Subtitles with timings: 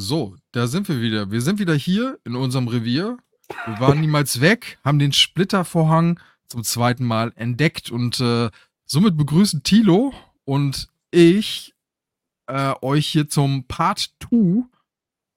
[0.00, 1.32] So, da sind wir wieder.
[1.32, 3.18] Wir sind wieder hier in unserem Revier.
[3.66, 8.48] Wir waren niemals weg, haben den Splittervorhang zum zweiten Mal entdeckt und äh,
[8.84, 10.14] somit begrüßen Tilo
[10.44, 11.74] und ich
[12.46, 14.66] äh, euch hier zum Part 2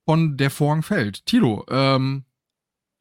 [0.05, 1.25] von Der Vorhang fällt.
[1.25, 2.25] Tilo, ähm,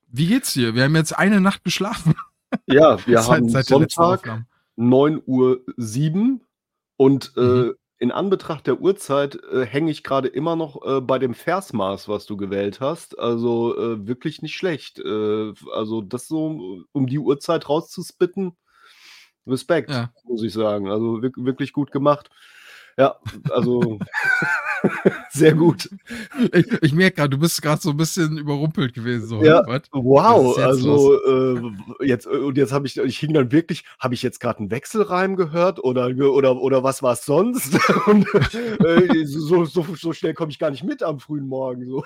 [0.09, 0.75] wie geht's dir?
[0.75, 2.15] Wir haben jetzt eine Nacht geschlafen.
[2.67, 6.41] Ja, wir haben Sonntag 9 Uhr 7
[6.97, 11.19] und äh, mhm in Anbetracht der Uhrzeit, äh, hänge ich gerade immer noch, äh, bei
[11.21, 13.19] dem Versmaß, was du gewählt hast.
[13.19, 14.99] Also, äh, wirklich nicht schlecht.
[15.01, 18.57] Äh, also, das so um die Uhrzeit rauszuspitten,
[19.47, 20.13] Respekt, Ja.
[20.25, 20.91] muss ich sagen.
[20.91, 22.31] Also, wirk wirklich gut gemacht.
[22.99, 23.17] Ja,
[23.51, 23.99] also
[25.31, 25.89] sehr gut.
[26.53, 29.27] Ich, ich merke gerade, du bist gerade so ein bisschen überrumpelt gewesen.
[29.27, 29.63] So, ja,
[29.93, 30.57] wow.
[30.57, 34.41] Jetzt also äh, jetzt und jetzt habe ich, ich hing dann wirklich, habe ich jetzt
[34.41, 37.79] gerade einen Wechselreim gehört oder oder oder was war es sonst?
[38.07, 41.87] und, äh, so, so, so schnell komme ich gar nicht mit am frühen Morgen.
[41.87, 42.05] So.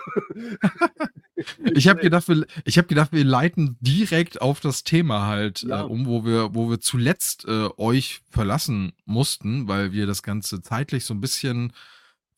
[1.75, 5.83] ich habe gedacht, wir, ich habe gedacht, wir leiten direkt auf das Thema halt ja.
[5.83, 10.63] äh, um, wo wir, wo wir zuletzt äh, euch verlassen mussten, weil wir das ganze
[10.63, 11.73] zeitlich so ein bisschen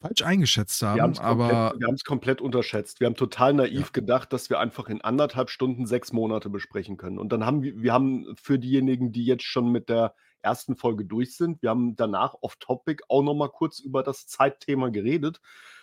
[0.06, 1.14] falsch eingeschätzt haben.
[1.14, 3.00] Wir aber wir haben es komplett unterschätzt.
[3.00, 3.90] Wir haben total naiv ja.
[3.92, 7.18] gedacht, dass wir einfach in anderthalb Stunden sechs Monate besprechen können.
[7.18, 11.04] Und dann haben wir, wir haben für diejenigen, die jetzt schon mit der ersten Folge
[11.04, 15.40] durch sind, wir haben danach off-topic auch noch mal kurz über das Zeitthema geredet.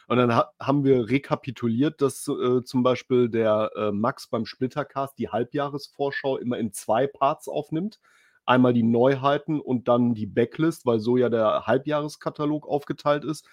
[0.08, 5.18] Und dann ha haben wir rekapituliert, dass äh, zum Beispiel der äh, Max beim Splittercast
[5.18, 8.00] die Halbjahresvorschau immer in zwei Parts aufnimmt.
[8.46, 13.48] Einmal die Neuheiten und dann die Backlist, weil so ja der Halbjahreskatalog aufgeteilt ist.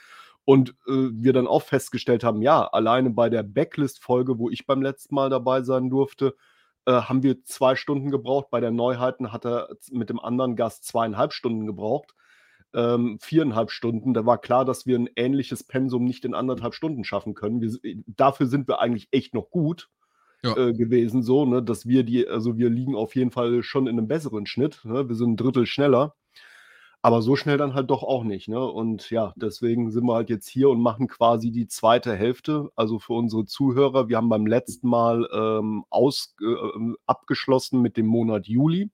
[0.44, 4.82] Und äh, wir dann auch festgestellt haben, ja, alleine bei der Backlist-Folge, wo ich beim
[4.82, 6.34] letzten Mal dabei sein durfte,
[6.86, 8.48] äh, haben wir zwei Stunden gebraucht.
[8.50, 12.14] Bei der Neuheiten hat er mit dem anderen Gast zweieinhalb Stunden gebraucht
[12.74, 14.14] ähm, viereinhalb Stunden.
[14.14, 17.60] Da war klar, dass wir ein ähnliches Pensum nicht in anderthalb Stunden schaffen können.
[17.60, 17.70] Wir,
[18.06, 19.88] dafür sind wir eigentlich echt noch gut
[20.42, 20.56] ja.
[20.56, 23.98] äh, gewesen, so, ne, dass wir die, also wir liegen auf jeden Fall schon in
[23.98, 24.80] einem besseren Schnitt.
[24.84, 25.08] Ne?
[25.08, 26.14] Wir sind ein Drittel schneller.
[27.02, 28.48] Aber so schnell dann halt doch auch nicht.
[28.48, 28.62] Ne?
[28.62, 32.68] Und ja, deswegen sind wir halt jetzt hier und machen quasi die zweite Hälfte.
[32.76, 37.96] Also für unsere Zuhörer, wir haben beim letzten Mal ähm, aus, äh, ähm, abgeschlossen mit
[37.96, 38.90] dem Monat Juli.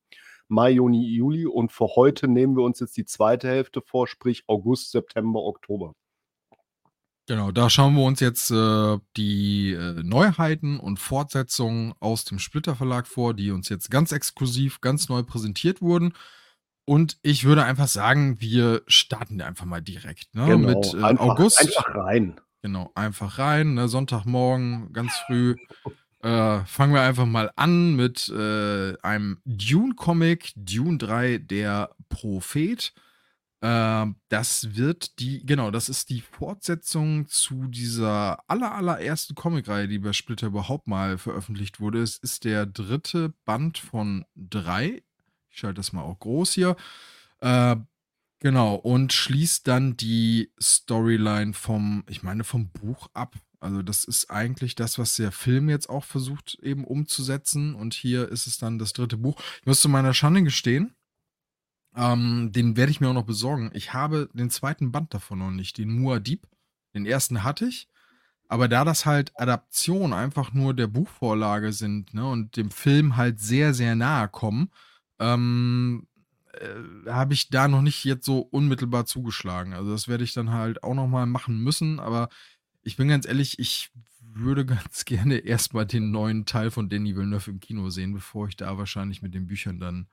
[0.49, 1.47] Mai, Juni, Juli.
[1.47, 5.95] Und für heute nehmen wir uns jetzt die zweite Hälfte vor, sprich August, September, Oktober.
[7.29, 12.77] Genau, da schauen wir uns jetzt äh, die äh, Neuheiten und Fortsetzungen aus dem Splitter
[12.77, 16.13] Verlag vor, die uns jetzt ganz exklusiv, ganz neu präsentiert wurden.
[16.87, 20.47] Und ich würde einfach sagen, wir starten einfach mal direkt ne?
[20.47, 21.61] genau, mit äh, einfach, August.
[21.61, 22.41] Einfach rein.
[22.63, 23.75] Genau, einfach rein.
[23.75, 23.89] Ne?
[23.89, 25.57] Sonntagmorgen, ganz früh.
[26.23, 32.95] Äh, fangen wir einfach mal an mit äh, einem Dune-Comic, Dune 3, der Prophet.
[33.61, 39.99] Äh, das wird die, genau, das ist die Fortsetzung zu dieser aller, allerersten Comicreihe, die
[39.99, 42.01] bei Splitter überhaupt mal veröffentlicht wurde.
[42.01, 45.03] Es ist der dritte Band von drei.
[45.57, 46.77] Ich schalte das mal auch groß hier.
[47.41, 47.77] Äh,
[48.41, 53.37] genau, und schließt dann die Storyline vom, ich meine, vom Buch ab.
[53.59, 57.75] Also das ist eigentlich das, was der Film jetzt auch versucht eben umzusetzen.
[57.75, 59.41] Und hier ist es dann das dritte Buch.
[59.61, 60.95] Ich muss zu meiner Schande gestehen,
[61.95, 63.71] ähm, den werde ich mir auch noch besorgen.
[63.73, 66.41] Ich habe den zweiten Band davon noch nicht, den Muad'Dib.
[66.95, 67.89] Den ersten hatte ich.
[68.47, 73.41] Aber da das halt Adaptionen einfach nur der Buchvorlage sind ne, und dem Film halt
[73.41, 74.71] sehr, sehr nahe kommen,
[75.19, 76.07] ähm,
[76.53, 79.75] äh, habe ich da noch nicht jetzt so unmittelbar zugeschlagen.
[79.75, 82.01] Also das werde ich dann halt auch noch mal machen müssen.
[82.01, 82.29] Aber
[82.83, 83.91] ich bin ganz ehrlich, ich
[84.21, 88.57] würde ganz gerne erstmal den neuen Teil von Danny Villeneuve im Kino sehen, bevor ich
[88.57, 90.09] da wahrscheinlich mit den Büchern dann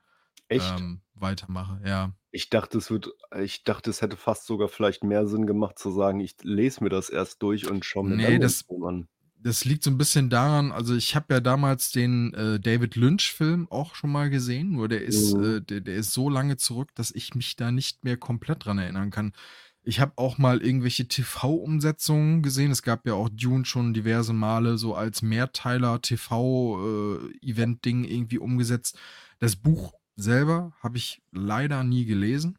[0.48, 1.80] ähm, weitermache.
[1.84, 2.12] Ja.
[2.30, 3.10] Ich dachte, es wird,
[3.40, 6.90] ich dachte, es hätte fast sogar vielleicht mehr Sinn gemacht zu sagen, ich lese mir
[6.90, 9.08] das erst durch und schaue mir nee, dann das, an.
[9.44, 13.70] Das liegt so ein bisschen daran, also ich habe ja damals den äh, David Lynch-Film
[13.70, 15.44] auch schon mal gesehen, nur der ist, mhm.
[15.44, 18.78] äh, der, der ist so lange zurück, dass ich mich da nicht mehr komplett dran
[18.78, 19.34] erinnern kann.
[19.82, 22.70] Ich habe auch mal irgendwelche TV-Umsetzungen gesehen.
[22.70, 28.98] Es gab ja auch Dune schon diverse Male so als Mehrteiler TV-Event-Ding äh, irgendwie umgesetzt.
[29.40, 32.56] Das Buch selber habe ich leider nie gelesen.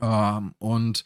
[0.00, 1.04] Ähm, und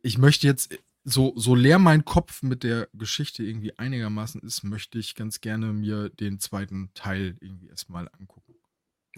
[0.00, 4.98] ich möchte jetzt, so, so leer mein Kopf mit der Geschichte irgendwie einigermaßen ist, möchte
[4.98, 8.54] ich ganz gerne mir den zweiten Teil irgendwie erstmal angucken.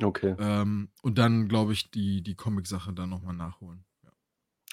[0.03, 0.35] Okay.
[0.39, 3.85] Ähm, und dann, glaube ich, die, die Comic-Sache dann nochmal nachholen.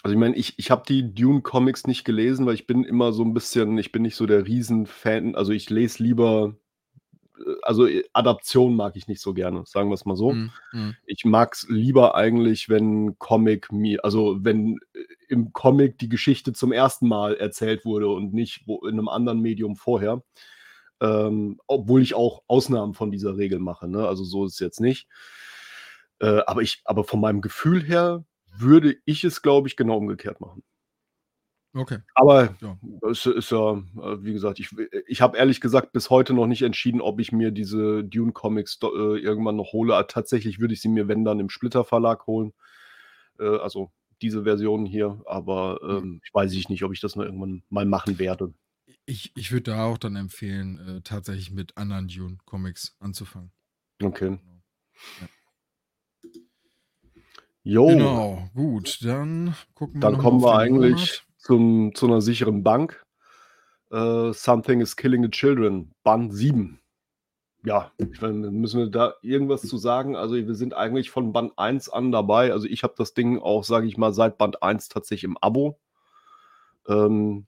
[0.03, 3.23] Also ich meine, ich ich habe die Dune-Comics nicht gelesen, weil ich bin immer so
[3.23, 5.35] ein bisschen ich bin nicht so der Riesenfan.
[5.35, 6.55] Also, ich lese lieber
[7.63, 10.33] also, äh, Adaption mag ich nicht so gerne, sagen wir's mal so.
[10.33, 10.95] Mhm, mhm.
[11.05, 14.99] Ich mag's lieber eigentlich, wenn Comic mir also, wenn, äh,
[15.29, 19.41] im Comic die Geschichte zum ersten Mal erzählt wurde und nicht wo in 'nem anderen
[19.41, 20.23] Medium vorher.
[21.01, 24.07] Ähm, obwohl ich auch Ausnahmen von dieser Regel mache, ne?
[24.07, 25.07] Also, so ist es jetzt nicht.
[26.21, 28.23] Äh, aber ich aber von meinem Gefühl her
[28.55, 30.63] würde ich es, glaube ich, genau umgekehrt machen.
[31.75, 31.99] Okay.
[32.15, 32.77] Aber Ja.
[33.09, 34.69] es ist ja, äh, wie gesagt, ich
[35.07, 38.77] ich habe ehrlich gesagt bis heute noch nicht entschieden, ob ich mir diese Dune Comics
[38.83, 38.87] äh,
[39.19, 39.95] irgendwann noch hole.
[39.95, 42.53] Ah, tatsächlich würde ich sie mir, wenn dann im Splitter Verlag holen.
[43.39, 43.91] Äh, also,
[44.21, 47.85] diese Version hier, aber, ähm, ich weiß ich nicht, ob ich das noch irgendwann mal
[47.85, 48.53] machen werde.
[49.07, 53.51] Ich ich würde da auch dann empfehlen, äh, tatsächlich mit anderen Dune Comics anzufangen.
[54.03, 54.29] Okay.
[54.29, 54.61] Genau.
[55.21, 55.29] Ja.
[57.65, 57.85] Jo.
[57.87, 61.25] Genau, gut, dann gucken wir Dann mal kommen wir eigentlich Monat.
[61.41, 63.03] Zum zu 'ner sicheren Bank.
[63.91, 66.79] Äh, „Something is Killing the Children“, Band 7.
[67.65, 70.15] Ja, ich meine, müssen wir da irgendwas zu sagen?
[70.17, 72.53] Also, wir sind eigentlich von Band 1 an dabei.
[72.53, 75.77] Also, ich habe das Ding auch, sage ich mal, seit Band 1 tatsächlich im Abo.
[76.87, 77.47] Ähm,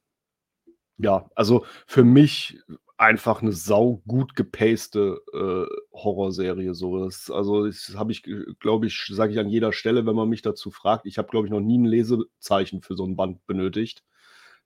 [0.98, 2.60] ja, also, für mich
[2.98, 5.66] einfach 'ne saugut gepacete, äh,
[5.98, 7.04] Horrorserie so.
[7.06, 10.30] Das also, das habe ich, g glaube ich sage ich an jeder Stelle, wenn man
[10.30, 11.06] mich dazu fragt.
[11.08, 14.04] Ich habe, glaube ich, noch nie 'n Lesezeichen für so 'n Band benötigt,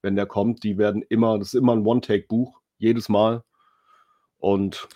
[0.01, 0.63] wenn der kommt.
[0.63, 3.43] Die werden immer das ist immer 'n One-Take-Buch, jedes Mal.
[4.39, 4.89] Und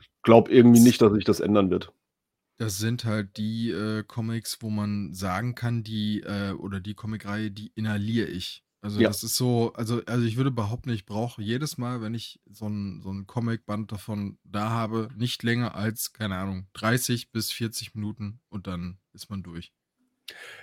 [0.00, 1.92] ich glaube irgendwie nicht, dass sich das ändern wird.
[2.60, 7.50] Das sind halt die, äh, Comics, wo man sagen kann, die, äh oder die Comicreihe,
[7.50, 8.60] die inhaliere ich.
[8.86, 9.10] Also, Ja.
[9.10, 12.66] das ist so also also, ich würde behaupten, ich brauche jedes Mal, wenn ich so
[12.66, 17.94] 'n so 'n Comicband davon da habe, nicht länger als, keine Ahnung, 30 bis 40
[17.94, 19.70] Minuten und dann ist man durch.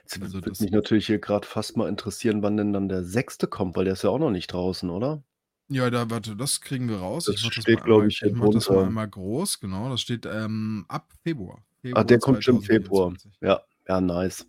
[0.05, 2.89] Jetzt w Also, würde das mich natürlich hier grad fast mal interessieren, wann denn dann
[2.89, 3.47] der 6.
[3.47, 5.23] kommt, weil der ist ja auch noch nicht draußen, oder?
[5.69, 7.29] Ja, da warte, das kriegen wir raus.
[7.29, 8.85] Das Ich mache das mal steht, glaube einmal ich, ich hier mache das mal drunter.
[8.85, 9.89] einmal groß, genau.
[9.89, 11.63] Das steht, ähm, ab Februar.
[11.95, 13.13] Ah, der Februar kommt schon im Februar.
[13.13, 13.39] 2024.
[13.41, 14.45] Ja, ja, nice.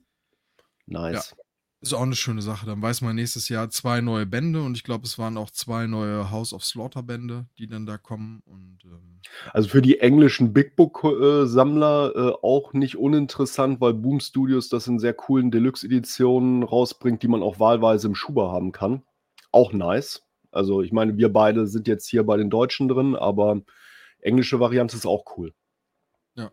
[1.11, 1.35] Ja, Nice.
[1.89, 2.67] Ist auch 'ne schöne Sache.
[2.67, 5.87] Dann weiß man nächstes Jahr 2 neue Bände und ich glaube, es waren auch 2
[5.87, 9.21] neue „House of Slaughter“ Bände, die dann da kommen und, ähm
[9.53, 14.21] Also, für die englischen Big Book Ko äh, Sammler, äh, auch nicht uninteressant, weil Boom
[14.21, 19.03] Studios das in sehr coolen Deluxe-Editionen rausbringt, die man auch wahlweise im Schuber haben kann.
[19.53, 20.23] Auch nice.
[20.53, 23.61] Also, ich meine, wir beide sind jetzt hier bei den Deutschen drin, aber
[24.21, 25.53] englische Variante ist auch cool.
[26.37, 26.51] Ja.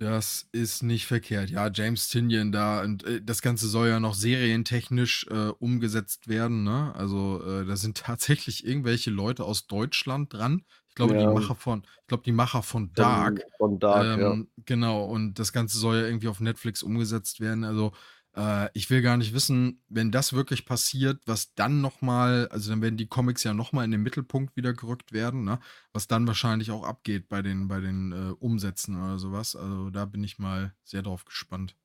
[0.00, 1.50] Das ist nicht verkehrt.
[1.50, 6.62] Ja, James Tynion da und, äh, das Ganze soll ja noch serientechnisch, äh, umgesetzt werden,
[6.64, 6.94] ne?
[6.94, 10.64] Also, äh, da sind tatsächlich irgendwelche Leute aus Deutschland dran.
[10.88, 11.30] Ich glaube, die Ja.
[11.30, 13.42] Macher von ich glaube, die Macher von Von Dark.
[13.58, 14.32] von Dark, ja.
[14.32, 17.64] Ähm, genau, und das Ganze soll ja irgendwie auf Netflix umgesetzt werden.
[17.64, 17.92] Also,
[18.36, 22.70] äh, ich will gar nicht wissen, wenn das wirklich passiert, was dann noch mal also,
[22.70, 25.58] dann werden die Comics ja noch mal in den Mittelpunkt wieder gerückt werden, ne?
[25.92, 29.56] Was dann wahrscheinlich auch abgeht bei den bei den, äh, Umsätzen oder so was.
[29.56, 31.76] Also, da bin ich mal sehr drauf gespannt.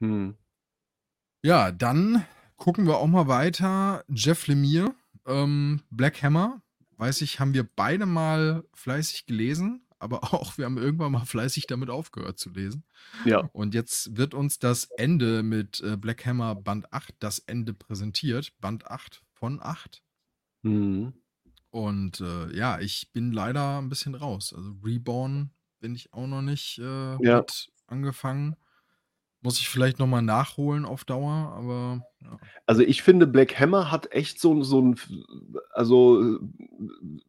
[0.00, 0.36] Mhm.
[1.44, 2.24] Ja, dann
[2.56, 4.04] gucken wir auch mal weiter.
[4.08, 4.94] Jeff Lemire,
[5.26, 6.62] ähm, Black Hammer,
[6.98, 11.66] weiß ich, haben wir beide mal fleißig gelesen, aber auch wir haben irgendwann mal fleißig
[11.68, 12.84] damit aufgehört zu lesen.
[13.24, 13.52] Ja.
[13.52, 18.54] Und jetzt wird uns das Ende mit, äh, Black Hammer Band 8 das Ende präsentiert.
[18.60, 20.00] Band 8 von 8.
[20.64, 21.12] Mhm.
[21.74, 24.52] Und, äh, ja, ich bin leider 'n bisschen raus.
[24.52, 27.52] Also, Reborn bin ich auch noch nicht, äh, Ja.
[27.86, 28.56] angefangen.
[29.44, 32.38] Muss ich vielleicht noch mal nachholen auf Dauer, aber ja.
[32.66, 35.10] Also, ich finde, Black Hammer hat echt so so 'n f
[35.72, 36.38] also,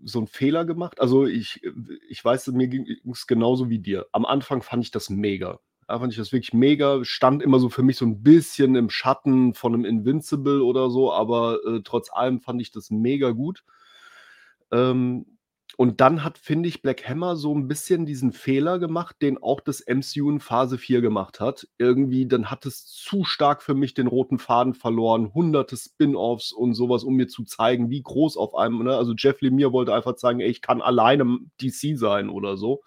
[0.03, 1.01] so 'n Fehler gemacht.
[1.01, 1.61] Also, ich
[2.07, 4.05] ich weiß, mir ging's genauso wie dir.
[4.11, 5.59] Am Anfang fand ich das mega.
[5.87, 8.91] Da fand ich das wirklich mega, stand immer so für mich so 'n bisschen im
[8.91, 13.61] Schatten von 'nem Invincible oder so, aber, äh, trotz allem fand ich das mega gut.
[14.71, 15.25] Ähm,
[15.77, 19.59] und dann hat, finde ich, Black Hammer so 'n bisschen diesen Fehler gemacht, den auch
[19.61, 21.67] das MCU in Phase 4 gemacht hat.
[21.77, 26.73] Irgendwie, dann hat es zu stark für mich den roten Faden verloren, hunderte Spin-offs und
[26.75, 29.93] so was, um mir zu zeigen, wie groß auf einem ne, also, Jeff Lemire wollte
[29.93, 32.81] einfach zeigen: „Ey, ich kann alleine DC sein“ oder so.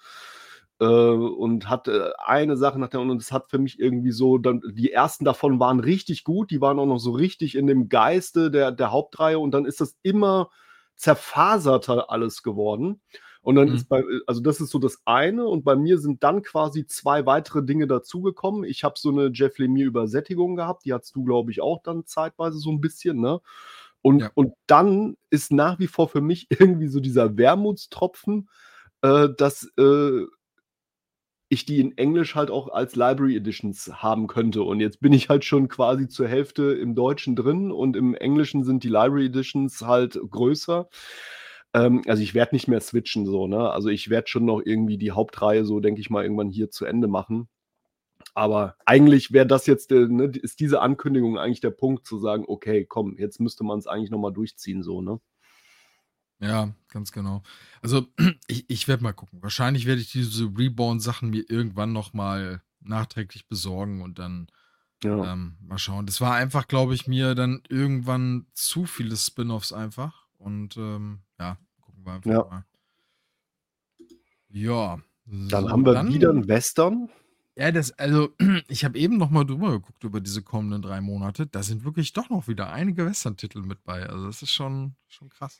[0.81, 4.11] Äh, und hat, äh, eine Sache nach der anderen und es hat für mich irgendwie
[4.13, 7.67] so dann die ersten davon waren richtig gut, die waren auch noch so richtig in
[7.67, 10.51] dem Geiste der der Hauptreihe und dann ist das immer
[10.97, 13.01] zerfaserter alles geworden.
[13.43, 13.73] Und dann Mhm.
[13.73, 17.27] ist bei also, das ist so das eine und bei mir sind dann quasi 2
[17.27, 18.65] weitere Dinge dazugekommen.
[18.65, 22.59] Ich habe so 'ne Jeff Lemire-Übersättigung gehabt, die hattest du, glaube ich, auch dann zeitweise
[22.59, 23.41] so 'n bisschen, ne?
[24.03, 24.31] Und Ja.
[24.35, 26.49] und dann ist nach wie vor für mich
[26.79, 28.49] irgendwie so dieser Wermutstropfen,
[29.03, 30.23] äh, dass, äh,
[31.49, 34.63] ich die in Englisch halt auch als Library Editions haben könnte.
[34.63, 38.65] Und jetzt bin ich halt schon quasi zur Hälfte im Deutschen drin und im Englischen
[38.65, 40.89] sind die Library Editions halt größer.
[41.75, 43.71] Ähm, also ich werde nicht mehr switchen so, ne?
[43.71, 46.85] Also ich werde schon noch irgendwie die Hauptreihe so, denke ich mal, irgendwann hier zu
[46.85, 47.49] Ende machen.
[48.35, 52.45] Aber eigentlich wäre das jetzt, äh, ne, ist diese Ankündigung eigentlich der Punkt zu sagen,
[52.49, 55.21] okay, komm, jetzt müsste man es eigentlich nochmal durchziehen, so, ne?
[56.39, 57.43] Ja, ganz genau.
[57.83, 58.07] Also
[58.47, 59.43] ich, ich werde mal gucken.
[59.43, 64.49] Wahrscheinlich werde ich diese Reborn-Sachen mir irgendwann nochmal nachträglich besorgen und dann
[65.03, 65.33] Ja.
[65.33, 66.07] ähm, mal schauen.
[66.07, 70.27] Das war einfach, glaube ich, mir dann irgendwann zu viele Spin-offs einfach.
[70.39, 72.45] Und ähm, ja, gucken wir einfach Ja.
[72.45, 72.65] mal.
[74.49, 76.09] Ja, Dann so, haben wir dann.
[76.13, 77.09] wieder ein Western.
[77.57, 78.35] Ja, das, also,
[78.69, 81.47] ich habe eben noch mal drüber geguckt über diese kommenden drei Monate.
[81.47, 84.07] Da sind wirklich doch noch wieder einige Western-Titel mit bei.
[84.09, 85.59] Also, das ist schon, schon krass.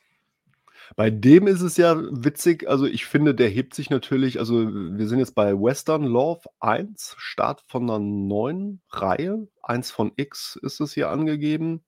[0.95, 5.07] Bei dem ist es ja witzig, also ich finde, der hebt sich natürlich, also wir
[5.07, 9.47] sind jetzt bei Western Love 1, Start von einer neuen Reihe.
[9.63, 11.83] 1 von X ist es hier angegeben,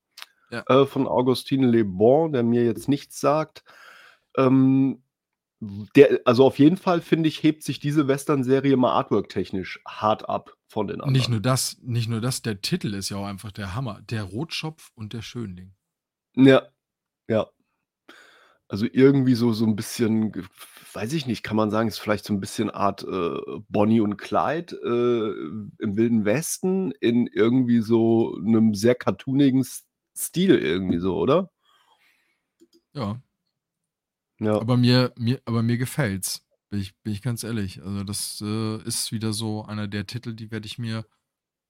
[0.52, 0.64] Ja.
[0.68, 3.64] äh, von Augustine Le Bon, der mir jetzt nichts sagt.
[4.38, 5.04] Ähm,
[5.62, 10.54] der, also auf jeden Fall finde ich, hebt sich diese Western-Serie mal artwork-technisch hart ab
[10.68, 11.14] von den anderen.
[11.14, 14.02] Nicht nur das, nicht nur das, der Titel ist ja auch einfach der Hammer.
[14.10, 15.74] Der Rotschopf und der Schönling.
[16.36, 16.62] Ja,
[17.28, 17.48] ja.
[18.70, 20.32] Also irgendwie so, so ein bisschen,
[20.94, 24.18] weiß ich nicht, kann man sagen, ist vielleicht so ein bisschen Art äh, Bonnie und
[24.18, 29.66] Clyde äh, im Wilden Westen in irgendwie so einem sehr cartoonigen
[30.16, 31.50] Stil irgendwie so, oder?
[32.94, 33.22] Ja,
[34.40, 36.46] Ja, aber mir, mir, aber mir gefällt's.
[36.70, 37.82] Bin ich, bin ich ganz ehrlich.
[37.82, 41.06] Also, das äh, ist wieder so einer der Titel, die werde ich mir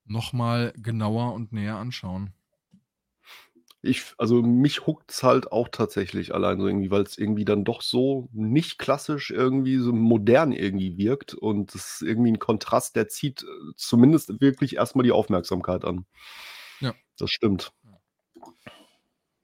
[0.05, 2.33] noch mal genauer und näher anschauen.
[3.81, 7.81] Ich, also mich huckt's halt auch tatsächlich allein so irgendwie, weil es irgendwie dann doch
[7.81, 13.07] so nicht klassisch irgendwie so modern irgendwie wirkt und das ist irgendwie ein Kontrast, der
[13.07, 13.45] zieht äh,
[13.77, 16.05] zumindest wirklich erstmal die Aufmerksamkeit an.
[16.81, 16.93] Ja.
[17.17, 17.71] Das stimmt.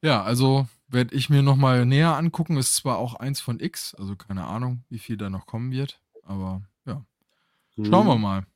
[0.02, 2.58] Ja, also werde ich mir noch mal näher angucken.
[2.58, 6.02] Ist zwar auch eins von X, also keine Ahnung, wie viel da noch kommen wird,
[6.24, 7.06] aber ja,
[7.84, 8.22] schauen wir Hm.
[8.22, 8.48] mal.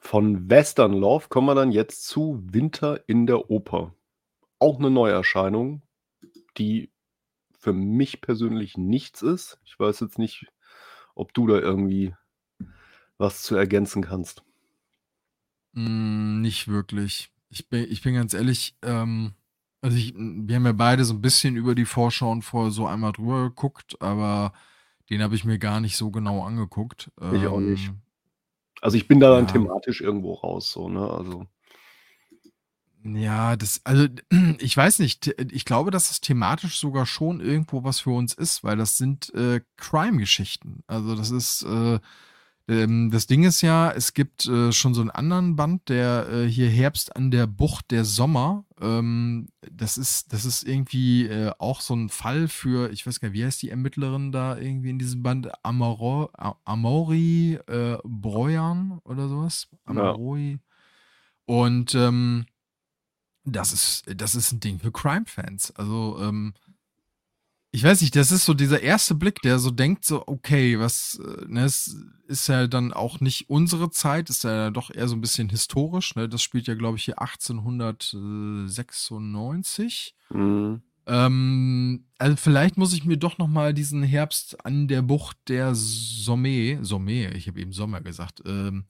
[0.00, 3.94] Von Western Love kommen wir dann jetzt zu Winter in der Oper.
[4.58, 5.82] Auch eine Neuerscheinung,
[6.56, 6.90] die
[7.58, 9.60] für mich persönlich nichts ist.
[9.64, 10.46] Ich weiß jetzt nicht,
[11.14, 12.14] ob du da irgendwie
[13.18, 14.42] was zu ergänzen kannst.
[15.74, 17.30] Hm, nicht wirklich.
[17.50, 19.34] Ich bin ich bin ganz ehrlich, ähm,
[19.82, 23.12] also ich wir haben ja beide so ein bisschen über die Vorschauen vorher so einmal
[23.12, 24.54] drüber geguckt, aber
[25.10, 27.10] den habe ich mir gar nicht so genau angeguckt.
[27.34, 27.92] Ich auch nicht.
[28.80, 29.52] Also ich bin da dann ja.
[29.52, 31.08] thematisch irgendwo raus, so, ne?
[31.08, 31.46] Also.
[33.02, 34.06] Ja, das, also
[34.58, 38.64] ich weiß nicht, ich glaube, dass das thematisch sogar schon irgendwo was für uns ist,
[38.64, 40.82] weil das sind äh, Crime-Geschichten.
[40.86, 41.98] Also das ist, äh,
[42.68, 46.46] ähm, das Ding ist ja, es gibt äh, schon so einen anderen Band, der äh,
[46.46, 48.64] hier Herbst an der Bucht der Sommer.
[48.80, 53.28] Ähm, das ist, das ist irgendwie äh, auch so ein Fall für, ich weiß gar
[53.28, 55.50] nicht, wie heißt die Ermittlerin da irgendwie in diesem Band?
[55.64, 56.30] Amaro,
[56.64, 59.68] Amori äh, Broyan oder sowas?
[59.72, 59.90] Ja.
[59.90, 60.58] Amoroi.
[61.46, 62.46] Und ähm,
[63.44, 65.72] das ist, das ist ein Ding für Crime-Fans.
[65.72, 66.54] Also, ähm,
[67.72, 71.20] ich weiß nicht, das ist so dieser erste Blick, der so denkt, so, okay, was,
[71.24, 71.96] äh, ne, es
[72.26, 76.16] ist ja dann auch nicht unsere Zeit, ist ja doch eher so ein bisschen historisch,
[76.16, 76.28] ne?
[76.28, 80.16] Das spielt ja, glaube ich, hier 1896.
[80.30, 80.82] Mhm.
[81.06, 85.74] Ähm, also vielleicht muss ich mir doch noch mal diesen Herbst an der Bucht der
[85.74, 88.84] Somme, Somme, ich habe eben Sommer gesagt, ähm,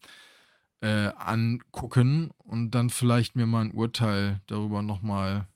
[0.81, 5.47] äh, angucken und dann vielleicht mir mal ein Urteil darüber noch mal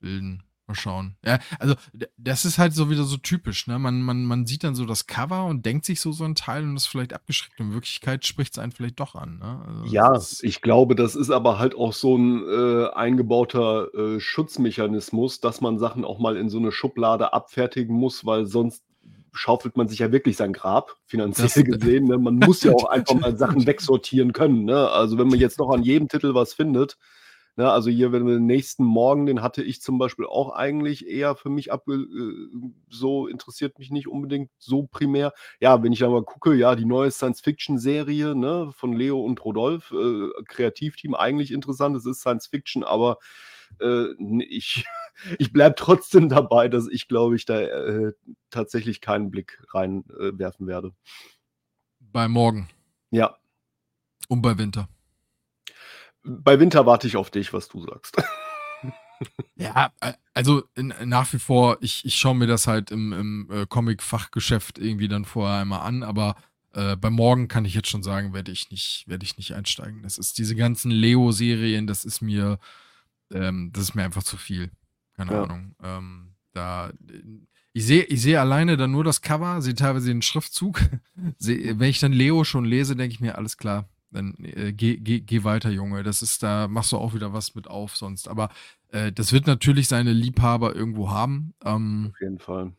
[0.00, 0.42] bilden.
[0.70, 1.16] Mal schauen.
[1.24, 1.74] Ja, also
[2.16, 3.78] das ist halt so wieder so typisch, ne?
[3.80, 6.62] Man, man, man sieht dann so das Cover und denkt sich so so ein Teil
[6.62, 7.58] und ist vielleicht abgeschreckt.
[7.58, 9.64] In Wirklichkeit spricht es einen vielleicht doch an, ne?
[9.66, 14.20] Also Ja, ist, ich glaube, das ist aber halt auch so ein äh, eingebauter äh,
[14.20, 18.84] Schutzmechanismus, dass man Sachen auch mal in so eine Schublade abfertigen muss, weil sonst
[19.32, 22.04] schaufelt man sich ja wirklich sein Grab, finanziell das, gesehen.
[22.04, 22.16] Ne?
[22.18, 24.66] Man muss ja auch einfach mal Sachen wegsortieren können.
[24.66, 24.88] Ne?
[24.88, 26.96] Also wenn man jetzt noch an jedem Titel was findet,
[27.56, 27.70] ne?
[27.70, 31.36] also hier, wenn wir den nächsten Morgen, den hatte ich zum Beispiel auch eigentlich eher
[31.36, 35.32] für mich abge äh, so interessiert mich nicht unbedingt so primär.
[35.60, 39.92] Ja, wenn ich da mal gucke, ja, die neue Science-Fiction-Serie ne, von Leo und Rodolph,
[39.92, 43.18] äh, Kreativteam, eigentlich interessant, es ist Science-Fiction, aber
[43.80, 44.06] äh,
[44.48, 44.84] ich,
[45.38, 48.12] ich bleibe trotzdem dabei, dass ich, glaube ich, da äh,
[48.50, 50.92] tatsächlich keinen Blick reinwerfen äh, werfen werde.
[52.00, 52.68] bei Morgen
[53.10, 53.36] Ja,
[54.30, 54.88] und bei Winter.
[56.24, 58.16] Bei Winter warte ich auf dich, was du sagst.
[59.56, 59.92] Ja,
[60.32, 65.08] also nach wie vor, ich, ich schaue mir das halt im, im äh, Comic-Fachgeschäft irgendwie
[65.08, 66.36] dann vorher einmal an, aber
[66.72, 70.02] äh, bei morgen kann ich jetzt schon sagen, werde ich nicht, werde ich nicht einsteigen.
[70.02, 72.58] Das ist diese ganzen Leo-Serien, das ist mir,
[73.30, 74.70] ähm, das ist mir einfach zu viel.
[75.16, 75.42] Keine Ja.
[75.42, 75.74] Ahnung.
[75.82, 76.90] Ähm, da
[77.72, 80.80] ich sehe ich sehe alleine dann nur das Cover, sehe teilweise den Schriftzug.
[81.38, 84.96] Seh, wenn ich dann Leo schon lese, denke ich mir, alles klar, dann äh, geh,
[84.96, 86.02] geh, geh weiter, Junge.
[86.02, 88.28] Das ist, da machst du auch wieder was mit auf sonst.
[88.28, 88.48] Aber
[88.88, 91.54] äh, das wird natürlich seine Liebhaber irgendwo haben.
[91.64, 92.72] Ähm, Auf jeden Fall.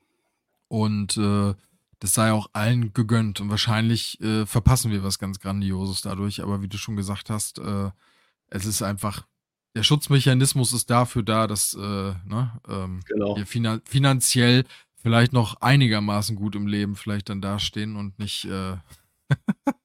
[0.68, 1.54] und äh,
[2.00, 3.40] das sei auch allen gegönnt.
[3.42, 6.42] Und wahrscheinlich äh, verpassen wir was ganz Grandioses dadurch.
[6.42, 7.92] Aber wie du schon gesagt hast, äh,
[8.48, 9.28] es ist einfach,
[9.76, 11.80] der Schutzmechanismus ist dafür da, dass äh,
[12.26, 13.38] ne, ähm, Genau.
[13.38, 18.46] wir finan finanziell vielleicht noch einigermaßen gut im Leben vielleicht dann dastehen und nicht.
[18.46, 18.78] Äh,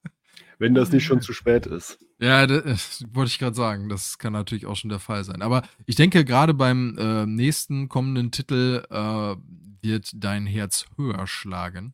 [0.59, 1.99] Wenn das nicht schon zu spät ist.
[2.19, 3.89] ja, das, wollte ich gerade sagen.
[3.89, 5.41] Das kann natürlich auch schon der Fall sein.
[5.41, 9.35] Aber ich denke, gerade beim äh, nächsten kommenden Titel äh,
[9.81, 11.93] wird dein Herz höher schlagen.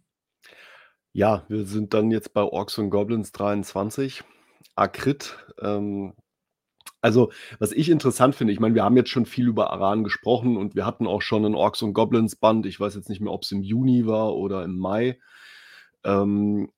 [1.11, 4.23] Ja, wir sind dann jetzt bei Orks und Goblins 23.
[4.75, 5.37] Akrit.
[5.61, 6.13] Ähm,
[7.01, 10.55] also, was ich interessant finde, ich meine, wir haben jetzt schon viel über Aran gesprochen
[10.55, 12.65] und wir hatten auch schon ein Orks und Goblins Band.
[12.65, 15.19] Ich weiß jetzt nicht mehr, ob es im Juni war oder im Mai.
[16.05, 16.71] Ähm,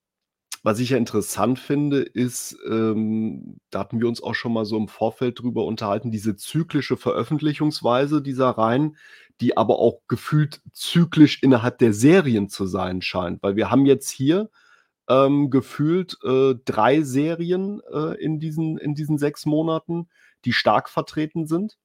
[0.66, 4.76] was ich ja interessant finde, ist, ähm, da hatten wir uns auch schon mal so
[4.76, 8.96] im Vorfeld drüber unterhalten, diese zyklische Veröffentlichungsweise dieser Reihen,
[9.40, 13.44] die aber auch gefühlt zyklisch innerhalb der Serien zu sein scheint.
[13.44, 14.50] Weil wir haben jetzt hier
[15.08, 20.08] ähm, gefühlt äh, drei Serien äh, in, diesen, in diesen sechs Monaten,
[20.44, 21.78] die stark vertreten sind.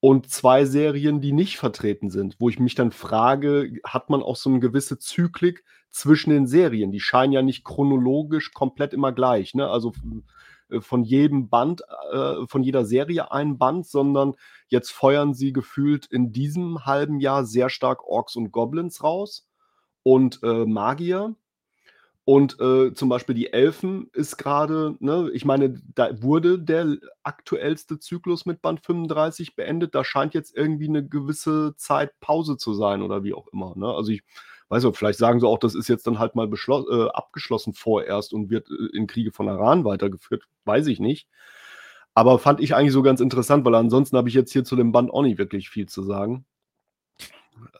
[0.00, 4.36] Und zwei Serien, die nicht vertreten sind, wo ich mich dann frage, hat man auch
[4.36, 5.62] so eine gewisse Zyklik
[5.94, 6.90] zwischen den Serien?
[6.90, 9.54] Die scheinen ja nicht chronologisch komplett immer gleich.
[9.54, 9.68] Ne?
[9.68, 9.92] Also
[10.68, 11.82] äh, von jedem Band,
[12.12, 14.34] äh, von jeder Serie ein Band, sondern
[14.68, 19.48] jetzt feuern sie gefühlt in diesem halben Jahr sehr stark Orks und Goblins raus
[20.02, 21.36] und äh, Magier.
[22.26, 27.98] Und äh, zum Beispiel die Elfen ist gerade, ne, ich meine, da wurde der aktuellste
[27.98, 29.94] Zyklus mit Band 35 beendet.
[29.94, 33.74] Da scheint jetzt irgendwie eine gewisse Zeit Pause zu sein oder wie auch immer.
[33.76, 33.88] Ne?
[33.88, 34.22] Also ich
[34.74, 38.32] weiß nicht, vielleicht sagen sie auch, das ist jetzt dann halt mal äh, abgeschlossen vorerst
[38.32, 40.44] und wird äh, in Kriege von Aran weitergeführt.
[40.64, 41.28] Weiß ich nicht.
[42.14, 44.92] Aber fand ich eigentlich so ganz interessant, weil ansonsten habe ich jetzt hier zu dem
[44.92, 46.44] Band auch nicht wirklich viel zu sagen.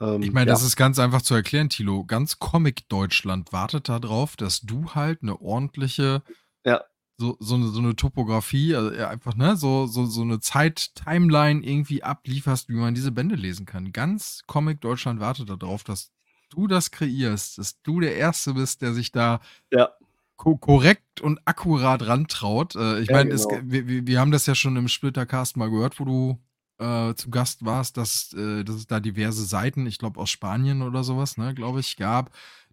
[0.00, 0.54] Ähm, ich meine, ja.
[0.54, 2.04] das ist ganz einfach zu erklären, Tilo.
[2.04, 6.22] Ganz Comic-Deutschland wartet darauf, dass du halt eine ordentliche,
[6.64, 6.82] ja.
[7.16, 12.02] so, so, eine, so eine Topografie, also einfach, ne, so, so, so eine Zeit-Timeline irgendwie
[12.02, 13.92] ablieferst, wie man diese Bände lesen kann.
[13.92, 16.13] Ganz Comic-Deutschland wartet darauf, dass
[16.54, 19.40] du das kreierst, dass du der Erste bist, der sich da
[19.70, 19.90] ja.
[20.36, 22.74] ko korrekt und akkurat rantraut.
[22.74, 23.60] Äh, ich ja, meine, genau.
[23.64, 26.38] wir, wir haben das ja schon im Splittercast mal gehört, wo du
[26.78, 30.82] äh, zu Gast warst, dass, äh, dass es da diverse Seiten, ich glaube aus Spanien
[30.82, 32.30] oder sowas, ne, glaube ich, gab,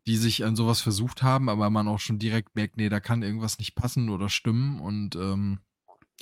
[0.07, 3.21] die sich an sowas versucht haben, aber man auch schon direkt merkt, nee, da kann
[3.21, 5.59] irgendwas nicht passen oder stimmen und ähm,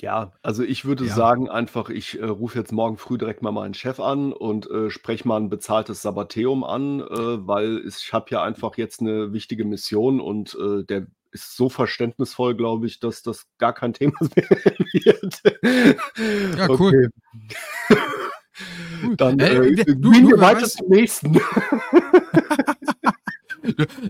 [0.00, 1.14] ja, also ich würde ja.
[1.14, 4.90] sagen einfach, ich äh, rufe jetzt morgen früh direkt mal meinen Chef an und äh,
[4.90, 7.06] spreche mal ein bezahltes Sabbateum an, äh,
[7.46, 12.56] weil ich habe ja einfach jetzt eine wichtige Mission und äh, der ist so verständnisvoll,
[12.56, 14.50] glaube ich, dass das gar kein Thema mehr
[14.92, 15.40] wird.
[16.58, 17.10] Ja, cool.
[19.16, 21.34] Dann äh, äh, du, gehen wir weiter zum nächsten.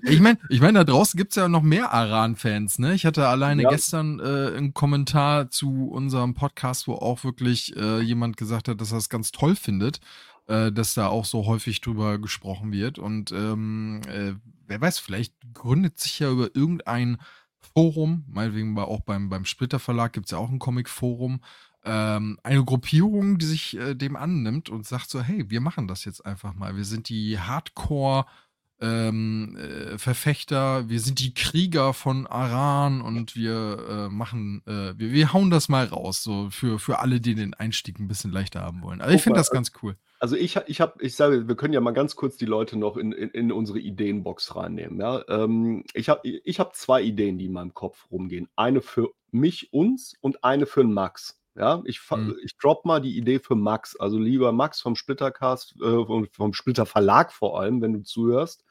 [0.03, 2.95] ich meine, ich mein, da draußen gibt es ja noch mehr Aran-Fans, ne?
[2.95, 3.71] Ich hatte alleine ja.
[3.71, 8.93] gestern äh, einen Kommentar zu unserem Podcast, wo auch wirklich äh, jemand gesagt hat, dass
[8.93, 10.01] er es ganz toll findet,
[10.47, 12.99] äh, dass da auch so häufig drüber gesprochen wird.
[12.99, 14.35] Und ähm, äh,
[14.67, 17.19] wer weiß, vielleicht gründet sich ja über irgendein
[17.75, 21.41] Forum, meinetwegen war auch beim, beim Splitter Verlag gibt es ja auch ein Comic-Forum,
[21.85, 26.05] ähm, eine Gruppierung, die sich äh, dem annimmt und sagt so, hey, wir machen das
[26.05, 26.77] jetzt einfach mal.
[26.77, 28.27] Wir sind die Hardcore-
[28.81, 35.13] ähm, äh, Verfechter, wir sind die Krieger von Aran und wir äh, machen, äh, wir,
[35.13, 38.63] wir hauen das mal raus, so für, für alle, die den Einstieg ein bisschen leichter
[38.63, 39.01] haben wollen.
[39.01, 39.97] Also ich finde das ganz cool.
[40.19, 42.99] Also ich, ich habe, ich sage, wir können ja mal ganz kurz die Leute noch
[42.99, 45.01] in, in, in unsere Ideenbox reinnehmen.
[45.01, 45.25] Ja?
[45.29, 48.49] Ähm, ich habe ich hab zwei Ideen, die in meinem Kopf rumgehen.
[48.55, 51.41] Eine für mich, uns und eine für den Max.
[51.57, 52.37] Ja, ich, mhm.
[52.43, 53.97] ich drop mal die Idee für Max.
[53.97, 58.65] Also lieber Max vom Splittercast, äh, vom, vom Splitter Verlag vor allem, wenn du zuhörst.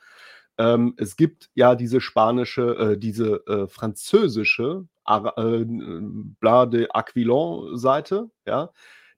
[0.60, 8.30] Ähm, es gibt ja diese spanische, äh, diese äh, französische Ara äh, Bla de Aquilon-Seite,
[8.46, 8.72] ja,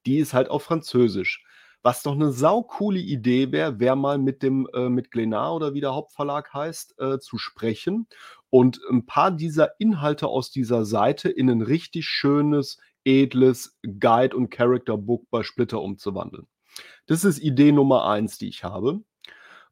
[0.05, 1.43] die ist halt auf Französisch.
[1.83, 5.81] Was doch eine saukoole Idee wäre, wäre mal mit dem, äh, mit Glenar oder wie
[5.81, 8.07] der Hauptverlag heißt, äh, zu sprechen
[8.51, 14.51] und ein paar dieser Inhalte aus dieser Seite in ein richtig schönes, edles Guide- und
[14.51, 16.47] Character-Book bei Splitter umzuwandeln.
[17.07, 19.01] Das ist Idee Nummer eins, die ich habe.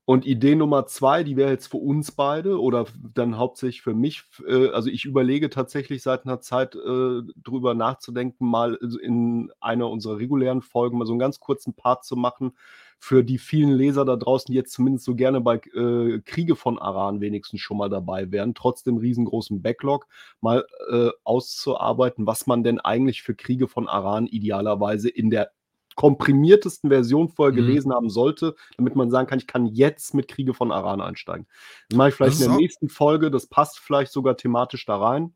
[0.09, 4.23] Und Idee Nummer 2, die wäre jetzt für uns beide oder dann hauptsächlich für mich.
[4.47, 10.17] Äh, also, ich überlege tatsächlich seit einer Zeit, äh, drüber nachzudenken, mal in einer unserer
[10.17, 12.53] regulären Folgen mal so einen ganz kurzen Part zu machen
[12.97, 16.79] für die vielen Leser da draußen, die jetzt zumindest so gerne bei äh, Kriege von
[16.79, 20.07] Aran wenigstens schon mal dabei wären, trotz dem riesengroßen Backlog,
[20.41, 25.51] mal äh, auszuarbeiten, was man denn eigentlich für Kriege von Aran idealerweise in der
[25.99, 27.57] komprimiertesten Version vorher mhm.
[27.57, 31.45] gelesen haben sollte, damit man sagen kann, ich kann jetzt mit Kriege von Aran einsteigen.
[31.89, 35.35] Das mache ich vielleicht in der nächsten Folge, das passt vielleicht sogar thematisch da rein.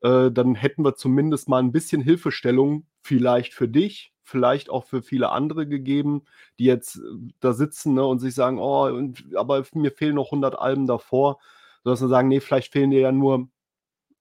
[0.00, 5.02] Äh, dann hätten wir zumindest mal ein bisschen Hilfestellung, vielleicht für dich, vielleicht auch für
[5.02, 6.22] viele andere gegeben,
[6.60, 7.00] die jetzt äh,
[7.40, 11.40] da sitzen ne, und sich sagen, oh, aber mir fehlen noch 100 Alben davor,
[11.82, 13.48] sodass man sagen, nee, vielleicht fehlen dir ja nur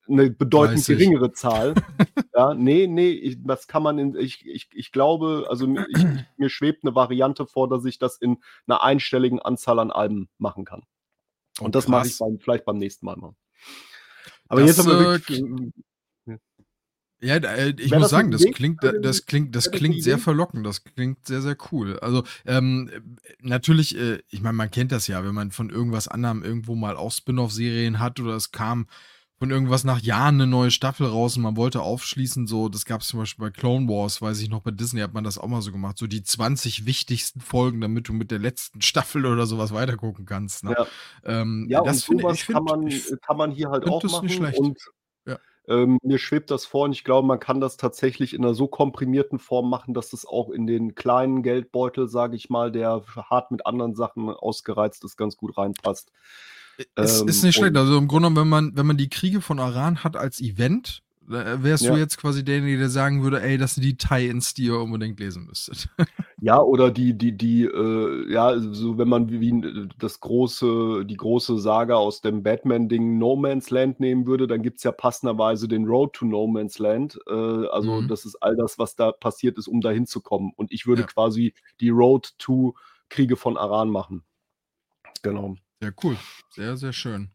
[0.09, 0.97] eine bedeutend 30.
[0.97, 1.75] geringere Zahl.
[2.35, 6.03] ja, nee, nee, ich, das kann man in, ich, ich, ich glaube, also ich,
[6.37, 10.65] mir schwebt eine Variante vor, dass ich das in einer einstelligen Anzahl an Alben machen
[10.65, 10.83] kann.
[11.59, 13.35] Und oh, das mache ich beim, vielleicht beim nächsten Mal mal.
[14.47, 15.71] Aber das, jetzt haben wir wirklich, äh,
[17.21, 17.37] ja,
[17.77, 21.57] ich muss sagen, das klingt, das klingt, das klingt sehr verlockend, das klingt sehr, sehr
[21.71, 21.99] cool.
[21.99, 22.89] Also, ähm,
[23.41, 26.95] natürlich, äh, ich meine, man kennt das ja, wenn man von irgendwas anderem irgendwo mal
[26.95, 28.87] auch Spin-off-Serien hat oder es kam
[29.39, 33.02] von irgendwas nach Jahren eine neue Staffel raus und man wollte aufschließen, so, das gab
[33.02, 35.47] es zum Beispiel bei Clone Wars, weiß ich noch, bei Disney hat man das auch
[35.47, 39.45] mal so gemacht, so die 20 wichtigsten Folgen, damit du mit der letzten Staffel oder
[39.45, 40.65] sowas weitergucken kannst.
[40.65, 40.75] Ne?
[40.78, 40.88] Ja,
[41.23, 42.89] ähm, ja das und sowas find, kann, man,
[43.21, 44.78] kann man hier halt auch machen und
[45.25, 45.38] ja.
[45.69, 48.67] ähm, mir schwebt das vor und ich glaube, man kann das tatsächlich in einer so
[48.67, 53.52] komprimierten Form machen, dass es auch in den kleinen Geldbeutel, sage ich mal, der hart
[53.52, 56.12] mit anderen Sachen ausgereizt ist, ganz gut reinpasst.
[56.95, 57.75] Es ähm, ist nicht schlecht.
[57.75, 61.61] Also im Grunde, wenn man, wenn man die Kriege von Aran hat als Event, äh,
[61.61, 61.93] wärst ja.
[61.93, 65.19] du jetzt quasi derjenige, der sagen würde, ey, das sind die Tie-Ins, die ihr unbedingt
[65.19, 65.89] lesen müsstet.
[66.41, 71.17] ja, oder die, die, die, äh, ja, so wenn man wie, wie das große, die
[71.17, 75.67] große Saga aus dem Batman-Ding No Man's Land nehmen würde, dann gibt es ja passenderweise
[75.67, 77.19] den Road to No Man's Land.
[77.27, 78.07] Äh, also mhm.
[78.07, 80.51] das ist all das, was da passiert ist, um da hinzukommen.
[80.55, 81.07] Und ich würde ja.
[81.07, 82.73] quasi die Road to
[83.09, 84.23] Kriege von Aran machen.
[85.21, 85.55] Genau.
[85.81, 86.17] Sehr cool.
[86.51, 87.31] Sehr, sehr schön.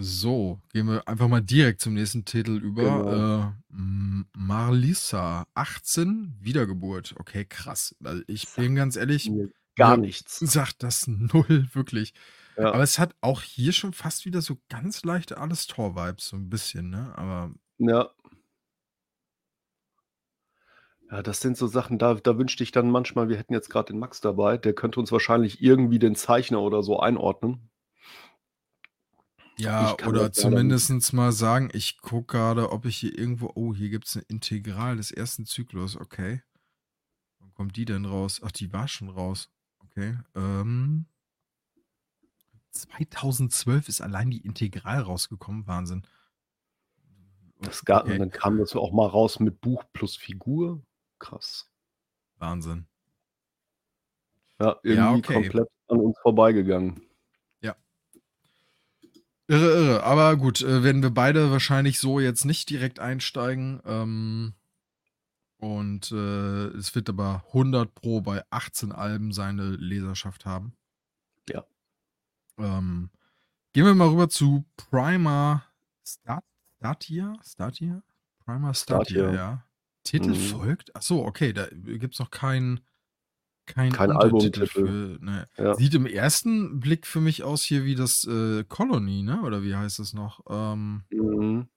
[0.00, 2.82] So, gehen wir einfach mal direkt zum nächsten Titel über.
[2.82, 3.48] Genau.
[3.48, 7.14] Äh, Marlisa, 18, Wiedergeburt.
[7.18, 7.96] Okay, krass.
[8.02, 9.30] Also ich bin ganz ehrlich,
[9.76, 10.38] gar nichts.
[10.38, 12.14] Sagt das null, wirklich.
[12.56, 12.72] Ja.
[12.72, 16.90] Aber es hat auch hier schon fast wieder so ganz leichte Alles-Tor-Vibes, so ein bisschen,
[16.90, 17.12] ne?
[17.16, 17.52] Aber.
[17.78, 18.10] Ja.
[21.10, 23.92] Ja, das sind so Sachen, da da wünschte ich dann manchmal, wir hätten jetzt gerade
[23.92, 27.70] den Max dabei, der könnte uns wahrscheinlich irgendwie den Zeichner oder so einordnen.
[29.58, 34.06] Ja, oder zumindest mal sagen, ich gucke gerade, ob ich hier irgendwo oh, hier gibt
[34.06, 36.42] es eine Integral des ersten Zyklus, okay.
[37.40, 38.40] Wann kommt die denn raus?
[38.44, 39.50] Ach, die war schon raus.
[39.80, 41.06] Okay, ähm
[42.70, 46.06] 2012 ist allein die Integral rausgekommen, Wahnsinn.
[47.60, 48.18] Das gab Okay.
[48.18, 50.82] dann kam das auch mal raus mit Buch plus Figur.
[51.18, 51.68] Krass.
[52.38, 52.86] Wahnsinn.
[54.60, 55.34] Ja, irgendwie Ja, okay.
[55.34, 57.00] komplett an uns vorbeigegangen.
[57.60, 57.76] Ja.
[59.46, 60.02] Irre, irre.
[60.04, 63.80] Aber gut, äh, werden wir beide wahrscheinlich so jetzt nicht direkt einsteigen.
[63.84, 64.54] Ähm,
[65.58, 70.74] und äh, es wird aber 100 Pro bei 18 Alben seine Leserschaft haben.
[71.48, 71.64] Ja.
[72.58, 73.10] Ähm,
[73.72, 75.64] gehen wir mal rüber zu Primer
[76.04, 76.44] Stat
[76.78, 77.34] Statia?
[77.44, 78.02] Statia?
[78.44, 79.34] Primer Statia, Statia.
[79.34, 79.64] ja.
[80.08, 80.34] Titel mhm.
[80.34, 80.94] folgt?
[80.96, 82.80] Achso, okay, da gibt es noch keinen
[83.66, 85.18] kein, kein Albumtitel.
[85.20, 85.46] Ne.
[85.56, 85.74] Ja.
[85.74, 89.42] Sieht im ersten Blick für mich aus hier wie das äh, Colony, ne?
[89.42, 90.40] Oder wie heißt es noch?
[90.48, 91.68] Ähm, mhm.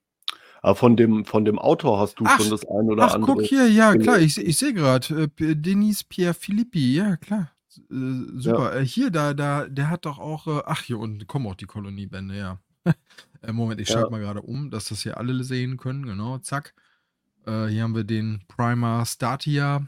[0.62, 3.34] Aber von dem, von dem Autor hast du ach, schon das ein oder ach, andere.
[3.34, 5.30] Guck hier, ja, klar, ich, ich sehe gerade.
[5.38, 7.50] Äh, Denis Pierre Philippi, ja, klar.
[7.90, 7.94] Äh,
[8.36, 8.74] super.
[8.74, 8.80] Ja.
[8.80, 10.46] Äh, hier, da, da, der hat doch auch.
[10.46, 12.58] Äh, ach, hier unten kommen auch die Koloniebände, ja.
[13.44, 14.10] Äh, Moment, ich schalte ja.
[14.10, 16.06] mal gerade um, dass das hier alle sehen können.
[16.06, 16.74] Genau, zack.
[17.46, 19.86] Äh, hier haben wir den Primer Statia.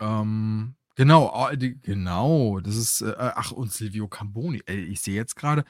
[0.00, 4.62] Ähm, genau, oh, die, genau, das ist, äh, ach, und Silvio Camboni.
[4.66, 5.64] Ey, ich sehe jetzt gerade,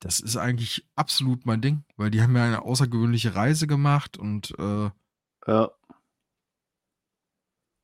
[0.00, 4.52] das ist eigentlich absolut mein Ding, weil die haben ja eine außergewöhnliche Reise gemacht und
[4.58, 4.90] äh,
[5.46, 5.70] ja.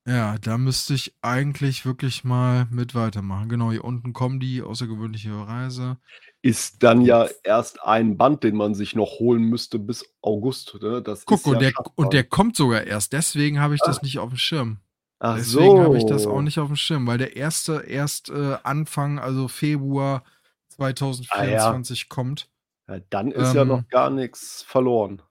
[0.07, 3.51] Ja, da müsste ich eigentlich wirklich mal mit weitermachen.
[3.51, 5.99] Genau, hier unten kommen die außergewöhnliche Reise.
[6.41, 10.79] Ist dann ja erst ein Band, den man sich noch holen müsste bis August.
[10.81, 11.03] Ne?
[11.03, 13.13] Das Guck, und, ja der, und der kommt sogar erst.
[13.13, 14.03] Deswegen habe ich das ah.
[14.03, 14.79] nicht auf dem Schirm.
[15.21, 18.57] Ach Deswegen habe ich das auch nicht auf dem Schirm, weil der erste erst äh,
[18.63, 20.23] Anfang, also Februar
[20.69, 22.15] 2024 ah, ja.
[22.15, 22.49] kommt.
[22.87, 25.23] Ja, dann ist ähm, ja noch gar nichts verloren.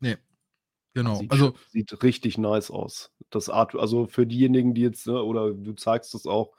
[0.00, 0.16] Nee.
[0.94, 1.16] Genau.
[1.16, 3.12] Sieht, also sieht richtig nice aus.
[3.28, 6.56] Das Art, also für diejenigen, die jetzt, ne, oder du zeigst es auch,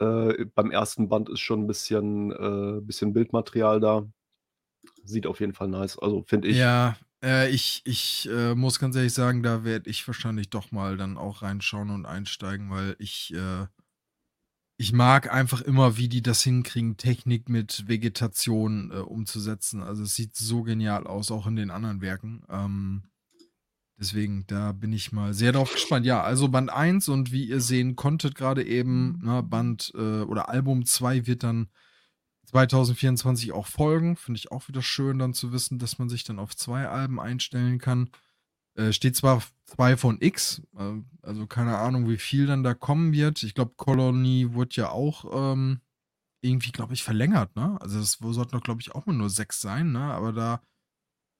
[0.00, 4.06] Äh, beim ersten Band ist schon 'n bisschen äh, bisschen Bildmaterial da.
[5.04, 6.68] Sieht auf jeden Fall nice also, finde ich.
[6.68, 10.96] Ja, äh, ich ich, äh, muss ganz ehrlich sagen, da werde ich wahrscheinlich doch mal
[10.96, 13.66] dann auch reinschauen und einsteigen, weil ich, äh
[14.80, 19.82] ich mag einfach immer, wie die das hinkriegen, Technik mit Vegetation, umzusetzen.
[19.82, 22.44] Also, es sieht so genial aus, auch in den anderen Werken.
[22.48, 23.02] Ähm,
[24.00, 26.06] deswegen, da bin ich mal sehr drauf gespannt.
[26.06, 30.48] Ja, also Band 1 und wie ihr sehen konntet grade eben, ne, Band, äh oder
[30.48, 31.68] Album 2 wird dann
[32.46, 34.16] 2024 auch folgen.
[34.16, 37.20] Finde ich auch wieder schön dann zu wissen, dass man sich dann auf 2 Alben
[37.20, 38.10] einstellen kann.
[38.74, 43.12] Äh, steht zwar 2 von X, äh, also keine Ahnung, wie viel dann da kommen
[43.12, 43.42] wird.
[43.42, 45.80] Ich glaube, Colony wurde ja auch, ähm,
[46.42, 47.76] irgendwie, glaube ich, verlängert, ne?
[47.80, 50.00] Also, es sollten doch, glaube ich, auch mal nur 6 sein, ne?
[50.00, 50.62] Aber da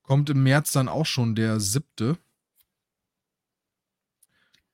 [0.02, 2.18] kommt im März dann auch schon der 7.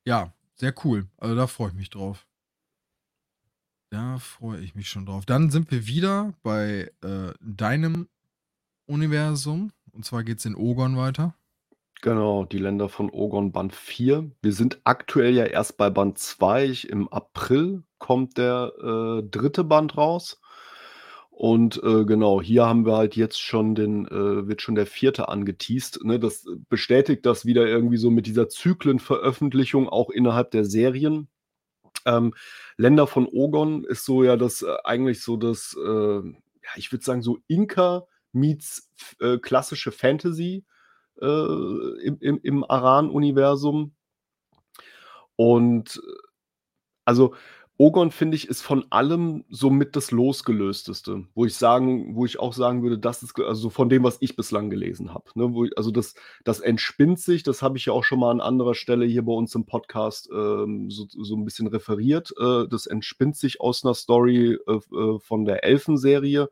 [0.07, 1.09] Ja, sehr cool.
[1.19, 2.27] Also, da freue ich mich drauf.
[3.91, 5.27] Da freue ich mich schon drauf.
[5.27, 8.09] Dann sind wir wieder bei, äh, deinem
[8.87, 9.73] Universum.
[9.93, 11.35] Und zwar geht's in Ogon weiter.
[12.03, 14.31] Genau, die Länder von Ogon Band 4.
[14.43, 16.67] Wir sind aktuell ja erst bei Band 2.
[16.67, 19.65] Ich im April kommt der, äh, 3.
[19.65, 20.41] Band raus.
[21.39, 25.29] Und, äh, genau, hier haben wir halt jetzt schon den äh, wird schon der 4.
[25.29, 26.19] angeteased, ne?
[26.19, 31.29] Das bestätigt das wieder irgendwie so mit dieser Zyklenveröffentlichung auch innerhalb der Serien.
[32.07, 32.33] Ähm,
[32.79, 37.05] Länder von Ogon ist so ja das äh, eigentlich so das, äh, ja, ich würde
[37.05, 40.65] sagen, so Inka meets äh, klassische Fantasy
[41.21, 43.95] äh, im im im Aran-Universum.
[45.37, 46.13] Und, äh,
[47.05, 47.35] also,
[47.81, 52.39] Ogon, finde ich, ist von allem so mit das Losgelösteste, wo ich sagen wo ich
[52.39, 55.69] auch sagen würde, das ist also von dem, was ich bislang gelesen habe, ne?
[55.77, 59.05] Also, das das entspinnt sich, das habe ich ja auch schon mal an anderer Stelle
[59.05, 62.33] hier bei uns im Podcast, ähm, so so 'n bisschen referiert.
[62.41, 66.49] Äh, das entspinnt sich aus 'ner Story, äh, äh, von der Elfen-Serie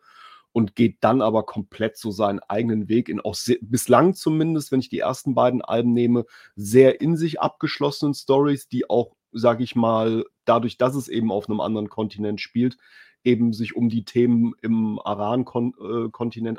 [0.53, 4.81] und geht dann aber komplett so seinen eigenen Weg in auch se bislang zumindest, wenn
[4.81, 9.75] ich die ersten beiden Alben nehme, sehr in sich abgeschlossenen Storys, die auch, sage ich
[9.75, 12.76] mal, dadurch, dass es eben auf 'nem anderen Kontinent spielt,
[13.24, 16.11] eben sich um die Themen im Aran Kon äh,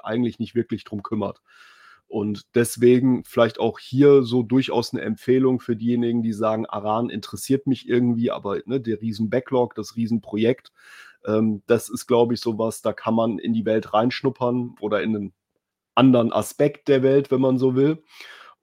[0.03, 1.41] eigentlich nicht wirklich drum kümmert.
[2.07, 7.67] Und deswegen vielleicht auch hier so durchaus 'ne Empfehlung für diejenigen, die sagen: „Aran interessiert
[7.67, 10.71] mich irgendwie, aber, ne, der Riesen-Backlog, das Riesenprojekt,
[11.25, 15.01] ähm, das ist, glaube ich, so was, da kann man in die Welt reinschnuppern oder
[15.03, 15.33] in 'nen
[15.95, 18.03] anderen Aspekt der Welt, wenn man so will.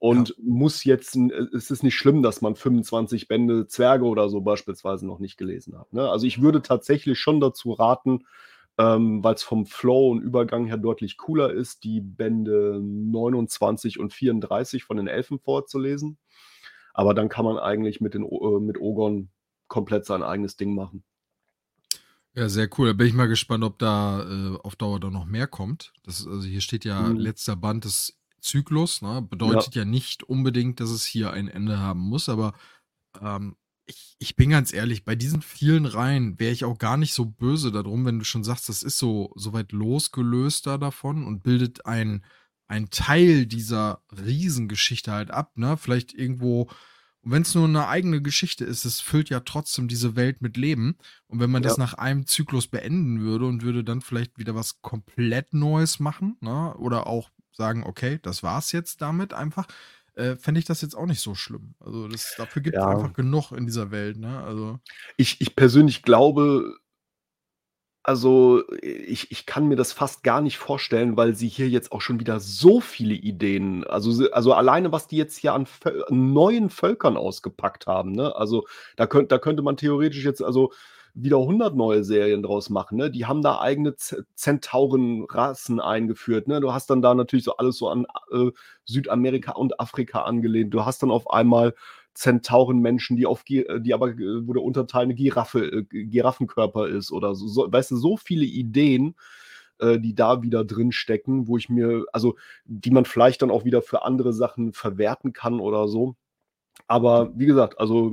[0.03, 0.09] Ja.
[0.09, 4.41] Und muss jetzt äh, es ist nicht schlimm, dass man 25 Bände Zwerge oder so
[4.41, 6.09] beispielsweise noch nicht gelesen hat, ne?
[6.09, 8.25] Also, ich würde tatsächlich schon dazu raten,
[8.77, 14.83] ähm, weil's vom Flow und Übergang her deutlich cooler ist, die Bände 29 und 34
[14.83, 16.17] von den Elfen vorzulesen.
[16.93, 19.29] Aber dann kann man eigentlich mit den äh, mit Ogon
[19.67, 21.03] komplett sein eigenes Ding machen.
[22.35, 22.87] Ja, sehr cool.
[22.87, 25.93] Da bin ich mal gespannt, ob da, äh, auf Dauer dann noch mehr kommt.
[26.03, 27.17] Das also, hier steht ja Mhm.
[27.17, 29.21] letzter Band des Zyklus, ne?
[29.41, 29.63] Ja.
[29.63, 32.53] Bedeutet ja nicht unbedingt, dass es hier ein Ende haben muss, aber,
[33.21, 33.55] ähm,
[33.87, 37.25] ich ich bin ganz ehrlich, bei diesen vielen Reihen wäre ich auch gar nicht so
[37.25, 41.25] böse da drum, wenn du schon sagst, das ist so so weit losgelöst da davon
[41.25, 42.23] und bildet ein
[42.67, 45.77] ein Teil dieser Riesengeschichte halt ab, ne?
[45.77, 46.69] Vielleicht irgendwo
[47.23, 50.97] und wenn's nur 'ne eigene Geschichte ist, es füllt ja trotzdem diese Welt mit Leben.
[51.27, 51.63] Und wenn man Ja.
[51.63, 56.37] das nach einem Zyklus beenden würde und würde dann vielleicht wieder was komplett Neues machen,
[56.41, 59.67] ne, oder auch sagen: „Okay, das war's jetzt damit einfach“,
[60.15, 61.75] äh, fände ich das jetzt auch nicht so schlimm.
[61.79, 62.87] Also, das dafür gibt's Ja.
[62.87, 64.43] einfach genug in dieser Welt, ne?
[64.43, 64.79] Also
[65.17, 66.77] Ich ich persönlich glaube
[68.05, 72.01] also, ich ich kann mir das fast gar nicht vorstellen, weil sie hier jetzt auch
[72.01, 76.69] schon wieder so viele Ideen also, also, alleine, was die jetzt hier an Völ neuen
[76.69, 78.35] Völkern ausgepackt haben, ne?
[78.35, 78.65] Also,
[78.97, 80.73] da könnt da könnte man theoretisch jetzt, also,
[81.15, 83.11] wieder 100 neue Serien draus machen, ne?
[83.11, 83.95] Die haben da eigene
[84.35, 86.59] Zentauren-Rassen eingeführt, ne?
[86.61, 88.49] Du hast dann da natürlich so alles so an, äh,
[88.85, 90.73] Südamerika und Afrika angelehnt.
[90.73, 91.75] Du hast dann auf einmal
[92.15, 97.11] Zentaurenmenschen, die auf äh, die aber äh, wo der Unterteil 'ne Giraffe äh, Giraffenkörper ist
[97.11, 99.15] oder so so weißt du, so viele Ideen,
[99.79, 103.81] äh, die da wieder drinstecken, wo ich mir also, die man vielleicht dann auch wieder
[103.81, 106.15] für andere Sachen verwerten kann oder so.
[106.87, 108.11] Aber wie gesagt, also,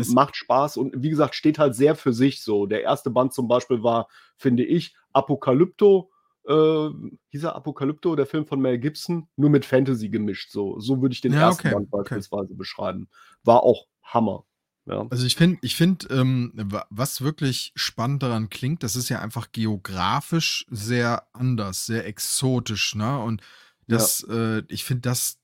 [0.00, 2.66] Es macht Spaß und wie gesagt, steht halt sehr für sich so.
[2.66, 3.10] Der 1.
[3.10, 6.10] Band zum Beispiel war, finde ich, Apokalypto
[6.46, 6.88] äh,
[7.30, 10.80] hieß er Apokalypto, der Film von Mel Gibson, nur mit Fantasy gemischt so.
[10.80, 11.58] So würde ich den Ja, 1.
[11.58, 11.98] okay, Band okay.
[11.98, 13.08] beispielsweise beschreiben.
[13.44, 14.44] War auch Hammer,
[14.86, 15.06] ja.
[15.10, 19.20] Also, ich finde ich finde, ähm, wa was wirklich spannend daran klingt, das ist ja
[19.20, 23.18] einfach geografisch sehr anders, sehr exotisch, ne?
[23.18, 23.42] Und
[23.86, 23.96] Ja.
[23.96, 25.38] das, äh ich finde, das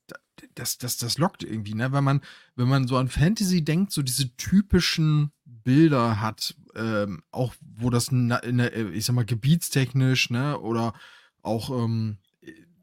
[0.55, 1.93] das das das lockt irgendwie, ne?
[1.93, 2.21] Wenn man
[2.57, 8.09] wenn man so an Fantasy denkt, so diese typischen Bilder hat, ähm, auch wo das
[8.11, 8.43] der
[8.75, 10.95] äh, ich sage mal, gebietstechnisch, ne, oder
[11.43, 12.19] auch, ähm,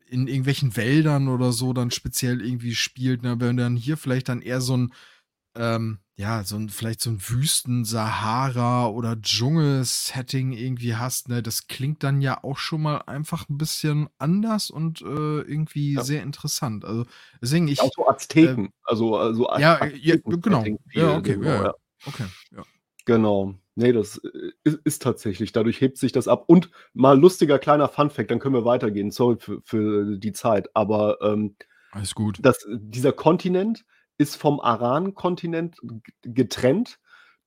[0.09, 3.39] in irgendwelchen Wäldern oder so dann speziell irgendwie spielt, ne?
[3.39, 4.93] Wenn dann hier vielleicht dann eher so 'n
[5.55, 11.41] ähm, ja, so 'n vielleicht so 'n Wüsten-Sahara oder Dschungel-Setting irgendwie hast, ne?
[11.43, 15.05] Das klingt dann ja auch schon mal einfach 'n bisschen anders und, äh,
[15.41, 16.01] irgendwie Ja.
[16.01, 16.85] sehr interessant.
[16.85, 17.05] Also,
[17.41, 18.07] deswegen ich, Auch so
[18.41, 20.69] äh Azteken, also also Az Ja, äh, ja, genau.
[20.69, 21.63] Azteken-Setting Ja, okay, genau, ja.
[21.63, 21.73] ja.
[22.03, 22.65] Okay, ja.
[23.07, 23.55] Genau.
[23.75, 26.43] Ne, das, äh, i ist tatsächlich dadurch hebt sich das ab.
[26.47, 29.11] Und mal lustiger kleiner Funfact, dann können wir weitergehen.
[29.11, 30.69] Sorry für für die Zeit.
[30.75, 31.55] Aber, ähm,
[31.93, 32.41] Alles gut.
[32.41, 33.85] das dieser Kontinent
[34.21, 35.77] ist vom Aran-Kontinent
[36.23, 36.99] getrennt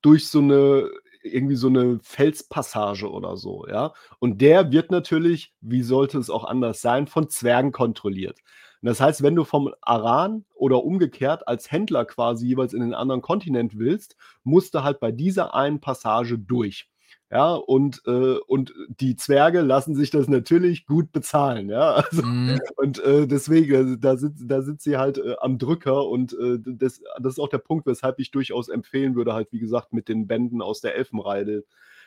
[0.03, 0.91] durch so 'ne
[1.23, 3.93] irgendwie so 'ne Felspassage oder so, ja?
[4.21, 8.39] Und der wird natürlich, wie sollte es auch anders sein, von Zwergen kontrolliert.
[8.83, 12.95] Und das heißt, wenn du vom Aran oder umgekehrt als Händler quasi jeweils in den
[12.95, 16.87] anderen Kontinent willst, musst du halt bei dieser einen Passage durch.
[17.31, 22.05] Ja, und, äh und die Zwerge lassen sich das natürlich gut bezahlen, ja?
[22.13, 22.61] Also, Mhm.
[22.77, 26.59] und, äh, deswegen, also, da sind da sind sie halt, äh, am Drücker und, äh,
[26.61, 30.09] das das ist auch der Punkt, weshalb ich durchaus empfehlen würde, halt, wie gesagt, mit
[30.09, 31.65] den Bänden aus der Elfenreide,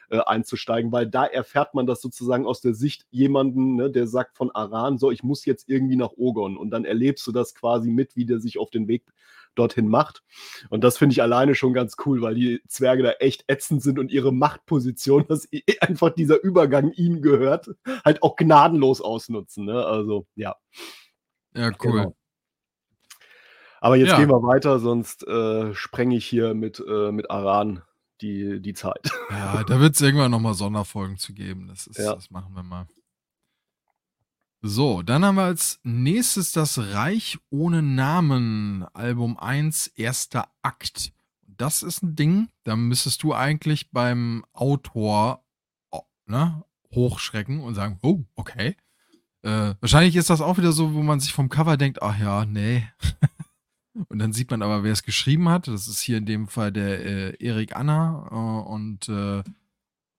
[0.10, 4.38] äh, einzusteigen, weil da erfährt man das sozusagen aus der Sicht jemanden, ne, der sagt
[4.38, 7.90] von Aran: „So, ich muss jetzt irgendwie nach Ogon.“ Und dann erlebst du das quasi
[7.90, 9.04] mit, wie der sich auf den Weg
[9.58, 10.24] dorthin macht.
[10.70, 14.00] Und das finde ich alleine schon ganz cool, weil die Zwerge da echt ätzend sind
[14.00, 15.48] und ihre Machtposition, dass
[15.82, 17.70] einfach dieser Übergang ihnen gehört,
[18.06, 19.86] halt auch gnadenlos ausnutzen, ne?
[19.86, 20.56] Also, ja.
[21.56, 21.92] Ja, cool.
[21.92, 22.16] Genau.
[23.80, 24.18] Aber jetzt Ja.
[24.20, 27.84] gehen wir weiter, sonst, äh, sprenge ich hier mit äh, mit Aran
[28.22, 29.12] die die Zeit.
[29.30, 31.68] Ja, da wird's irgendwann noch mal Sonderfolgen zu geben.
[31.68, 32.16] Das ist Ja.
[32.16, 32.88] das machen wir mal.
[34.70, 40.50] So, dann haben wir als Nächstes das Reich ohne Namen, Album 1, 1.
[40.62, 41.14] Akt.
[41.48, 45.46] Das ist 'n Ding, da müsstest du eigentlich beim Autor,
[45.90, 48.76] o ne, hochschrecken und sagen: „Oh, okay.“
[49.44, 52.46] Äh, wahrscheinlich ist das auch wieder so, wo man sich vom Cover denkt: „Ach ja,
[52.46, 52.90] ne.“
[54.10, 55.68] Und dann sieht man aber, wer's geschrieben hat.
[55.70, 59.44] Das ist hier in dem Fall der, äh, Erik Anna, äh, und, äh,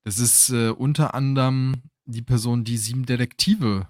[0.05, 3.89] das ist, äh, unter anderem die Person, die „7 Detektive“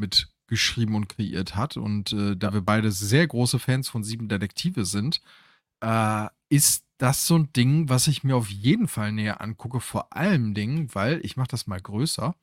[0.00, 1.76] mitgeschrieben und kreiert hat.
[1.76, 5.20] Und, äh, da wir beide sehr große Fans von „7 Detektive“ sind,
[5.82, 10.14] äh, ist das so 'n Ding, was ich mir auf jeden Fall näher angucke, vor
[10.16, 12.34] allen Dingen, weil ich mache das mal größer.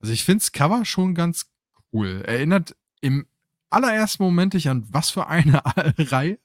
[0.00, 1.46] Also, ich finde das Cover schon ganz
[1.92, 2.22] cool.
[2.26, 3.26] Erinnert im
[3.70, 5.62] allerersten Moment dich an was für eine
[5.98, 6.38] Reihe?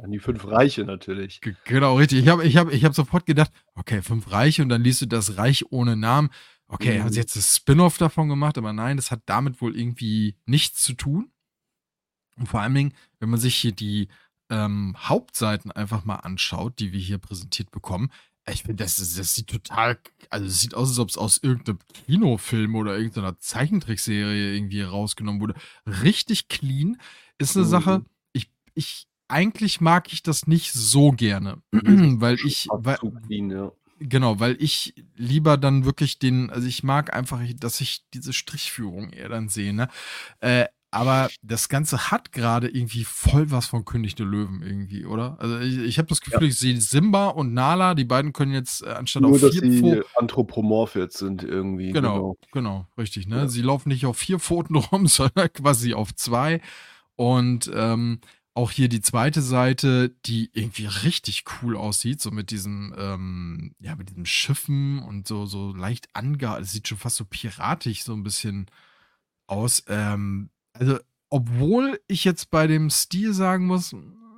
[0.00, 1.40] An die 5 Reiche natürlich.
[1.42, 2.20] G genau, richtig.
[2.20, 5.06] Ich habe ich habe ich habe sofort gedacht: „Okay, 5 Reiche“ und dann liest du
[5.06, 6.30] das „Reich ohne Namen“.
[6.70, 7.20] Okay, haben sie Mhm.
[7.20, 11.30] jetzt das Spin-off davon gemacht, aber nein, das hat damit wohl irgendwie nichts zu tun.
[12.36, 14.08] Und vor allen Dingen, wenn man sich hier die,
[14.50, 18.10] ähm, Hauptseiten einfach mal anschaut, die wir hier präsentiert bekommen.
[18.50, 19.98] Ich finde, das das sieht total
[20.30, 24.54] also, es sieht aus, als ob's aus irgend 'nem Kinofilm oder irgend so 'ner Zeichentrickserie
[24.54, 25.54] irgendwie rausgenommen wurde.
[25.86, 26.98] Richtig clean.
[27.38, 28.08] Ist 'ne Sache, Mhm.
[28.32, 33.02] ich ich eigentlich mag ich das nicht so gerne, weil ich fast
[34.00, 34.06] ja.
[34.08, 39.10] genau, weil ich lieber dann wirklich den also, ich mag einfach, dass ich diese Strichführung
[39.10, 39.88] eher dann sehe, ne?
[40.40, 45.36] Äh, aber das Ganze hat grade irgendwie voll was von König der Löwen irgendwie, oder?
[45.38, 46.32] Also, ich ich habe das Ja.
[46.32, 49.50] Gefühl, ich sehe Simba und Nala, die beiden können jetzt, äh, anstatt Nur, auf dass
[49.52, 52.36] 4 sie anthropomorph jetzt sind irgendwie, Genau, genau.
[52.52, 53.36] genau, richtig, ne?
[53.36, 53.48] Ja.
[53.48, 56.60] Sie laufen nicht auf 4 Pfoten rum, sondern quasi auf 2.
[57.16, 58.20] Und, ähm,
[58.58, 59.40] auch hier die 2.
[59.40, 65.28] Seite, die irgendwie richtig cool aussieht, so mit diesen, ähm ja, mit diesen Schiffen und
[65.28, 68.66] so so leicht ange es sieht schon fast so piratisch so 'n bisschen
[69.48, 69.84] aus.
[69.88, 70.98] Ähm, also,
[71.30, 73.94] obwohl ich jetzt bei dem Stil sagen muss,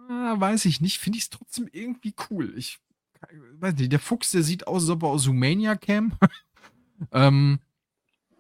[0.09, 2.55] na, weiß ich nicht, finde ich's trotzdem irgendwie cool.
[2.59, 2.81] Ich
[3.61, 6.13] weiß nicht, der Fuchs, der sieht aus, als ob er aus Zoomania käme.
[7.13, 7.61] Ähm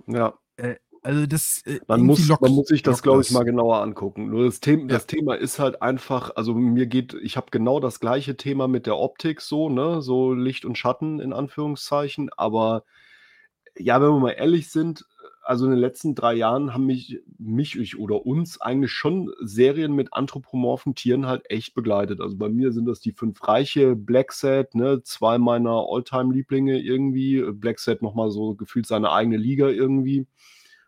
[0.06, 0.34] Ja.
[0.56, 3.80] äh, also, das, äh, Man muss lockt man muss sich das, glaube ich, mal genauer
[3.82, 4.30] angucken.
[4.30, 5.00] Nur das The Ja.
[5.00, 8.86] das Thema ist halt einfach also, mir geht ich habe genau das gleiche Thema mit
[8.86, 12.30] der Optik so, ne, so Licht und Schatten in Anführungszeichen.
[12.36, 12.84] Aber
[13.78, 15.06] ja, wenn wir mal ehrlich sind,
[15.44, 19.92] also, in den letzten 3 Jahren haben mich mich ich oder uns eigentlich schon Serien
[19.94, 22.20] mit anthropomorphen Tieren halt echt begleitet.
[22.20, 27.42] Also, bei mir sind das die 5 Reiche, Blacksad, ne, 2 meiner All-Time-Lieblinge irgendwie.
[27.52, 30.26] Blacksad noch mal so gefühlt seine eigene Liga irgendwie.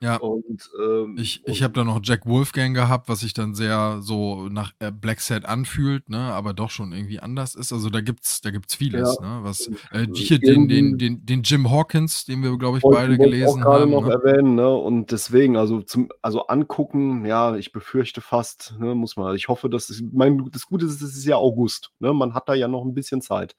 [0.03, 0.17] Ja.
[0.17, 4.49] Und, ähm Ich ich habe da noch Jack Wolfgang gehabt, was sich dann sehr so
[4.49, 7.72] nach, äh, Blacksad anfühlt, ne, aber doch schon irgendwie anders ist.
[7.72, 9.14] Also, da gibt's da gibt's Ja.
[9.14, 12.79] vieles, ne, was äh, äh, hier den den den den Jim Hawkins, den wir, glaube
[12.79, 14.09] ich, beide auch gelesen grade haben, noch ne?
[14.09, 14.68] erwähnen, ne?
[14.74, 19.68] Und deswegen, also, zum also, angucken, ja, ich befürchte fast, ne, muss man ich hoffe,
[19.70, 22.12] dass es mein das Gute ist, es ist ja August, ne?
[22.14, 23.55] Man hat da ja noch 'n bisschen Zeit.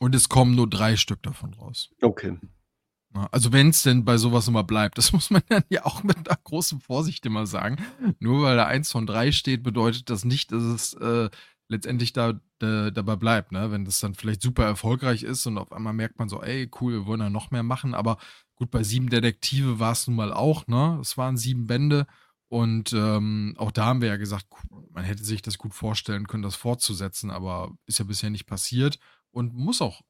[0.00, 1.90] Und es kommen nur drei Stück davon raus.
[2.02, 2.36] Okay.
[3.30, 6.16] Also wenn es denn bei sowas immer bleibt, das muss man dann ja auch mit
[6.16, 7.76] einer großen Vorsicht immer sagen.
[8.18, 11.30] Nur weil da eins von drei steht, bedeutet das nicht, dass es äh,
[11.68, 13.52] letztendlich da, da, dabei bleibt.
[13.52, 13.70] Ne?
[13.70, 16.92] Wenn das dann vielleicht super erfolgreich ist und auf einmal merkt man so, ey, cool,
[16.92, 17.94] wir wollen da noch mehr machen.
[17.94, 18.18] Aber
[18.56, 20.66] gut, bei sieben Detektive war es nun mal auch.
[20.66, 20.98] Ne?
[21.00, 22.06] Es waren sieben Bände.
[22.48, 24.46] Und ähm, auch da haben wir ja gesagt,
[24.90, 28.98] man hätte sich das gut vorstellen können, das fortzusetzen, aber ist ja bisher nicht passiert
[29.32, 30.02] und muss auch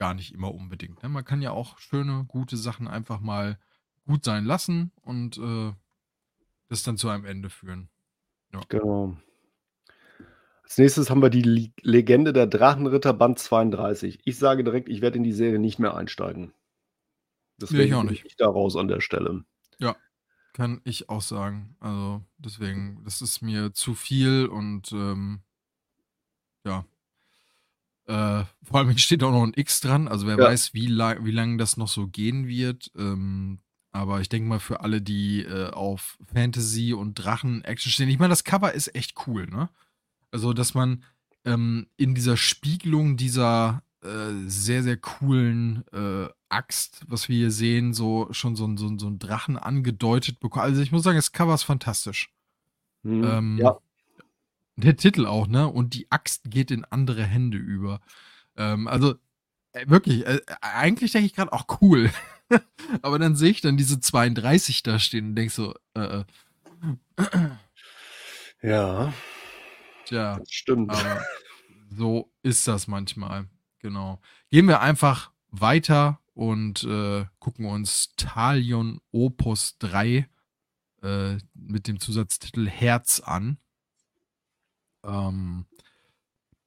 [0.00, 1.02] gar nicht immer unbedingt.
[1.02, 1.08] Ne?
[1.10, 3.58] Man kann ja auch schöne, gute Sachen einfach mal
[4.06, 5.72] gut sein lassen und äh,
[6.68, 7.90] das dann zu einem Ende führen.
[8.52, 8.62] Ja.
[8.68, 9.16] Genau.
[10.62, 14.20] Als nächstes haben wir die Legende der Drachenritter Band 32.
[14.24, 16.54] Ich sage direkt, ich werde in die Serie nicht mehr einsteigen.
[17.60, 18.24] Deswegen ich auch nicht.
[18.24, 19.44] Ich da raus an der Stelle.
[19.78, 19.96] Ja,
[20.54, 21.76] kann ich auch sagen.
[21.78, 25.40] Also deswegen, das ist mir zu viel und ähm,
[26.64, 26.86] ja,
[28.10, 30.44] äh, vor allem steht auch noch ein X dran, also wer ja.
[30.44, 32.90] weiß, wie, lang, wie lange das noch so gehen wird.
[32.96, 33.60] Ähm,
[33.92, 38.30] aber ich denke mal, für alle, die äh, auf Fantasy und Drachen-Action stehen, ich meine,
[38.30, 39.68] das Cover ist echt cool, ne?
[40.32, 41.02] Also, dass man
[41.44, 47.94] ähm, in dieser Spiegelung dieser äh, sehr, sehr coolen äh, Axt, was wir hier sehen,
[47.94, 50.64] so schon so, so, so einen Drachen angedeutet bekommt.
[50.64, 52.32] Also, ich muss sagen, das Cover ist fantastisch.
[53.02, 53.78] Hm, ähm, ja.
[54.76, 55.68] Der Titel auch, ne?
[55.68, 58.00] Und die Axt geht in andere Hände über.
[58.56, 59.14] Ähm, also,
[59.72, 62.10] äh, wirklich, äh, eigentlich denke ich gerade auch cool.
[63.02, 66.24] Aber dann sehe ich dann diese 32 da stehen und denke so, äh, äh.
[68.62, 69.12] Ja.
[70.06, 70.38] Tja.
[70.38, 70.90] Das stimmt.
[70.90, 71.22] Aber
[71.90, 73.46] so ist das manchmal.
[73.78, 74.20] Genau.
[74.50, 80.28] Gehen wir einfach weiter und äh, gucken uns Talion Opus 3
[81.02, 83.58] äh, mit dem Zusatztitel Herz an.
[85.04, 85.66] Ähm,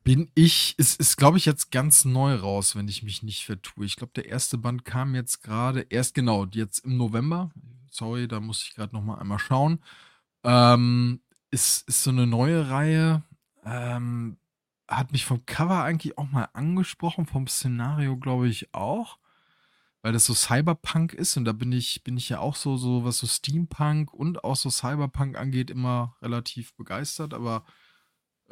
[0.04, 3.86] bin ich, ist, ist glaube ich, jetzt ganz neu raus, wenn ich mich nicht vertue.
[3.86, 7.52] Ich glaube, der erste Band kam jetzt gerade, erst genau, jetzt im November.
[7.90, 9.80] Sorry, da muss ich gerade noch mal einmal schauen.
[10.44, 11.22] Ähm,
[11.52, 13.24] ist, ist so eine neue Reihe.
[13.64, 14.38] Ähm,
[14.88, 19.20] hat mich vom Cover eigentlich auch mal angesprochen, vom Szenario glaube ich auch.
[20.02, 23.06] Weil das so Cyberpunk ist und da bin ich, bin ich ja auch so, so,
[23.06, 27.64] was so Steampunk und auch so Cyberpunk angeht, immer relativ begeistert, aber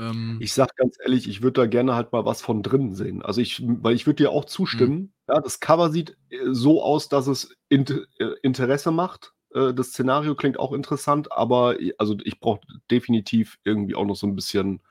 [0.02, 3.22] ähm, Ich sag ganz ehrlich, ich würde da gerne halt mal was von drin sehen.
[3.22, 4.50] Also ich weil ich würde dir auch mhm.
[4.50, 5.14] zustimmen.
[5.28, 9.34] Ja, das Cover sieht, äh, so aus, dass es Int äh, Interesse macht.
[9.54, 14.28] Äh, das Szenario klingt auch interessant, aber also ich brauche definitiv irgendwie auch noch so
[14.28, 14.82] ein bisschen,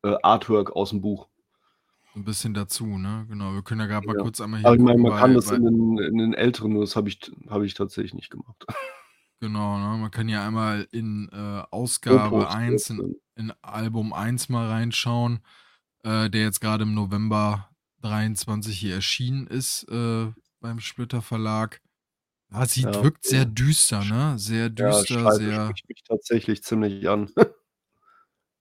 [0.00, 1.28] Artwork dem Buch.
[2.14, 3.26] Ein bisschen dazu, ne?
[3.28, 4.22] Genau, wir können ja grad mal Ja.
[4.22, 6.82] kurz einmal hier Aber ich meine, man kann das in den in den älteren nur
[6.82, 8.64] das habe ich habe ich tatsächlich nicht gemacht.
[9.42, 9.98] Genau, ne?
[9.98, 15.38] Man kann ja einmal in, äh, Ausgabe 1 in in Album 1 mal reinschauen,
[16.04, 17.70] äh, der jetzt gerade im November
[18.02, 21.80] 23 hier erschienen ist, äh, beim Splitter Verlag.
[22.52, 24.38] Ja, sieht Ja, wirkt sehr düster, ne?
[24.38, 27.30] Sehr Ja, düster, sehr spricht mich tatsächlich ziemlich an.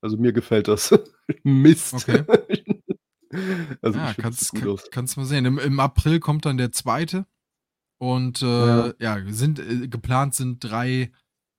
[0.03, 0.91] Also, mir gefällt das.
[1.43, 1.93] Mist.
[1.93, 2.23] Okay.
[3.82, 4.53] Also, Ja, kannst
[4.91, 5.45] kannst mal sehen.
[5.45, 7.25] Im im April kommt dann der zweite.
[7.98, 8.93] Und äh, ja.
[9.00, 11.12] ja, sind äh, geplant sind drei,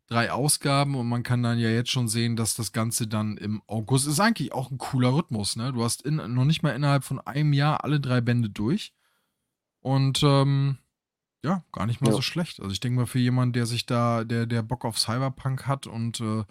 [0.07, 3.63] drei Ausgaben und man kann dann ja jetzt schon sehen, dass das Ganze dann im
[3.67, 5.73] August ist eigentlich auch ein cooler Rhythmus, ne?
[5.73, 8.93] Du hast in, noch nicht mal innerhalb von einem Jahr alle drei Bände durch.
[9.81, 10.79] Und ähm,
[11.45, 12.17] ja, gar nicht mal ja.
[12.17, 12.61] so schlecht.
[12.61, 15.87] Also ich denke mal, für jemanden, der sich da, der, der Bock auf Cyberpunk hat
[15.87, 16.45] und äh,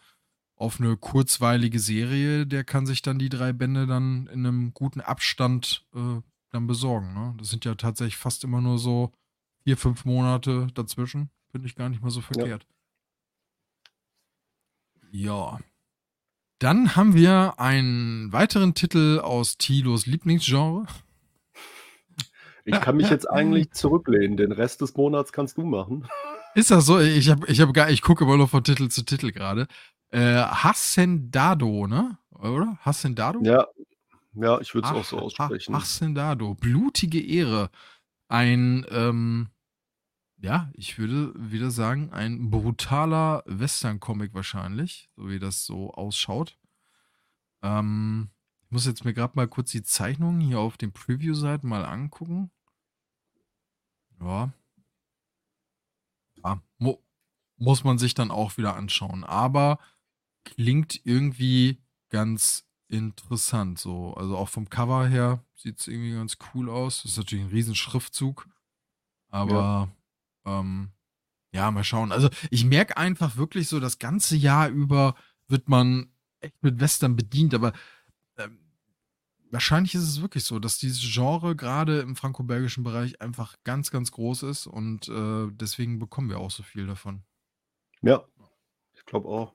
[0.56, 5.02] auf eine kurzweilige Serie, der kann sich dann die drei Bände dann in einem guten
[5.02, 7.14] Abstand äh, dann besorgen.
[7.14, 7.36] Ne?
[7.38, 9.12] Das sind ja tatsächlich fast immer nur so
[9.68, 11.30] vier, fünf Monate dazwischen.
[11.52, 12.66] Finde ich gar nicht mal so verkehrt.
[15.12, 15.56] Ja.
[15.56, 15.60] ja.
[16.60, 20.86] Dann haben wir einen weiteren Titel aus Tilos Lieblingsgenre.
[22.64, 24.38] Ich kann mich jetzt eigentlich zurücklehnen.
[24.38, 26.08] Den Rest des Monats kannst du machen.
[26.56, 27.02] Ist das so?
[27.02, 29.68] Ich habe ich hab gar, ich gucke immer nur von Titel zu Titel gerade.
[30.12, 32.18] Äh, Hassendado, ne?
[32.32, 32.80] Oder?
[32.86, 33.42] Hassendado?
[33.44, 33.68] Ja.
[34.34, 35.76] Ja, ich würde es auch so aussprechen.
[35.76, 36.54] Hassendado.
[36.54, 37.70] Blutige Ehre.
[38.30, 39.50] Ein, ähm,
[40.40, 46.58] ja, ich würde wieder sagen, ein brutaler Western-Comic wahrscheinlich, so wie das so ausschaut.
[47.64, 48.30] Ähm,
[48.62, 52.52] ich muss jetzt mir gerade mal kurz die Zeichnungen hier auf den Preview-Seiten mal angucken.
[54.20, 54.52] Ja.
[56.36, 56.98] Ja, mu
[57.60, 59.24] muss man sich dann auch wieder anschauen.
[59.24, 59.80] Aber
[60.44, 63.80] klingt irgendwie ganz interessant.
[63.80, 64.14] So.
[64.14, 67.02] Also auch vom Cover her sieht es irgendwie ganz cool aus.
[67.02, 68.48] Das ist natürlich ein riesen Schriftzug.
[69.30, 69.90] Aber
[70.48, 70.92] ähm,
[71.52, 72.12] ja, mal schauen.
[72.12, 75.16] Also ich merke einfach wirklich so, das ganze Jahr über
[75.48, 77.74] wird man echt mit Western bedient, aber
[78.38, 78.60] ähm,
[79.50, 84.12] wahrscheinlich ist es wirklich so, dass dieses Genre gerade im franco-belgischen Bereich einfach ganz, ganz
[84.12, 87.24] groß ist und äh, deswegen bekommen wir auch so viel davon.
[88.02, 88.26] Ja,
[88.94, 89.54] ich glaube auch.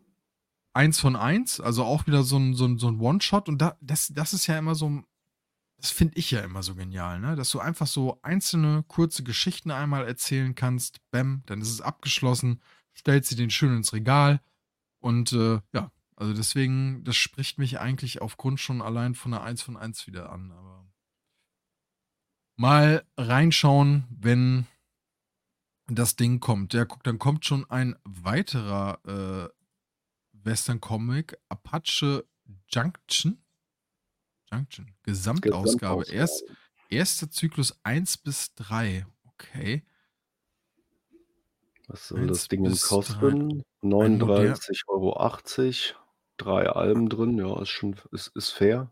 [0.75, 3.77] Eins von eins, also auch wieder so ein, so ein, so ein One-Shot und da,
[3.83, 5.03] das, das ist ja immer so,
[5.83, 7.35] das finde ich ja immer so genial, ne?
[7.35, 12.63] dass du einfach so einzelne kurze Geschichten einmal erzählen kannst, bam, dann ist es abgeschlossen,
[12.97, 14.41] stellst sie den schön ins Regal
[15.01, 19.61] und äh, ja, also deswegen, das spricht mich eigentlich aufgrund schon allein von der 1
[19.63, 20.53] von 1 wieder an.
[20.53, 20.87] Aber
[22.55, 24.69] mal reinschauen, wenn
[25.89, 26.75] das Ding kommt.
[26.75, 29.49] Ja, guck, dann kommt schon ein weiterer äh,
[30.45, 32.25] Western-Comic, Apache
[32.69, 33.43] Junction.
[34.53, 36.05] Junction, Gesamtausgabe.
[36.11, 36.45] Erst,
[36.89, 39.07] erster Zyklus 1 bis 3.
[39.25, 39.85] Okay.
[41.89, 43.65] Was soll das Ding kosten?
[43.83, 45.19] 39,80 Euro
[46.37, 48.91] drei Alben drin, ja, ist schon ist, ist fair.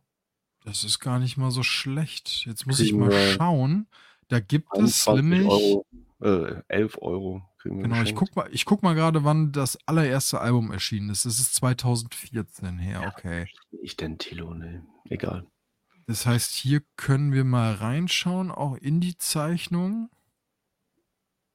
[0.64, 2.44] Das ist gar nicht mal so schlecht.
[2.46, 3.88] Jetzt muss kriegen ich mal schauen.
[4.28, 5.48] Da gibt es nämlich.
[5.48, 5.86] Euro,
[6.20, 10.72] äh, 11 Euro Genau, ich guck, mal, ich guck mal gerade, wann das allererste Album
[10.72, 11.26] erschienen ist.
[11.26, 13.48] Das ist 2014 her, okay.
[13.82, 14.86] Ich denn, Tilo, ne?
[15.04, 15.46] Egal.
[16.06, 20.11] Das heißt, hier können wir mal reinschauen, auch in die Zeichnung.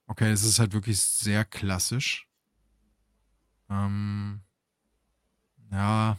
[0.08, 2.28] Okay, es ist halt wirklich sehr klassisch.
[3.70, 4.42] Ähm,
[5.72, 6.18] ja,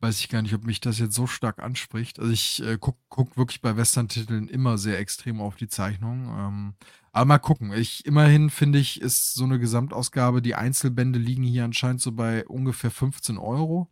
[0.00, 2.18] weiß ich gar nicht, ob mich das jetzt so stark anspricht.
[2.18, 6.26] Also ich äh, guck, guck wirklich bei Western-Titeln immer sehr extrem auf die Zeichnung.
[6.38, 6.74] Ähm,
[7.16, 7.72] aber mal gucken.
[7.72, 12.46] Ich, immerhin finde ich, ist so eine Gesamtausgabe, die Einzelbände liegen hier anscheinend so bei
[12.46, 13.88] ungefähr 15 Euro.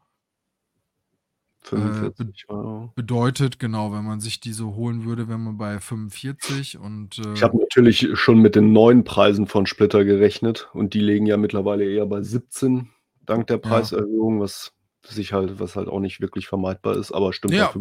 [1.63, 2.93] 45 äh, Euro.
[2.95, 7.19] Bedeutet, genau, wenn man sich diese holen würde, wäre man bei 45 und.
[7.19, 11.25] Äh, ich habe natürlich schon mit den neuen Preisen von Splitter gerechnet und die liegen
[11.25, 12.91] ja mittlerweile eher bei 17
[13.25, 17.55] dank der Preiserhöhung, was sich halt, was halt auch nicht wirklich vermeidbar ist, aber stimmt
[17.55, 17.73] ja.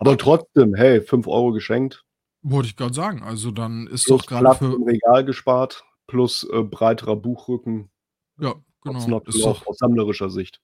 [0.00, 2.05] Aber trotzdem, hey, 5 Euro geschenkt.
[2.42, 3.22] Wollte ich gerade sagen.
[3.22, 4.74] Also dann ist plus doch gerade für.
[4.74, 7.90] Im Regal gespart, plus äh, breiterer Buchrücken.
[8.38, 9.20] Ja, genau.
[9.20, 10.60] Ist doch aus sammlerischer Sicht.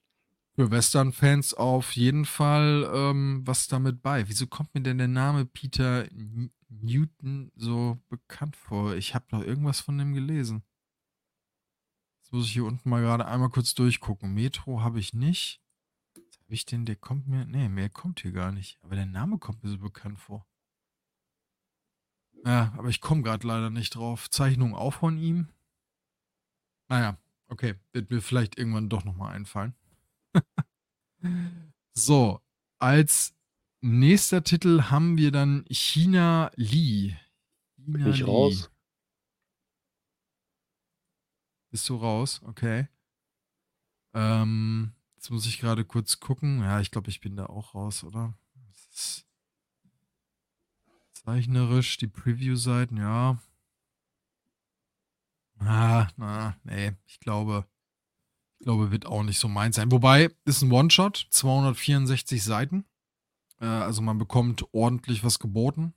[0.55, 4.29] Für Western-Fans auf jeden Fall ähm, was damit bei.
[4.29, 6.05] Wieso kommt mir denn der Name Peter
[6.69, 8.93] Newton so bekannt vor?
[8.93, 10.63] Ich habe doch irgendwas von dem gelesen
[12.33, 14.33] muss ich hier unten mal gerade einmal kurz durchgucken.
[14.33, 15.61] Metro habe ich nicht.
[16.15, 17.45] Habe ich den, der kommt mir.
[17.45, 18.79] Nee, mehr kommt hier gar nicht.
[18.81, 20.45] Aber der Name kommt mir so bekannt vor.
[22.45, 24.29] Ja, aber ich komme gerade leider nicht drauf.
[24.29, 25.47] Zeichnung auch von ihm.
[26.89, 27.17] Naja,
[27.47, 27.75] okay.
[27.93, 29.73] Wird mir vielleicht irgendwann doch nochmal einfallen.
[31.93, 32.41] so,
[32.79, 33.33] als
[33.81, 37.15] nächster Titel haben wir dann China Lee.
[37.75, 38.25] China Bin ich Lee.
[38.25, 38.69] raus?
[41.71, 42.41] Bist du raus?
[42.43, 42.87] Okay.
[44.13, 46.59] Ähm, jetzt muss ich gerade kurz gucken.
[46.59, 48.37] Ja, ich glaube, ich bin da auch raus, oder?
[51.25, 53.37] Zeichnerisch, die Preview-Seiten, ja.
[55.59, 57.65] Ah, na, nee, ich glaube,
[58.59, 59.91] ich glaube, wird auch nicht so meins sein.
[59.91, 62.85] Wobei, ist ein One-Shot, 264 Seiten.
[63.59, 65.93] Äh, also man bekommt ordentlich was geboten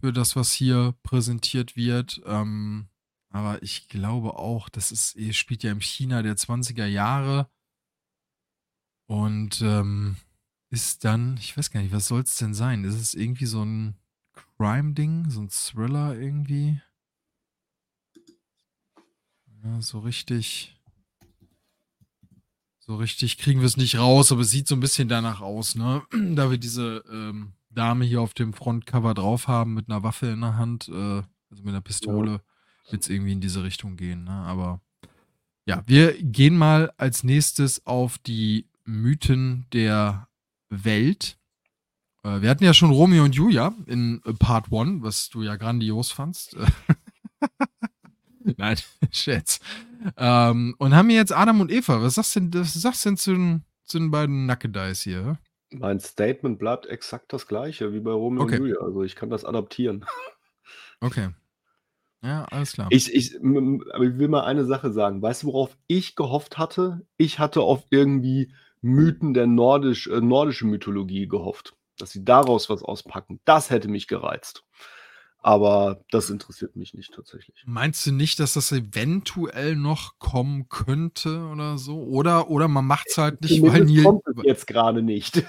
[0.00, 2.20] für das, was hier präsentiert wird.
[2.26, 2.88] Ähm,
[3.30, 7.50] aber ich glaube auch, das ist, ihr spielt ja im China der 20er Jahre.
[9.06, 10.16] Und ähm,
[10.70, 12.84] ist dann, ich weiß gar nicht, was soll es denn sein?
[12.84, 13.96] Ist es irgendwie so ein
[14.56, 16.80] Crime-Ding, so ein Thriller irgendwie?
[19.64, 20.76] Ja, so richtig.
[22.78, 25.74] So richtig kriegen wir es nicht raus, aber es sieht so ein bisschen danach aus,
[25.74, 26.02] ne?
[26.34, 30.40] Da wir diese ähm, Dame hier auf dem Frontcover drauf haben mit einer Waffe in
[30.40, 30.92] der Hand, äh,
[31.50, 32.32] also mit einer Pistole.
[32.32, 32.40] Ja
[32.92, 34.24] wird es irgendwie in diese Richtung gehen.
[34.24, 34.30] Ne?
[34.30, 34.80] Aber
[35.66, 40.28] ja, wir gehen mal als nächstes auf die Mythen der
[40.68, 41.38] Welt.
[42.22, 46.10] Äh, wir hatten ja schon Romeo und Julia in Part 1, was du ja grandios
[46.10, 46.56] fandst.
[48.56, 48.76] Nein,
[49.10, 49.60] Scherz.
[50.16, 52.02] Ähm, und haben hier jetzt Adam und Eva.
[52.02, 55.38] Was sagst du denn, was sagst denn zu, den, zu den beiden Nackedeis hier?
[55.72, 58.56] Mein Statement bleibt exakt das gleiche wie bei Romeo okay.
[58.56, 58.80] und Julia.
[58.80, 60.04] Also ich kann das adaptieren.
[61.02, 61.30] Okay.
[62.22, 62.88] Ja, alles klar.
[62.90, 65.22] Ich, ich, aber ich will mal eine Sache sagen.
[65.22, 67.06] Weißt du, worauf ich gehofft hatte?
[67.16, 68.52] Ich hatte auf irgendwie
[68.82, 73.40] Mythen der nordisch, äh, nordischen Mythologie gehofft, dass sie daraus was auspacken.
[73.44, 74.64] Das hätte mich gereizt.
[75.42, 77.62] Aber das interessiert mich nicht tatsächlich.
[77.64, 82.02] Meinst du nicht, dass das eventuell noch kommen könnte oder so?
[82.02, 84.02] Oder, oder man macht es halt nicht, weil Neil.
[84.02, 85.42] Kommt es jetzt gerade nicht.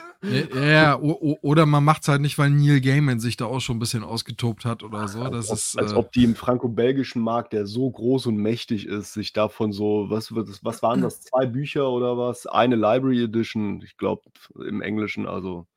[0.55, 3.77] Ja, ja, oder man macht es halt nicht, weil Neil Gaiman sich da auch schon
[3.77, 5.27] ein bisschen ausgetobt hat oder so.
[5.27, 8.85] Das als, ist, als äh, ob die im franco-belgischen Markt, der so groß und mächtig
[8.85, 12.45] ist, sich davon so, was, was waren das, zwei Bücher oder was?
[12.47, 14.21] Eine Library Edition, ich glaube
[14.55, 15.67] im Englischen, also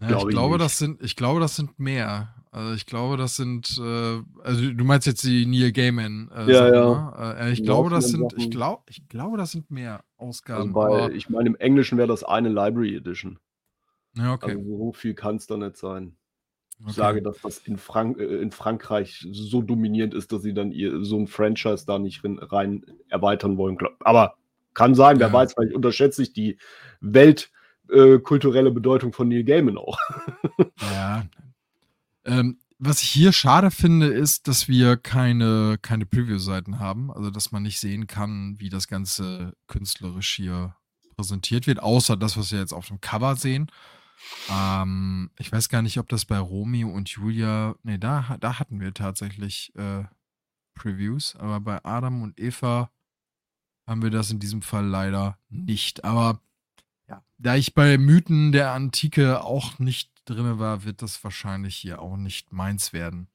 [0.00, 0.64] Ja, ich, ich glaube, nicht.
[0.64, 2.34] das sind, ich glaube, das sind mehr.
[2.50, 6.30] Also ich glaube, das sind, äh, also du meinst jetzt die Neil Gaiman.
[6.34, 7.12] Äh, ja, ja.
[7.18, 7.36] Ne?
[7.38, 10.74] Äh, ich glaube, das sind, ich glaube, ich glaube, das sind mehr Ausgaben.
[10.74, 13.38] Also bei, ich meine, im Englischen wäre das eine Library Edition.
[14.16, 14.52] Ja, okay.
[14.52, 16.16] Also so viel kann es da nicht sein.
[16.78, 16.94] Ich okay.
[16.94, 21.04] sage, dass das in, Frank äh, in Frankreich so dominierend ist, dass sie dann ihr,
[21.04, 23.78] so ein Franchise da nicht rein erweitern wollen.
[24.00, 24.36] Aber
[24.74, 25.32] kann sein, wer ja.
[25.32, 26.58] weiß, vielleicht unterschätze ich die
[27.00, 27.55] weltkulturelle
[27.90, 28.18] äh,
[28.70, 29.98] Bedeutung von Neil Gaiman auch.
[30.80, 31.24] ja,
[32.24, 37.10] ähm, was ich hier schade finde, ist, dass wir keine, keine Preview-Seiten haben.
[37.10, 40.76] Also, dass man nicht sehen kann, wie das Ganze künstlerisch hier
[41.16, 43.70] präsentiert wird, außer das, was wir jetzt auf dem Cover sehen.
[44.50, 47.76] Ähm, ich weiß gar nicht, ob das bei Romeo und Julia.
[47.82, 50.04] Nee, da, da hatten wir tatsächlich äh,
[50.74, 52.90] Previews, aber bei Adam und Eva
[53.86, 56.04] haben wir das in diesem Fall leider nicht.
[56.04, 56.40] Aber
[57.08, 62.00] ja, da ich bei Mythen der Antike auch nicht drin war, wird das wahrscheinlich hier
[62.00, 63.28] auch nicht meins werden.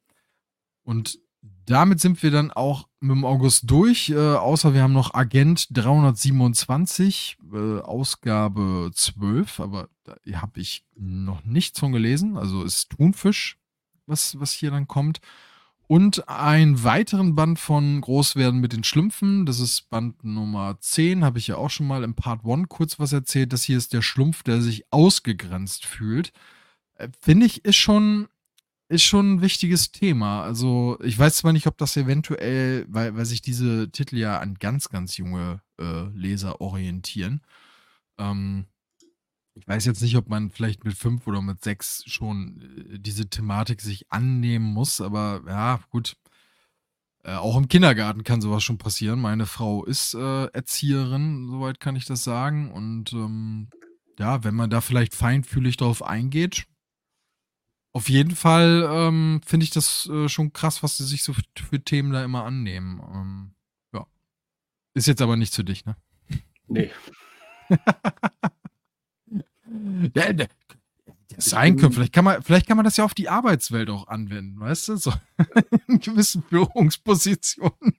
[0.84, 1.20] Und
[1.66, 5.68] damit sind wir dann auch mit dem August durch, äh, außer wir haben noch Agent
[5.72, 12.38] 327, äh, Ausgabe 12, aber da habe ich noch nichts von gelesen.
[12.38, 13.58] Also ist Thunfisch,
[14.06, 15.20] was, was hier dann kommt.
[15.92, 19.46] Und einen weiteren Band von Großwerden mit den Schlümpfen.
[19.46, 21.26] Das ist Band Nummer 10.
[21.26, 23.52] Habe ich ja auch schon mal im Part 1 kurz was erzählt.
[23.52, 26.32] Das hier ist der Schlumpf, der sich ausgegrenzt fühlt.
[26.94, 28.30] Äh, finde ich, ist schon,
[28.88, 30.44] ist schon ein wichtiges Thema.
[30.44, 34.56] Also, ich weiß zwar nicht, ob das eventuell, weil, weil sich diese Titel ja an
[34.56, 37.42] ganz, ganz junge äh, Leser orientieren.
[38.18, 38.66] Ähm,
[39.56, 42.62] ich weiß jetzt nicht, ob man vielleicht mit fünf oder mit sechs schon
[42.94, 46.16] äh, diese Thematik sich annehmen muss, aber ja, gut.
[47.24, 49.20] Äh, auch im Kindergarten kann sowas schon passieren.
[49.20, 52.72] Meine Frau ist äh, Erzieherin, soweit kann ich das sagen.
[52.72, 53.70] Und ähm,
[54.18, 56.66] ja, wenn man da vielleicht feinfühlig drauf eingeht,
[57.94, 61.44] auf jeden Fall ähm, finde ich das äh, schon krass, was sie sich so für,
[61.56, 63.02] für Themen da immer annehmen.
[63.14, 63.56] Ähm,
[63.94, 64.08] ja.
[64.94, 65.96] Ist jetzt aber nicht für dich, ne?
[66.68, 66.90] Nee.
[70.16, 70.48] ja, der,
[71.38, 71.94] sein können.
[71.94, 74.98] Vielleicht kann, man, vielleicht kann man das ja auf die Arbeitswelt auch anwenden, weißt du?
[74.98, 75.14] So
[75.88, 77.96] in gewissen Führungspositionen.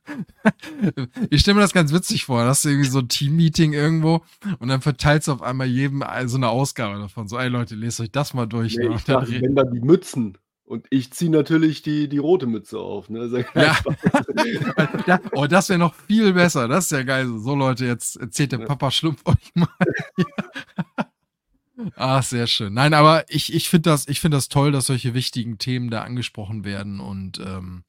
[1.30, 2.44] Ich stelle mir das ganz witzig vor.
[2.44, 4.22] Hast du irgendwie so ein Team-Meeting irgendwo
[4.58, 7.28] und dann verteilst du auf einmal jedem so eine Ausgabe davon.
[7.28, 8.76] So, ey Leute, lest euch das mal durch.
[8.76, 8.94] Nee, ne?
[8.96, 10.38] ich dachte, wenn dann die Mützen.
[10.64, 13.10] Und ich ziehe natürlich die, die rote Mütze auf.
[13.10, 13.44] Ne?
[13.54, 13.76] Ja.
[15.32, 16.66] oh, das wäre noch viel besser.
[16.66, 17.28] Das ist ja geil.
[17.40, 19.68] So, Leute, jetzt erzählt der Papa Schlumpf euch mal.
[21.96, 22.74] Ach, sehr schön.
[22.74, 26.64] Nein, aber ich, ich finde das, find das toll, dass solche wichtigen Themen da angesprochen
[26.64, 27.00] werden.
[27.00, 27.84] Und ähm,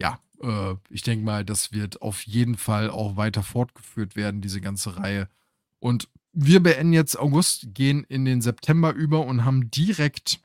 [0.00, 4.60] ja, äh, ich denke mal, das wird auf jeden Fall auch weiter fortgeführt werden, diese
[4.60, 5.28] ganze Reihe.
[5.78, 10.40] Und wir beenden jetzt August, gehen in den September über und haben direkt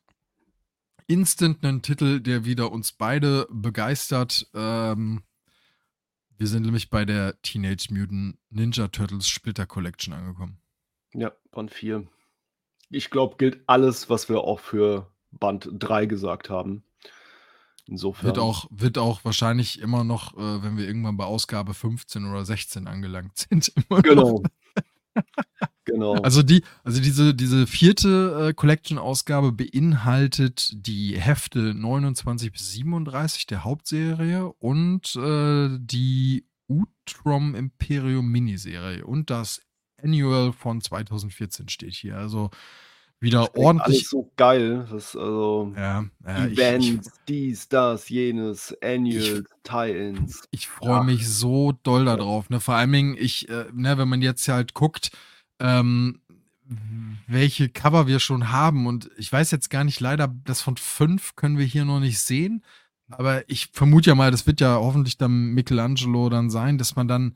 [1.08, 4.48] instant einen Titel, der wieder uns beide begeistert.
[4.54, 5.24] Ähm,
[6.38, 10.60] wir sind nämlich bei der Teenage Mutant Ninja Turtles Splitter Collection angekommen.
[11.14, 12.08] Ja, Band 4
[12.90, 16.84] ich glaube, gilt alles, was wir auch für Band 3 gesagt haben.
[17.88, 18.28] Insofern.
[18.28, 22.46] Wird auch, wird auch wahrscheinlich immer noch, äh, wenn wir irgendwann bei Ausgabe 15 oder
[22.46, 23.72] 16 angelangt sind.
[24.04, 24.44] genau.
[25.86, 26.14] genau.
[26.22, 33.64] Also die, also diese, diese vierte äh, Collection-Ausgabe beinhaltet die Hefte 29 bis 37 der
[33.64, 39.62] Hauptserie und äh, die Utrom Imperium Miniserie und das
[40.04, 42.18] Annual von 2014 steht hier.
[42.18, 42.50] Also
[43.20, 43.98] wieder das ordentlich.
[43.98, 44.88] Alles so geil.
[44.90, 50.44] Das also ja, ja, Events, ich, ich, dies, das, jenes, Annual, Tie-ins.
[50.52, 52.50] Ich, ich freue mich so doll darauf.
[52.50, 52.60] Ne?
[52.60, 55.12] Vor allen Dingen, ich, äh, ne, wenn man jetzt halt guckt,
[55.60, 56.22] ähm,
[57.28, 58.88] welche Cover wir schon haben.
[58.88, 62.20] Und ich weiß jetzt gar nicht, leider, das von fünf können wir hier noch nicht
[62.20, 62.64] sehen.
[63.10, 67.08] Aber ich vermute ja mal, das wird ja hoffentlich dann Michelangelo dann sein, dass man
[67.08, 67.36] dann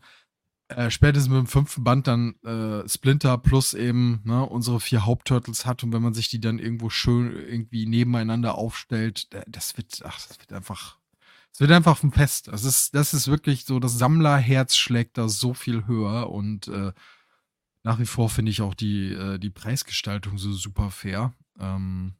[0.77, 5.65] äh, spätestens mit dem fünften Band dann äh, Splinter plus eben ne, unsere vier Hauptturtles
[5.65, 10.27] hat und wenn man sich die dann irgendwo schön irgendwie nebeneinander aufstellt, das wird, ach,
[10.27, 10.97] das wird einfach,
[11.51, 12.47] es wird einfach ein Fest.
[12.47, 16.91] Das ist, das ist wirklich so, das Sammlerherz schlägt da so viel höher und äh,
[17.83, 21.33] nach wie vor finde ich auch die, äh, die Preisgestaltung so super fair.
[21.59, 22.15] Ähm,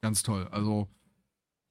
[0.00, 0.48] ganz toll.
[0.50, 0.88] Also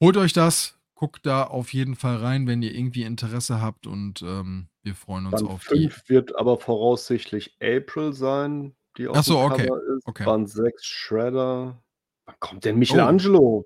[0.01, 4.21] holt euch das, guckt da auf jeden Fall rein, wenn ihr irgendwie Interesse habt und
[4.21, 6.09] ähm, wir freuen uns Band auf 5 die.
[6.09, 9.67] wird aber voraussichtlich April sein, die auf Achso, okay.
[9.97, 10.07] ist.
[10.07, 10.23] okay.
[10.23, 11.83] Band 6 Shredder.
[12.23, 13.39] Wann kommt denn Michelangelo?
[13.41, 13.65] Oh.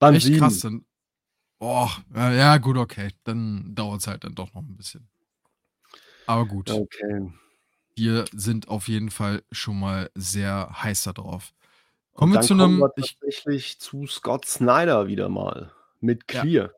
[0.00, 0.38] Band Echt 7.
[0.40, 0.58] krass.
[0.58, 0.84] Dann,
[1.60, 3.10] oh, ja, gut, okay.
[3.22, 5.08] Dann dauert es halt dann doch noch ein bisschen.
[6.26, 6.72] Aber gut.
[6.72, 7.32] Okay.
[7.94, 11.54] Wir sind auf jeden Fall schon mal sehr heiß darauf.
[12.14, 15.72] Kommen Und wir zu kommen 'nem wir ich tatsächlich zu Scott Snyder wieder mal
[16.02, 16.48] mit Ja.
[16.50, 16.72] Clear.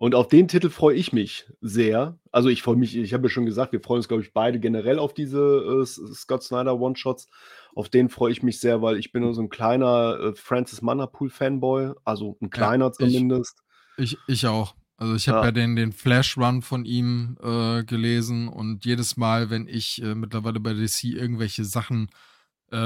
[0.00, 2.18] Und auf den Titel freue ich mich sehr.
[2.32, 4.58] Also, ich freue mich ich habe ja schon gesagt, wir freuen uns, glaube ich, beide
[4.58, 5.38] generell auf diese,
[5.82, 7.28] äh, Scott Snyder One-Shots.
[7.76, 10.82] Auf den freue ich mich sehr, weil ich bin nur so 'n kleiner, äh, Francis
[10.82, 13.60] Manapul-Fanboy, also 'n Ja, kleiner ich zumindest.
[13.96, 14.76] ich ich auch.
[14.96, 15.46] Also, ich habe Ja.
[15.46, 20.60] ja den den Flash-Run von ihm, äh, gelesen und jedes Mal, wenn ich, äh, mittlerweile
[20.60, 22.10] bei DC irgendwelche Sachen, äh,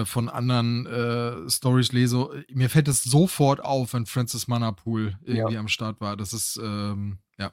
[0.04, 5.52] von anderen, äh, Storys lese, äh, mir fällt es sofort auf, wenn Francis Manapul Ja.
[5.52, 6.16] irgendwie am Start war.
[6.16, 7.52] Das ist, ähm, ja,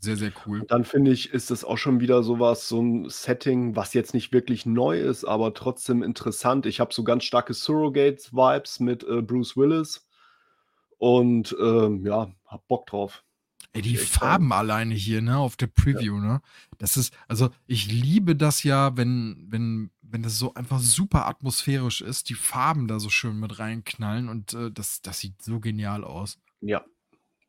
[0.00, 0.66] sehr, sehr cool.
[0.66, 3.92] Und dann finde ich, ist es auch schon wieder so was so 'n Setting, was
[3.92, 6.64] jetzt nicht wirklich neu ist, aber trotzdem interessant.
[6.64, 10.06] Ich habe so ganz starke Surrogates-Vibes mit, äh, Bruce Willis
[10.98, 13.24] und, ähm, ja, habe Bock drauf,
[13.74, 13.96] Ey, die.
[13.98, 16.00] Farben alleine hier, ne, auf der Ja.
[16.00, 16.40] Preview, ne?
[16.78, 22.00] Das ist also, ich liebe das ja, wenn wenn wenn das so einfach super atmosphärisch
[22.00, 26.04] ist, die Farben da so schön mit reinknallen und, äh, das das sieht so genial
[26.04, 26.38] aus.
[26.60, 26.84] Ja,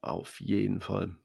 [0.01, 1.17] auf jeden Fall.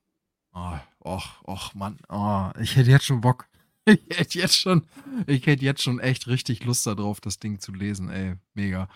[0.52, 1.98] Ah, och, och, Mann.
[2.08, 3.48] Oh, ich hätte jetzt schon Bock.
[3.84, 4.86] Ich hätte jetzt schon
[5.26, 8.88] ich hätte jetzt schon echt richtig Lust da drauf, das Ding zu lesen, ey, mega.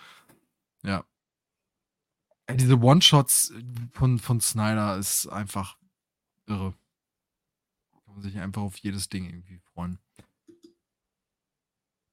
[0.84, 1.04] Ja.
[2.46, 3.52] Ey, diese One-Shots
[3.92, 5.76] von von Snyder ist einfach
[6.46, 6.74] irre.
[8.04, 9.98] Kann man sich einfach auf jedes Ding irgendwie freuen.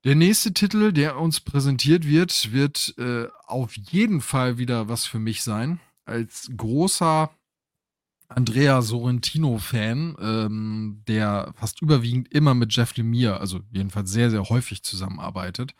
[0.04, 5.20] Der nächste Titel, der uns präsentiert wird, wird, äh, auf jeden Fall wieder was für
[5.20, 5.80] mich sein.
[6.04, 7.30] Als großer
[8.28, 14.84] Andrea Sorrentino-Fan, ähm, der fast überwiegend immer mit Jeff Lemire, also jedenfalls sehr, sehr häufig
[14.84, 15.74] zusammenarbeitet,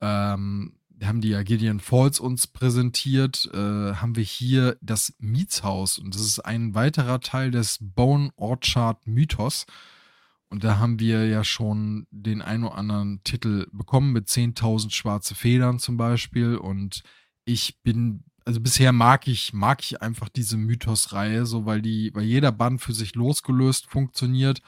[0.00, 3.56] ähm, haben die ja Gideon Falls uns präsentiert, äh,
[3.94, 9.66] haben wir hier das Mietshaus und das ist ein weiterer Teil des Bone Orchard Mythos.
[10.52, 15.34] Und da haben wir ja schon den ein oder anderen Titel bekommen mit 10.000 schwarze
[15.34, 16.56] Federn zum Beispiel.
[16.56, 17.02] Und
[17.46, 22.24] ich bin, also bisher mag ich, mag ich einfach diese Mythos-Reihe, so weil die, weil
[22.24, 24.60] jeder Band für sich losgelöst funktioniert.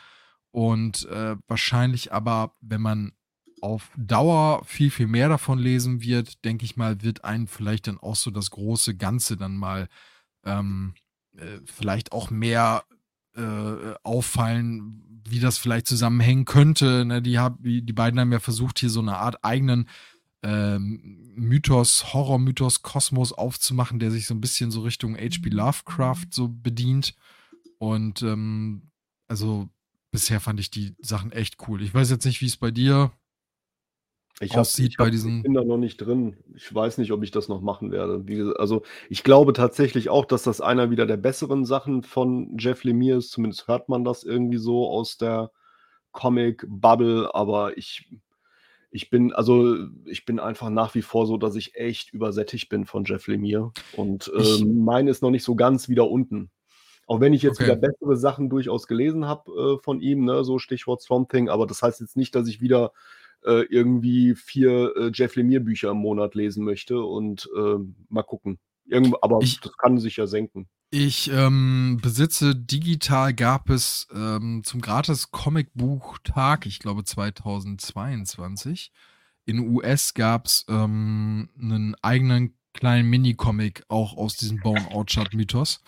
[0.53, 3.12] Und äh, wahrscheinlich aber, wenn man
[3.61, 7.99] auf Dauer viel, viel mehr davon lesen wird, denke ich mal, wird einen vielleicht dann
[7.99, 9.91] auch so das große Ganze dann mal
[10.47, 10.95] ähm,
[11.37, 12.85] äh, vielleicht auch mehr
[13.37, 17.05] äh, auffallen, wie das vielleicht zusammenhängen könnte.
[17.05, 17.22] Ne?
[17.22, 19.89] Die, hab, die beiden haben ja versucht, hier so eine Art eigenen
[20.43, 25.49] ähm, Mythos, Horror-Mythos, Kosmos aufzumachen, der sich so ein bisschen so Richtung H.P.
[25.49, 27.14] Lovecraft so bedient.
[27.78, 28.91] Und ähm,
[29.26, 29.68] also
[30.11, 31.82] bisher fand ich die Sachen echt cool.
[31.82, 33.11] Ich weiß jetzt nicht, wie es bei dir
[34.41, 35.43] Ich aussieht ich bei habe ich diesen.
[35.43, 36.37] bin da noch nicht drin.
[36.57, 38.26] Ich weiß nicht, ob ich das noch machen werde.
[38.26, 42.82] Wie also, ich glaube tatsächlich auch, dass das einer wieder der besseren Sachen von Jeff
[42.85, 43.30] Lemire ist.
[43.30, 45.53] Zumindest hört man das irgendwie so aus der
[46.12, 48.09] Comic-Bubble, aber ich
[48.91, 49.76] ich bin also,
[50.07, 53.72] ich bin einfach nach wie vor so, dass ich echt übersättigt bin von Jeff Lemire
[53.91, 56.51] und, Ich ähm, meine ist noch nicht so ganz wieder unten.
[57.07, 57.80] Auch wenn ich jetzt wieder Okay.
[57.91, 61.82] bessere Sachen durchaus gelesen habe, äh, von ihm, ne, so Stichwort Swamp Thing, aber das
[61.82, 62.93] heißt jetzt nicht, dass ich wieder,
[63.45, 68.59] äh, irgendwie 4, äh, Jeff Lemire-Bücher im Monat lesen möchte und, ähm, mal gucken.
[68.86, 70.68] Irgend aber Ich das kann sich ja senken.
[70.92, 78.92] ich, ähm, besitze digital gab es, ähm, zum Gratis-Comicbuchtag, ich glaube 2022,
[79.47, 85.82] in US gab's, ähm, 'nen eigenen kleinen Mini-Comic auch aus diesem Bone Orchard Mythos.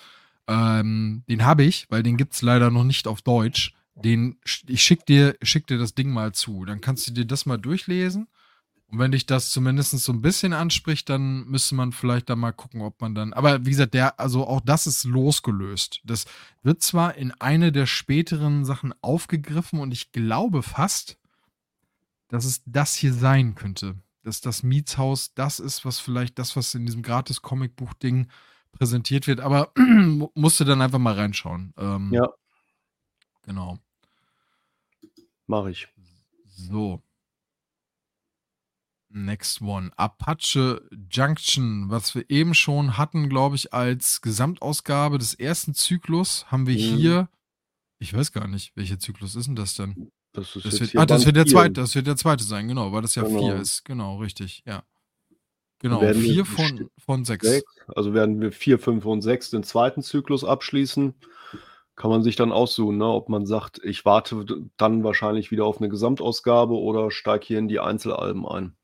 [0.49, 3.75] Ähm, den habe ich, weil den gibt's leider noch nicht auf Deutsch.
[4.05, 4.39] Den
[4.69, 6.65] ich schicke dir schicke dir das Ding mal zu.
[6.65, 8.29] Dann kannst du dir das mal durchlesen.
[8.89, 12.53] Und wenn dich das zumindest so ein bisschen anspricht, dann müsste man vielleicht da mal
[12.53, 16.01] gucken, ob man dann aber wie gesagt, der also auch das ist losgelöst.
[16.05, 16.27] Das
[16.63, 21.19] wird zwar in eine der späteren Sachen aufgegriffen und ich glaube fast,
[22.29, 23.97] dass es das hier sein könnte.
[24.23, 28.29] Dass das Mietshaus das ist, was vielleicht das, was in diesem Gratis-Comicbuch-Ding
[28.73, 31.73] präsentiert wird, aber mu musst du dann einfach mal reinschauen.
[31.79, 32.29] Ähm Ja.
[33.43, 33.79] Genau.
[35.47, 35.89] Mache ich.
[36.45, 37.03] So.
[39.09, 39.91] Next one.
[39.97, 46.67] Apache Junction, was wir eben schon hatten, glaube ich, als Gesamtausgabe des ersten Zyklus, haben
[46.67, 46.97] wir Mhm.
[46.97, 47.29] hier
[47.99, 50.11] ich weiß gar nicht, welcher Zyklus ist denn das denn?
[50.35, 51.53] Das ist Das wird ah, das wird der 4.
[51.53, 53.55] zweite das wird der zweite sein, genau, weil das ja 4 Genau.
[53.55, 53.85] ist.
[53.87, 54.83] Genau, richtig, ja.
[55.79, 57.47] Genau, werden wir 4 besti von von 6.
[57.49, 61.15] 6, also werden wir 4, 5 und 6 den zweiten Zyklus abschließen.
[61.97, 64.45] Kann man sich dann aussuchen, ne, ob man sagt: „Ich warte
[64.77, 68.77] dann wahrscheinlich wieder auf 'ne Gesamtausgabe oder steige hier in die Einzelalben ein.“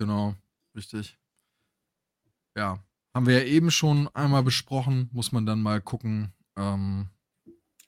[0.00, 0.34] Genau,
[0.74, 1.18] richtig.
[2.56, 2.82] Ja,
[3.14, 7.08] haben wir ja eben schon einmal besprochen, muss man dann mal gucken, ähm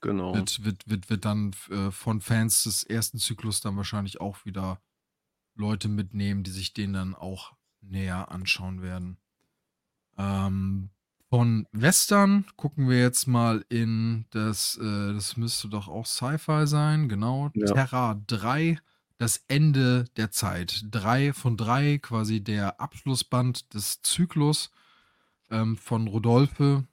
[0.02, 0.50] Genau.
[0.50, 4.80] wird wird wird wird dann äh, von Fans des ersten Zyklus dann wahrscheinlich auch wieder
[5.56, 9.18] Leute mitnehmen, die sich den dann auch näher anschauen werden.
[10.18, 10.90] Ähm,
[11.30, 17.08] von Western gucken wir jetzt mal in das, äh, das müsste doch auch Sci-Fi sein,
[17.08, 17.50] genau.
[17.54, 17.66] Ja.
[17.66, 18.78] Terra 3,
[19.16, 20.84] das Ende der Zeit.
[20.90, 24.72] 3 von 3, quasi der Abschlussband des Zyklus
[25.50, 26.84] ähm, von Rodolphe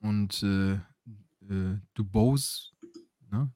[0.00, 2.72] und äh, äh, Dubose,
[3.30, 3.52] ne?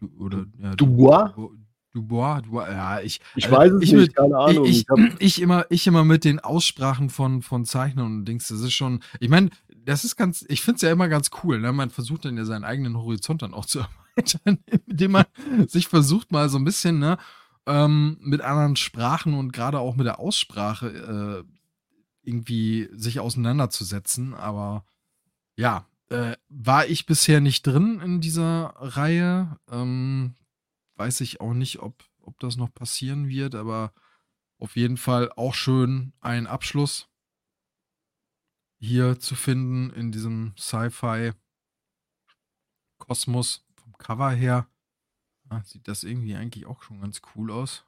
[0.00, 1.32] Du, oder ja, Dubois?
[1.36, 1.56] Du,
[1.92, 4.64] Dubois, Dubois, ja, ich, Ich also weiß es ich nicht, mit, keine Ahnung.
[4.64, 4.86] ich, Ich
[5.18, 9.00] ich, immer, ich immer mit den Aussprachen von, von Zeichnern und Dings, das ist schon,
[9.18, 9.50] ich meine,
[9.84, 11.72] das ist ganz, ich finde es ja immer ganz cool, ne?
[11.72, 13.80] Man versucht dann ja seinen eigenen Horizont dann auch zu
[14.16, 15.24] erweitern, indem man
[15.66, 17.18] sich versucht mal so ein bisschen, ne,
[17.66, 21.50] ähm, mit anderen Sprachen und gerade auch mit der Aussprache äh,
[22.22, 24.34] irgendwie sich auseinanderzusetzen.
[24.34, 24.84] Aber
[25.56, 29.56] ja, äh, war ich bisher nicht drin in dieser Reihe.
[29.70, 30.34] Ähm,
[31.00, 33.94] weiß ich auch nicht, ob, ob das noch passieren wird, aber
[34.58, 37.08] auf jeden Fall auch schön ein Abschluss
[38.78, 41.34] hier zu finden in diesem Sci-Fi-Kosmos
[43.76, 44.68] vom Cover her.
[45.48, 47.86] Ah, sieht das irgendwie eigentlich auch schon ganz cool aus.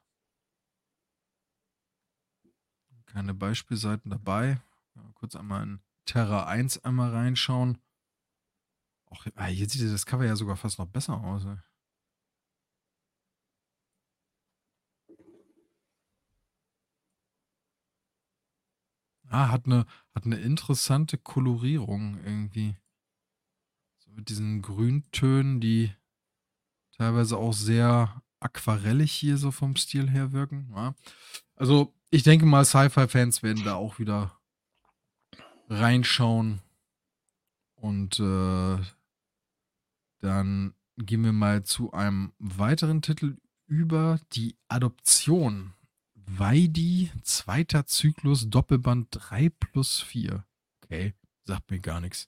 [3.05, 4.59] Keine Beispielseiten dabei.
[5.13, 7.77] Kurz einmal in Terra 1 einmal reinschauen.
[9.05, 11.45] Auch, ah, hier sieht das Cover ja sogar fast noch besser aus.
[11.45, 11.59] Ey.
[19.33, 22.75] Ah, hat eine, hat eine interessante Kolorierung irgendwie.
[23.97, 25.91] So mit diesen Grüntönen, die
[26.95, 30.71] teilweise auch sehr aquarellig hier so vom Stil her wirken.
[30.75, 30.93] Ja.
[31.55, 34.39] Also, ich denke mal, Sci-Fi-Fans werden da auch wieder
[35.67, 36.61] reinschauen.
[37.73, 38.77] Und äh,
[40.19, 45.73] dann gehen wir mal zu einem weiteren Titel über die Adoption.
[46.27, 50.45] Weidi, zweiter Zyklus, Doppelband 3 plus 4.
[50.83, 51.13] Okay,
[51.45, 52.27] sagt mir gar nichts.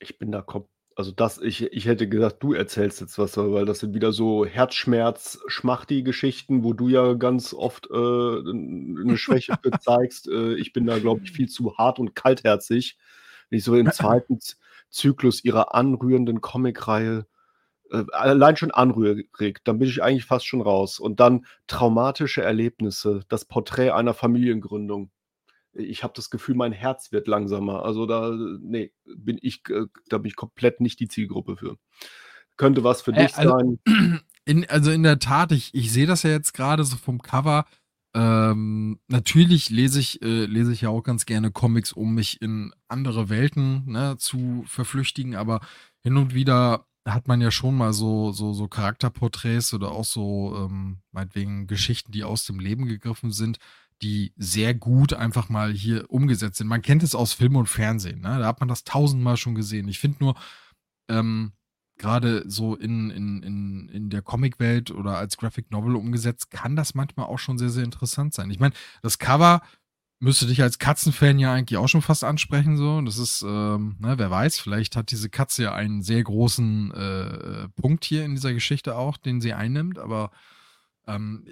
[0.00, 0.66] ich bin da kom
[0.96, 4.46] also das ich ich hätte gesagt, du erzählst jetzt was, weil das sind wieder so
[4.46, 10.28] Herzschmerz-Schmachti-Geschichten, wo du ja ganz oft, äh, 'n 'ne Schwäche zeigst.
[10.28, 12.96] Äh, ich bin da, glaube ich, viel zu hart und kaltherzig.
[13.50, 14.38] Wenn ich so im zweiten
[14.90, 17.26] Zyklus ihrer anrührenden Comicreihe
[17.90, 20.98] allein schon anrührig, dann bin ich eigentlich fast schon raus.
[20.98, 25.10] Und dann traumatische Erlebnisse, das Porträt einer Familiengründung.
[25.72, 27.84] Ich habe das Gefühl, mein Herz wird langsamer.
[27.84, 31.76] Also da, ne, bin ich äh, da bin ich komplett nicht die Zielgruppe für.
[32.56, 33.78] Könnte was für Äh, dich also, sein.
[34.44, 37.64] in, also in der Tat, ich, ich sehe das ja jetzt gerade so vom Cover.
[38.16, 42.72] Ähm, natürlich lese ich, äh, lese ich ja auch ganz gerne Comics, um mich in
[42.86, 45.60] andere Welten ne, zu verflüchtigen, aber
[46.00, 50.56] hin und wieder hat man ja schon mal so, so, so Charakterporträts oder auch so,
[50.56, 53.58] ähm, meinetwegen Geschichten, die aus dem Leben gegriffen sind,
[54.02, 56.66] die sehr gut einfach mal hier umgesetzt sind.
[56.66, 58.38] Man kennt es aus Film und Fernsehen, ne?
[58.38, 59.88] Da hat man das tausendmal schon gesehen.
[59.88, 60.34] Ich finde nur,
[61.08, 61.52] ähm,
[61.96, 66.94] gerade so in, in, in, in der Comicwelt oder als Graphic Novel umgesetzt, kann das
[66.94, 68.50] manchmal auch schon sehr, sehr interessant sein.
[68.50, 69.62] Ich meine, das Cover
[70.24, 73.00] müsste dich als Katzenfan ja eigentlich auch schon fast ansprechen, so.
[73.02, 77.68] Das ist, ähm, ne, wer weiß, vielleicht hat diese Katze ja einen sehr großen äh,
[77.80, 80.30] Punkt hier in dieser Geschichte auch, den sie einnimmt, aber
[81.06, 81.46] ähm,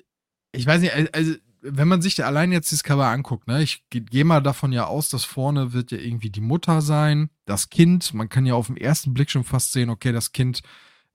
[0.52, 3.84] ich weiß nicht, al- also wenn man sich allein jetzt dieses Cover anguckt, ne, ich
[3.90, 7.70] gehe geh mal davon ja aus, dass vorne wird ja irgendwie die Mutter sein, das
[7.70, 10.62] Kind, man kann ja auf den ersten Blick schon fast sehen, okay, das Kind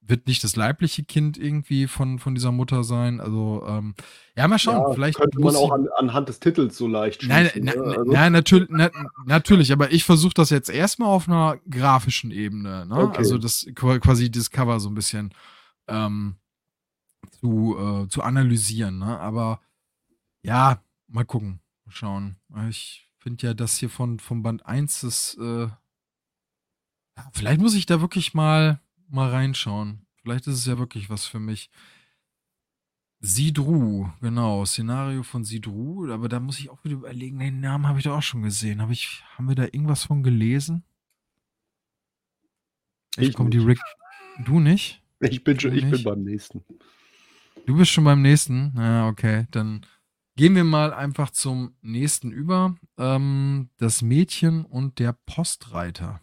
[0.08, 3.94] wird nicht das leibliche Kind irgendwie von, von dieser Mutter sein, also ähm,
[4.36, 7.48] ja, mal schauen, Ja, vielleicht könnte man auch an anhand des Titels so leicht Nein,
[7.50, 7.82] schließen, na, ne?
[7.98, 8.90] Also na, natürlich, na,
[9.26, 12.96] natürlich, aber ich versuche das jetzt erstmal auf einer grafischen Ebene, ne?
[12.98, 13.18] Okay.
[13.18, 15.34] Also das qua- quasi das Cover so ein bisschen
[15.88, 16.36] ähm,
[17.40, 19.20] zu, äh, zu analysieren, ne?
[19.20, 19.62] Aber
[20.42, 22.38] ja, mal gucken, mal schauen.
[22.70, 25.68] Ich finde ja das hier von, von Band 1 ist, äh,
[27.34, 28.80] vielleicht muss ich da wirklich mal,
[29.10, 30.06] mal reinschauen.
[30.22, 31.70] Vielleicht ist es ja wirklich was für mich.
[33.20, 37.98] Sidru, genau, Szenario von Sidru, aber da muss ich auch wieder überlegen, den Namen habe
[37.98, 38.82] ich doch auch schon gesehen.
[38.82, 40.84] Hab ich, haben wir da irgendwas von gelesen?
[43.18, 43.58] Ich Ich komme die.
[43.58, 43.80] Rick.
[44.46, 45.02] Du nicht?
[45.20, 46.04] Ich bin schon ich bin nicht?
[46.04, 46.64] beim nächsten.
[47.66, 48.74] Du bist schon beim nächsten?
[48.78, 49.48] Ja, okay.
[49.50, 49.84] Dann
[50.36, 52.76] gehen wir mal einfach zum nächsten über.
[52.98, 56.22] Ähm, das Mädchen und der Postreiter.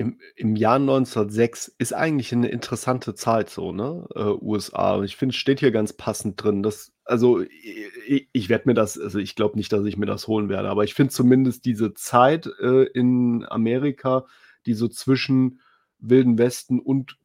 [0.00, 5.02] Im im Jahr 1906 ist eigentlich 'ne interessante Zeit so, ne, äh, USA.
[5.02, 6.62] Ich finde, es steht hier ganz passend drin.
[6.62, 10.26] Das also, i ich werde mir das also, ich glaube nicht, dass ich mir das
[10.26, 14.24] holen werde, aber ich finde zumindest diese Zeit, äh, in Amerika,
[14.64, 15.60] die so zwischen
[15.98, 17.18] Wilden Westen und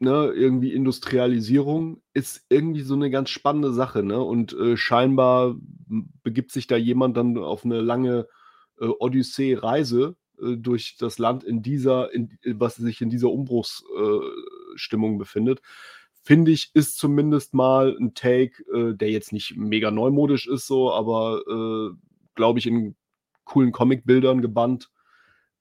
[0.00, 4.20] ne, irgendwie Industrialisierung ist irgendwie so eine ganz spannende Sache, ne?
[4.22, 5.56] Und, äh, scheinbar
[6.24, 8.28] begibt sich da jemand dann auf eine lange,
[8.80, 15.60] äh, Odyssee-Reise, durch das Land in dieser in was sich in dieser Umbruchsstimmung äh, befindet.
[16.22, 20.92] Finde ich, ist zumindest mal ein Take, äh, der jetzt nicht mega neumodisch ist so,
[20.92, 21.96] aber, äh,
[22.34, 22.96] glaube ich, in
[23.44, 24.90] coolen Comicbildern gebannt,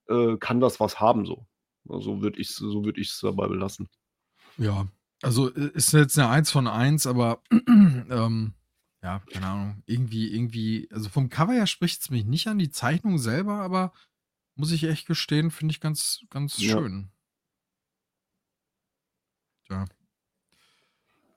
[0.10, 1.46] äh, kann das was haben so.
[1.86, 3.88] So würde ich's so würde ich's dabei belassen.
[4.58, 4.88] Ja,
[5.22, 8.54] also ist jetzt eine 1 von 1, aber ähm,
[9.02, 9.84] ja, keine Ahnung.
[9.86, 13.94] Irgendwie, irgendwie, also vom Cover her spricht es mich nicht an, die Zeichnung selber, aber
[14.58, 16.78] muss ich echt gestehen, finde ich ganz, ganz Ja.
[16.78, 17.10] schön.
[19.70, 19.86] Ja.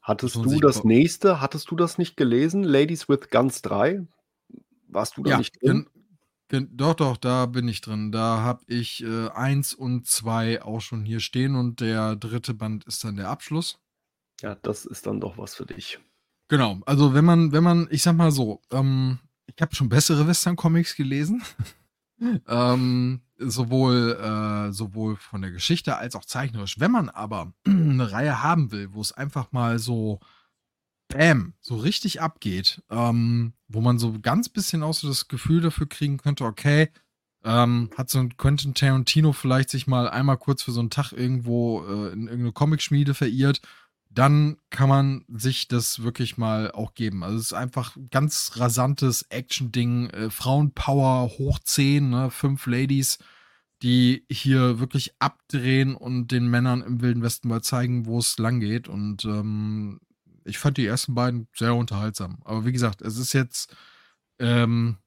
[0.03, 2.63] Hattest du das nächste, hattest du das nicht gelesen?
[2.65, 4.07] Ladies with Guns 3?
[4.89, 5.87] Warst du da Ja, nicht drin?
[6.51, 8.11] doch, doch, da bin ich drin.
[8.11, 12.85] Da habe ich äh, 1 und 2 auch schon hier stehen und der dritte Band
[12.85, 13.79] ist dann der Abschluss.
[14.41, 15.99] Ja, das ist dann doch was für dich.
[16.49, 20.27] Genau, also wenn man, wenn man, ich sag mal so, ähm, ich habe schon bessere
[20.27, 21.43] Western-Comics gelesen.
[22.49, 26.79] ähm, sowohl, äh, sowohl von der Geschichte als auch zeichnerisch.
[26.79, 30.21] Wenn man aber eine Reihe haben will, wo es einfach mal so,
[31.09, 35.89] bam, so richtig abgeht, ähm, wo man so ganz bisschen auch so das Gefühl dafür
[35.89, 36.91] kriegen könnte, okay,
[37.43, 41.13] ähm, hat so ein Quentin Tarantino vielleicht sich mal einmal kurz für so einen Tag
[41.13, 43.63] irgendwo äh, in irgendeine Comicschmiede verirrt,
[44.11, 47.23] dann kann man sich das wirklich mal auch geben.
[47.23, 53.19] Also es ist einfach ein ganz rasantes Action-Ding, äh, Frauenpower hoch 10, ne, fünf Ladies,
[53.83, 58.61] die hier wirklich abdrehen und den Männern im Wilden Westen mal zeigen, wo es lang
[58.61, 58.89] geht.
[58.89, 60.01] Und ähm,
[60.45, 62.39] ich fand die ersten beiden sehr unterhaltsam.
[62.45, 63.75] Aber wie gesagt, es ist jetzt
[64.41, 64.99] ähm,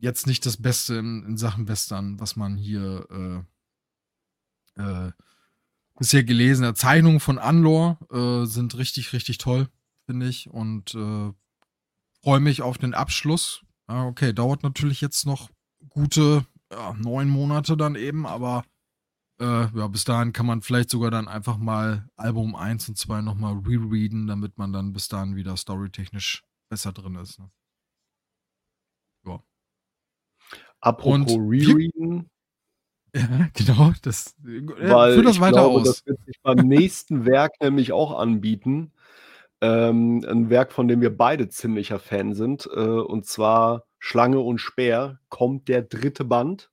[0.00, 3.44] jetzt nicht das Beste in, in Sachen Western, was man hier
[4.76, 5.12] äh, äh,
[6.02, 6.76] bisher gelesen hat.
[6.76, 9.68] Zeichnungen von Anlor äh, sind richtig, richtig toll,
[10.04, 10.50] finde ich.
[10.50, 11.32] Und äh,
[12.22, 13.64] freue mich auf den Abschluss.
[13.88, 15.48] Ja, okay, dauert natürlich jetzt noch
[15.88, 18.64] gute ja, neun Monate dann eben, aber
[19.40, 19.44] äh,
[19.76, 23.54] ja, bis dahin kann man vielleicht sogar dann einfach mal Album 1 und 2 nochmal
[23.58, 27.38] rereaden, damit man dann bis dahin wieder storytechnisch besser drin ist.
[27.38, 27.50] Ne?
[29.24, 29.40] Ja.
[30.80, 32.28] Apropos Und Rereaden,
[33.14, 33.92] Ja, genau.
[34.02, 35.84] Das, weil führ das ich weiter glaube, aus.
[35.84, 38.92] das wird sich beim nächsten Werk nämlich auch anbieten.
[39.60, 44.58] Ähm, ein Werk, von dem wir beide ziemlicher Fan sind, äh, und zwar Schlange und
[44.58, 46.70] Speer kommt der dritte Band.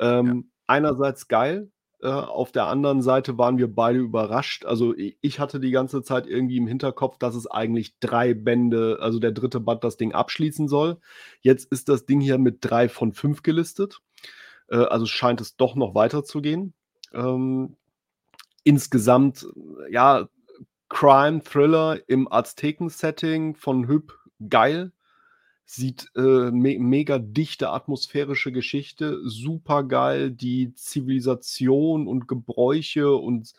[0.00, 4.64] Ähm, Einerseits geil, äh, auf der anderen Seite waren wir beide überrascht.
[4.66, 9.18] Also ich hatte die ganze Zeit irgendwie im Hinterkopf, dass es eigentlich 3 Bände also
[9.18, 11.00] der dritte Band das Ding abschließen soll.
[11.40, 13.98] Jetzt ist das Ding hier mit 3 von 5 gelistet.
[14.70, 16.74] Äh, also scheint es doch noch weiterzugehen.
[17.12, 17.76] Ähm,
[18.64, 19.46] insgesamt,
[19.90, 20.28] ja,
[20.88, 24.12] Crime, Thriller im Azteken-Setting von Hüb
[24.48, 24.92] geil.
[25.64, 33.52] Sieht äh, me mega dichte atmosphärische Geschichte, super geil, die Zivilisation und Gebräuche und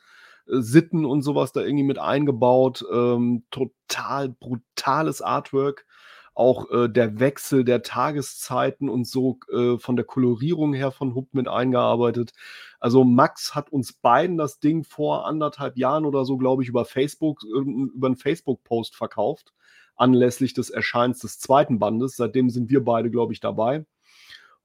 [0.47, 2.83] äh, Sitten und sowas da irgendwie mit eingebaut.
[2.91, 5.85] Ähm, total brutales Artwork.
[6.33, 11.33] Auch äh, der Wechsel der Tageszeiten und so äh, von der Kolorierung her von Hub
[11.33, 12.31] mit eingearbeitet.
[12.79, 16.85] Also Max hat uns beiden das Ding vor anderthalb Jahren oder so, glaube ich, über
[16.85, 19.53] Facebook, äh, über einen Facebook-Post verkauft
[20.01, 22.15] anlässlich des Erscheins des zweiten Bandes.
[22.15, 23.85] Seitdem sind wir beide, glaube ich, dabei.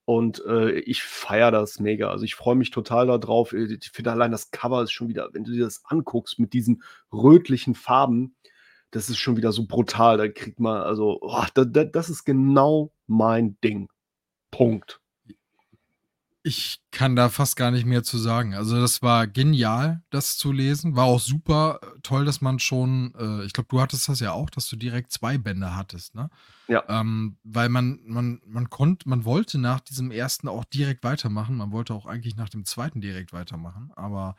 [0.07, 2.11] Und äh, ich feiere das mega.
[2.11, 3.53] Also ich freue mich total darauf.
[3.53, 6.83] Ich finde allein das Cover ist schon wieder, wenn du dir das anguckst mit diesen
[7.13, 8.37] rötlichen Farben,
[8.91, 10.17] das ist schon wieder so brutal.
[10.17, 13.89] Da kriegt man, also, oh, da, da, das ist genau mein Ding.
[14.51, 15.01] Punkt.
[16.43, 18.55] Ich kann da fast gar nicht mehr zu sagen.
[18.55, 20.95] Also das war genial, das zu lesen.
[20.95, 24.31] War auch super äh, toll, dass man schon, äh, ich glaube, du hattest das ja
[24.31, 26.31] auch, dass du direkt zwei Bände hattest, ne?
[26.69, 26.85] Ja.
[26.89, 31.57] Ähm, weil man, man, man konnte, man wollte nach diesem ersten auch direkt weitermachen.
[31.57, 33.91] Man wollte auch eigentlich nach dem zweiten direkt weitermachen.
[33.97, 34.37] Aber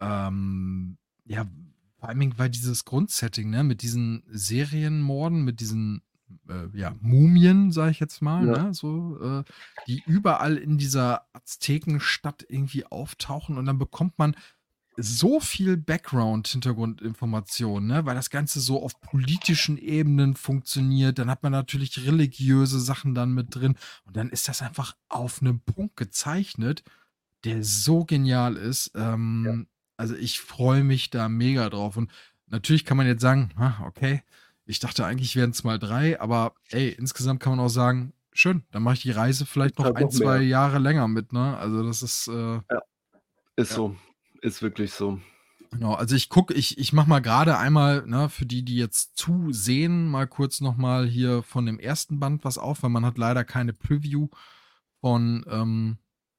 [0.00, 1.46] ähm, ja,
[2.06, 6.02] vor allem weil dieses Grundsetting, ne, mit diesen Serienmorden, mit diesen
[6.48, 8.62] äh, ja, Mumien, sage ich jetzt mal, Ja.
[8.64, 9.44] ne, so, äh,
[9.86, 14.34] die überall in dieser Aztekenstadt irgendwie auftauchen und dann bekommt man
[14.96, 21.18] so viel Background-Hintergrundinformationen, ne, weil das Ganze so auf politischen Ebenen funktioniert.
[21.18, 25.42] Dann hat man natürlich religiöse Sachen dann mit drin und dann ist das einfach auf
[25.42, 26.82] einen Punkt gezeichnet,
[27.44, 28.90] der so genial ist.
[28.94, 29.66] Ähm,
[29.96, 31.96] Also ich freue mich da mega drauf.
[31.96, 32.10] Und
[32.46, 34.22] natürlich kann man jetzt sagen, ah, okay,
[34.66, 38.64] ich dachte eigentlich wären es mal drei, aber ey, insgesamt kann man auch sagen, schön,
[38.72, 40.42] dann mache ich die Reise vielleicht noch Halt ein, zwei.
[40.42, 41.56] Jahre länger mit, ne?
[41.56, 42.56] Also das ist, äh,
[43.56, 43.76] Ist Ja.
[43.76, 43.96] so.
[44.42, 45.20] Ist wirklich so.
[45.72, 49.16] Genau, also ich gucke, ich, ich mache mal gerade einmal, ne, für die, die jetzt
[49.16, 53.44] zusehen, mal kurz nochmal hier von dem ersten Band was auf, weil man hat leider
[53.44, 54.28] keine Preview
[55.00, 55.98] von ähm,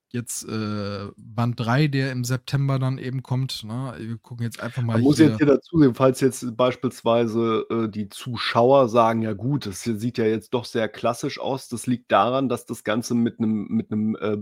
[0.10, 3.64] jetzt äh, Band 3, der im September dann eben kommt.
[3.64, 3.94] Ne?
[3.98, 4.94] Wir gucken jetzt einfach mal.
[4.94, 9.66] Man muss jetzt hier dazu sehen, falls jetzt beispielsweise äh, die Zuschauer sagen, ja gut,
[9.66, 11.68] das sieht ja jetzt doch sehr klassisch aus.
[11.68, 14.38] Das liegt daran, dass das Ganze mit einem, mit einem, äh,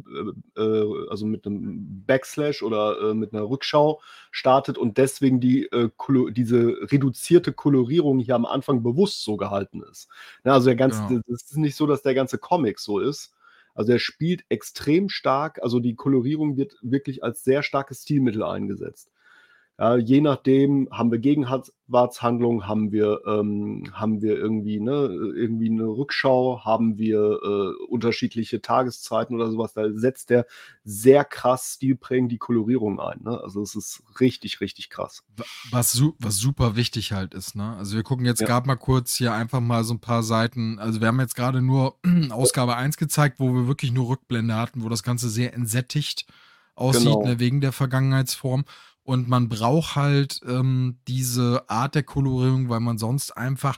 [0.58, 4.02] äh, äh also mit einem Backslash oder äh, mit einer Rückschau
[4.32, 5.70] startet und deswegen die,
[6.32, 10.10] diese reduzierte Kolorierung hier am Anfang bewusst so gehalten ist.
[10.44, 11.22] Ja, also der ganze, genau.
[11.28, 13.35] das ist nicht so, dass der ganze Comic so ist.
[13.76, 19.12] Also er spielt extrem stark, also die Kolorierung wird wirklich als sehr starkes Stilmittel eingesetzt.
[19.78, 25.84] Ja, je nachdem haben wir Gegenwartshandlungen, haben wir, ähm, haben wir irgendwie, ne, irgendwie eine
[25.84, 29.74] Rückschau, haben wir äh, unterschiedliche Tageszeiten oder sowas.
[29.74, 30.46] Da setzt der
[30.86, 33.20] sehr krass stilprägend die Kolorierung ein.
[33.24, 33.38] Ne?
[33.44, 35.24] Also es ist richtig, richtig krass.
[35.72, 37.58] Was, was super wichtig halt ist.
[37.58, 37.76] Ne?
[37.76, 38.48] Also wir gucken jetzt ja.
[38.48, 40.80] gerade mal kurz hier einfach mal so ein paar Seiten.
[40.80, 41.98] Also wir haben jetzt gerade nur
[42.30, 46.26] Ausgabe 1 gezeigt, wo wir wirklich nur Rückblende hatten, wo das Ganze sehr entsättigt
[46.76, 47.26] aussieht, genau.
[47.26, 48.64] ne, wegen der Vergangenheitsform.
[49.06, 53.78] Und man braucht halt ähm, diese Art der Kolorierung, weil man sonst einfach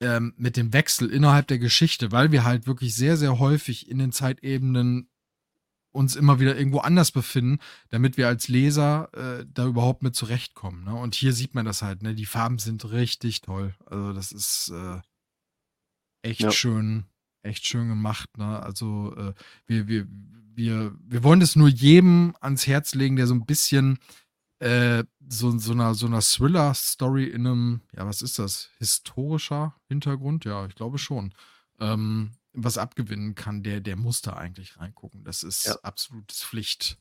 [0.00, 3.98] ähm, mit dem Wechsel innerhalb der Geschichte, weil wir halt wirklich sehr, sehr häufig in
[3.98, 5.10] den Zeitebenen
[5.92, 7.58] uns immer wieder irgendwo anders befinden,
[7.90, 10.84] damit wir als Leser äh, da überhaupt mit zurechtkommen.
[10.84, 10.94] Ne?
[10.94, 12.14] Und hier sieht man das halt, ne?
[12.14, 13.74] Die Farben sind richtig toll.
[13.84, 15.00] Also das ist äh,
[16.22, 16.50] echt ja.
[16.50, 17.04] schön,
[17.42, 18.38] echt schön gemacht.
[18.38, 18.62] Ne?
[18.62, 19.34] Also äh,
[19.66, 20.06] wir, wir,
[20.54, 23.98] wir, wir wollen das nur jedem ans Herz legen, der so ein bisschen
[24.62, 28.70] äh, so, so einer, so einer Thriller-Story in einem, ja, was ist das?
[28.78, 30.44] Historischer Hintergrund?
[30.44, 31.34] Ja, ich glaube schon.
[31.80, 35.24] Ähm, was abgewinnen kann, der, der muss da eigentlich reingucken.
[35.24, 35.74] Das ist ja.
[35.82, 36.98] absolutes Pflicht.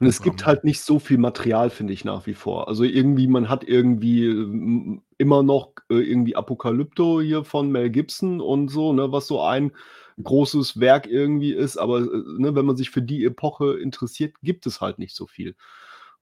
[0.00, 2.68] Und es gibt halt nicht so viel Material, finde ich, nach wie vor.
[2.68, 8.40] Also irgendwie, man hat irgendwie ähm, immer noch äh, irgendwie Apokalypto hier von Mel Gibson
[8.40, 9.72] und so, ne, was so ein
[10.20, 11.76] großes Werk irgendwie ist.
[11.76, 15.26] Aber äh, ne, wenn man sich für die Epoche interessiert, gibt es halt nicht so
[15.26, 15.54] viel.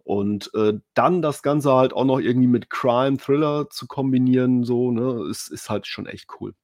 [0.06, 4.92] Und äh, dann das Ganze halt auch noch irgendwie mit Crime, Thriller zu kombinieren, so,
[4.92, 6.54] ne, ist, ist halt schon echt cool.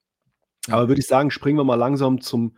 [0.69, 2.57] Aber würde ich sagen, springen wir mal langsam zum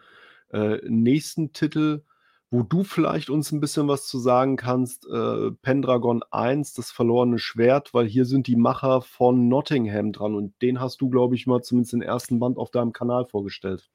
[0.53, 2.03] äh, nächsten Titel,
[2.51, 5.07] wo du vielleicht uns ein bisschen was zu sagen kannst.
[5.07, 10.53] Äh, Pendragon 1, das verlorene Schwert, weil hier sind die Macher von Nottingham dran und
[10.61, 13.89] den hast du, glaube ich, mal zumindest den ersten Band auf deinem Kanal vorgestellt.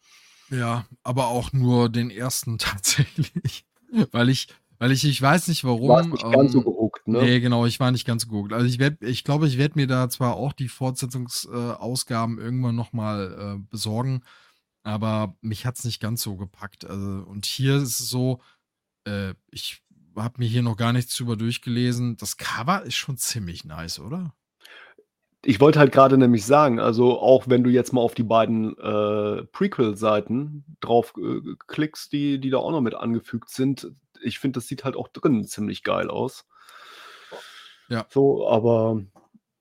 [0.49, 3.67] Ja, aber auch nur den ersten tatsächlich,
[4.11, 4.47] weil ich
[4.79, 5.81] weil ich, ich weiß nicht warum.
[5.81, 7.21] Du warst nicht ganz so ähm, gehuckt, ne?
[7.21, 8.53] Nee, genau, ich war nicht ganz so gehuckt.
[8.53, 12.75] Also ich werde, ich glaube, ich werde mir da zwar auch die Fortsetzungsausgaben äh, irgendwann
[12.75, 14.23] nochmal äh, besorgen,
[14.83, 16.85] aber mich hat es nicht ganz so gepackt.
[16.85, 18.39] Also, und hier ist es so,
[19.05, 19.83] äh, ich
[20.15, 22.17] habe mir hier noch gar nichts drüber durchgelesen.
[22.17, 24.33] Das Cover ist schon ziemlich nice, oder?
[25.43, 28.77] Ich wollte halt gerade nämlich sagen, also auch wenn du jetzt mal auf die beiden
[28.77, 33.89] äh, Prequel-Seiten drauf äh, klickst, die, die da auch noch mit angefügt sind,
[34.21, 36.45] ich finde, das sieht halt auch drin ziemlich geil aus.
[37.89, 38.05] Ja.
[38.09, 39.01] So, aber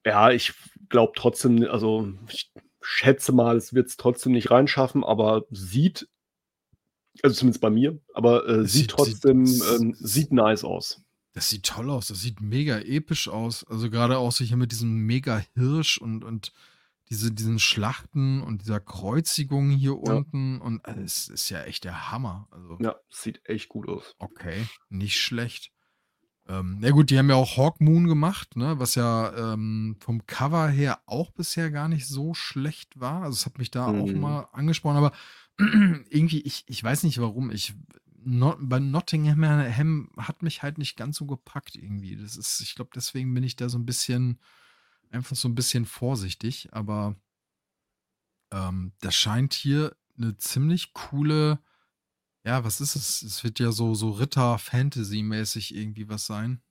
[0.05, 0.55] ja, ich
[0.89, 6.09] glaube trotzdem, also ich schätze mal, es wird es trotzdem nicht reinschaffen, aber sieht,
[7.23, 11.03] also zumindest bei mir, aber äh, sieht, sieht, trotzdem, sieht, ähm, sieht nice aus.
[11.33, 13.65] Das sieht toll aus, das sieht mega episch aus.
[13.65, 16.53] Also gerade auch so hier mit diesem mega Hirsch und, und
[17.11, 20.13] diese, diesen Schlachten und dieser Kreuzigung hier ja.
[20.13, 20.61] unten.
[20.61, 22.49] Und äh, es ist ja echt der Hammer.
[22.51, 24.15] Also, ja, sieht echt gut aus.
[24.19, 25.73] Okay, nicht schlecht.
[26.49, 30.27] Ähm, ja gut, die haben ja auch Hawk Moon gemacht, ne, was ja ähm, vom
[30.27, 33.23] Cover her auch bisher gar nicht so schlecht war.
[33.23, 34.01] Also es hat mich da mhm.
[34.01, 35.13] auch mal angesprochen, aber
[35.59, 37.51] irgendwie, ich, ich weiß nicht warum.
[37.51, 37.75] Ich,
[38.25, 42.17] not, bei Nottingham hat mich halt nicht ganz so gepackt irgendwie.
[42.17, 44.39] Das ist, ich glaube, deswegen bin ich da so ein bisschen
[45.13, 47.17] einfach so ein bisschen vorsichtig, aber
[48.53, 51.61] ähm, das scheint hier eine ziemlich coole,
[52.45, 53.23] ja, was ist es?
[53.23, 56.63] Es wird ja so, so Ritter-Fantasy-mäßig irgendwie was sein.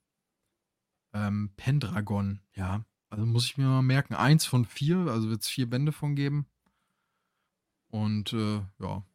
[1.14, 2.85] Ähm, Pendragon, ja.
[3.09, 4.15] Also muss ich mir mal merken.
[4.15, 6.45] Eins von vier, also wird es vier Bände von geben.
[7.89, 9.05] Und äh, ja.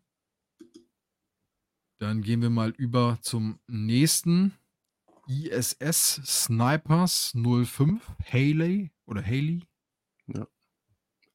[1.99, 4.55] Dann gehen wir mal über zum nächsten.
[5.29, 8.01] ISS Snipers 05
[8.33, 9.63] Haley oder Haley.
[10.27, 10.47] Ja.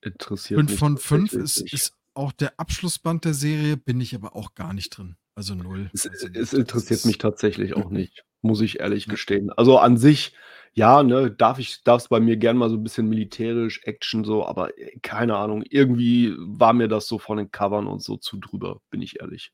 [0.02, 4.56] Interessiert 5 von 5 ist, ist auch der Abschlussband der Serie, bin ich aber auch
[4.56, 5.16] gar nicht drin.
[5.36, 5.90] Also null.
[5.94, 9.52] Es, also, es interessiert mich tatsächlich auch nicht, muss ich ehrlich gestehen.
[9.52, 10.34] Also an sich,
[10.74, 14.24] ja, ne, darf ich, darf es bei mir gern mal so ein bisschen militärisch, Action
[14.24, 18.18] so, aber äh, keine Ahnung, irgendwie war mir das so von den Covern und so
[18.18, 19.52] zu drüber, bin ich ehrlich.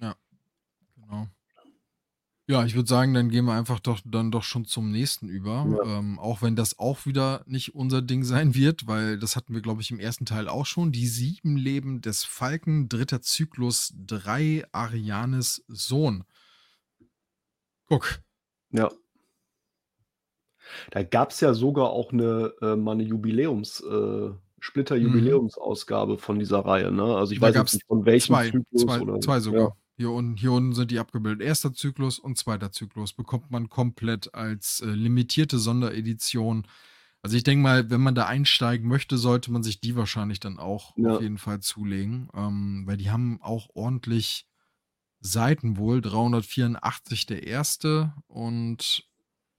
[0.00, 0.16] Ja,
[0.96, 1.28] genau.
[2.48, 5.72] Ja, ich würde sagen, dann gehen wir einfach doch dann doch schon zum nächsten über.
[5.72, 5.78] Ja.
[5.82, 9.62] Ähm, auch wenn das auch wieder nicht unser Ding sein wird, weil das hatten wir,
[9.62, 10.92] glaube ich, im ersten Teil auch schon.
[10.92, 16.24] Die sieben Leben des Falken, dritter Zyklus 3, Arianes Sohn.
[17.88, 18.24] Guck.
[18.72, 18.94] Ja.
[20.92, 24.30] Da gab's ja sogar auch 'ne äh, mal 'ne Jubiläums äh,
[25.00, 25.40] Mhm.
[25.40, 27.02] Splitter-Jubiläumsausgabe von dieser Reihe, ne?
[27.16, 29.74] Also, ich Da weiß jetzt nicht von welchem 2, Zyklus 2, oder 2 ja.
[29.98, 31.40] Hier unten hier unten sind die abgebildet.
[31.46, 36.66] Erster Zyklus und zweiter Zyklus bekommt man komplett als, äh, limitierte Sonderedition.
[37.22, 40.58] Also, ich denke mal, wenn man da einsteigen möchte, sollte man sich die wahrscheinlich dann
[40.58, 41.20] auch auf Ja.
[41.20, 44.46] jeden Fall zulegen, ähm, weil die haben auch ordentlich
[45.20, 46.02] Seiten wohl.
[46.02, 49.08] 384 der erste und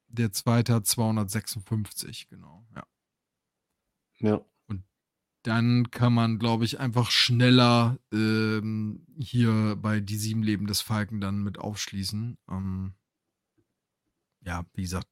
[0.10, 2.86] der zweite hat 256, genau, ja.
[4.22, 4.46] Ja.
[5.46, 11.22] Dann kann man, glaube ich, einfach schneller, ähm, hier bei „Die 7 Leben des Falken“
[11.22, 12.40] dann mit aufschließen.
[12.50, 12.94] Ähm
[14.42, 15.08] ja, wie gesagt,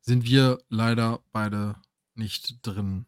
[0.00, 1.76] sind wir leider beide
[2.14, 3.04] nicht drin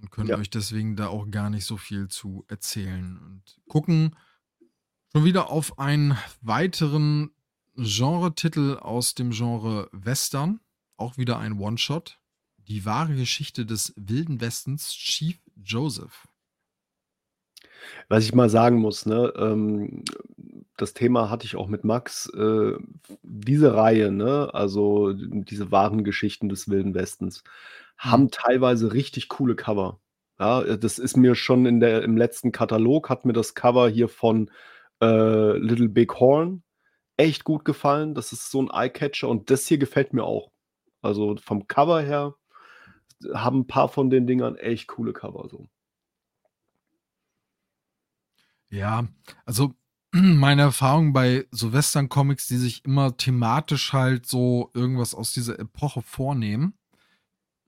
[0.00, 0.38] und können Ja.
[0.38, 4.14] euch deswegen da auch gar nicht so viel zu erzählen und gucken
[5.12, 7.30] schon wieder auf einen weiteren
[7.74, 10.60] Genretitel aus dem Genre Western,
[10.96, 12.19] auch wieder ein One-Shot.
[12.70, 16.28] Die wahre Geschichte des Wilden Westens, Chief Joseph.
[18.08, 20.02] Was ich mal sagen muss, ne, ähm,
[20.76, 22.72] das Thema hatte ich auch mit Max, äh,
[23.22, 27.44] diese Reihe, ne, also diese wahren Geschichten des Wilden Westens,
[28.04, 28.10] Mhm.
[28.10, 30.00] haben teilweise richtig coole Cover.
[30.40, 34.08] Ja, das ist mir schon in der im letzten Katalog hat mir das Cover hier
[34.08, 34.50] von,
[35.00, 36.62] äh, Little Big Horn
[37.18, 38.14] echt gut gefallen.
[38.14, 40.52] Das ist so 'n Eye-Catcher und das hier gefällt mir auch.
[41.02, 42.34] Also, vom Cover her
[43.34, 45.68] haben 'n paar von den Dingern echt coole Cover so.
[48.72, 49.08] Ja,
[49.44, 49.74] also
[50.14, 56.02] meine Erfahrung bei so Western-Comics, die sich immer thematisch halt so irgendwas aus dieser Epoche
[56.02, 56.74] vornehmen,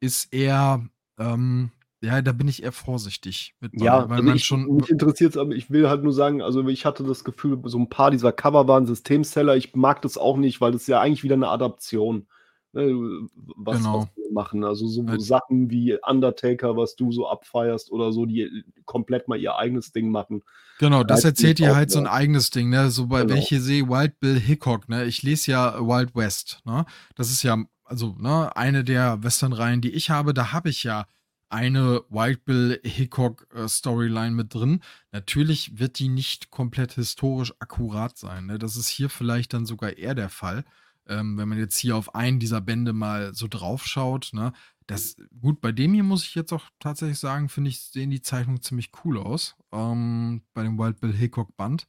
[0.00, 0.88] ist eher,
[1.18, 1.72] ähm
[2.02, 5.38] ja, da bin ich eher vorsichtig mit Ja, weil also man ich schon mich interessiert's
[5.38, 8.30] aber ich will halt nur sagen, also ich hatte das Gefühl, so 'n paar dieser
[8.30, 9.56] Cover waren Systemseller.
[9.56, 12.26] Ich mag das auch nicht, weil das ist ja eigentlich wieder 'ne Adaption,
[12.72, 14.08] ne, w was was Genau.
[14.16, 14.64] wir machen.
[14.64, 19.28] Also so Halt Sachen wie Undertaker, was du so abfeierst oder so, die, äh, komplett
[19.28, 20.42] mal ihr eigenes Ding machen,
[20.80, 22.10] Genau, das erzählt ihr auch halt so 'n wieder.
[22.10, 22.90] eigenes Ding, ne?
[22.90, 23.36] So bei Genau.
[23.36, 25.04] hier sehe Wild Bill Hickok, ne?
[25.04, 26.84] Ich lese ja Wild West, ne?
[27.14, 31.06] Das ist ja also, ne, eine der Westernreihen, die ich habe, da habe ich ja
[31.50, 34.80] eine Wild Bill Hickok, äh, Storyline mit drin.
[35.12, 38.58] Natürlich wird die nicht komplett historisch akkurat sein, ne?
[38.58, 40.64] Das ist hier vielleicht dann sogar eher der Fall,
[41.08, 44.52] ähm, wenn man jetzt hier auf einen dieser Bände mal so drauf schaut, ne?
[44.86, 48.20] Das gut, bei dem hier muss ich jetzt auch tatsächlich sagen, finde ich, sehen die
[48.22, 51.86] Zeichnungen ziemlich cool aus, ähm, bei dem Wild Bill Hickok Band.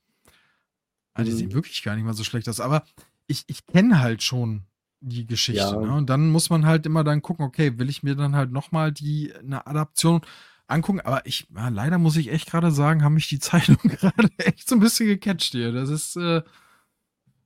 [1.16, 1.54] Ah, die sehen Mhm.
[1.54, 2.84] wirklich gar nicht mal so schlecht aus, aber
[3.28, 4.64] ich ich kenne halt schon
[5.00, 5.82] die Geschichte, Ja.
[5.82, 5.94] ne?
[5.96, 8.72] Und dann muss man halt immer dann gucken, okay, will ich mir dann halt noch
[8.72, 10.22] mal die 'ne Adaption
[10.68, 11.02] angucken?
[11.02, 13.40] Aber ich ja, leider muss ich echt grade sagen, haben mich die
[13.80, 15.72] Zeichnungen grade echt so 'n bisschen gecatcht hier.
[15.72, 16.42] Das ist, äh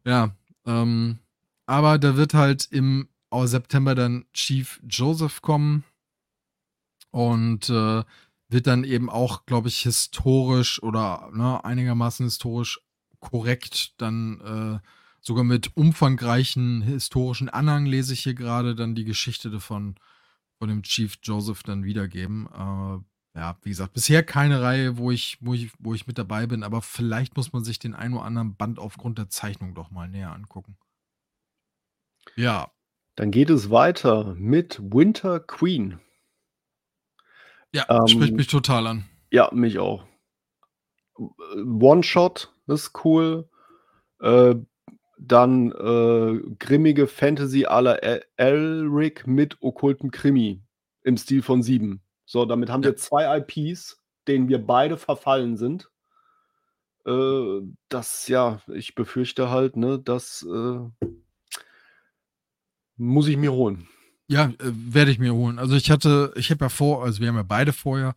[0.06, 0.36] ja,
[0.66, 1.20] ähm,
[1.68, 5.84] aber da wird halt im September dann Chief Joseph kommen
[7.12, 8.04] und, äh,
[8.50, 12.80] wird dann eben auch, glaube ich, historisch oder, ne, einigermaßen historisch
[13.20, 14.40] korrekt dann,
[14.82, 14.88] äh,
[15.22, 19.96] sogar mit umfangreichen historischen Anhang lese ich hier grade dann die Geschichte davon
[20.60, 22.48] von dem Chief Joseph dann wiedergeben.
[22.54, 26.48] Äh, ja, wie gesagt, bisher keine Reihe, wo ich wo ich wo ich mit dabei
[26.48, 29.92] bin, aber vielleicht muss man sich den einen oder anderen Band aufgrund der Zeichnung doch
[29.92, 30.78] mal näher angucken.
[32.38, 32.72] Ja.
[33.16, 36.00] Dann geht es weiter mit Winter Queen.
[37.74, 39.06] Ja, spricht Ähm, mich total an.
[39.32, 40.06] ja, mich auch.
[41.18, 43.50] One-Shot ist cool.
[44.22, 44.56] Äh,
[45.20, 50.62] dann, äh, grimmige Fantasy à la E Elric mit okkultem Krimi
[51.04, 52.02] im Stil von Sieben.
[52.26, 52.90] So, damit haben Ja.
[52.90, 55.90] wir 2 IPs, denen wir beide verfallen sind.
[57.06, 60.80] Äh, das ja, ich befürchte halt, ne, das, äh
[62.98, 63.88] muss ich mir holen.
[64.30, 65.58] Ja, äh, werde ich mir holen.
[65.60, 68.16] Also, ich hatte ich habe ja vor also, wir haben ja beide vorher,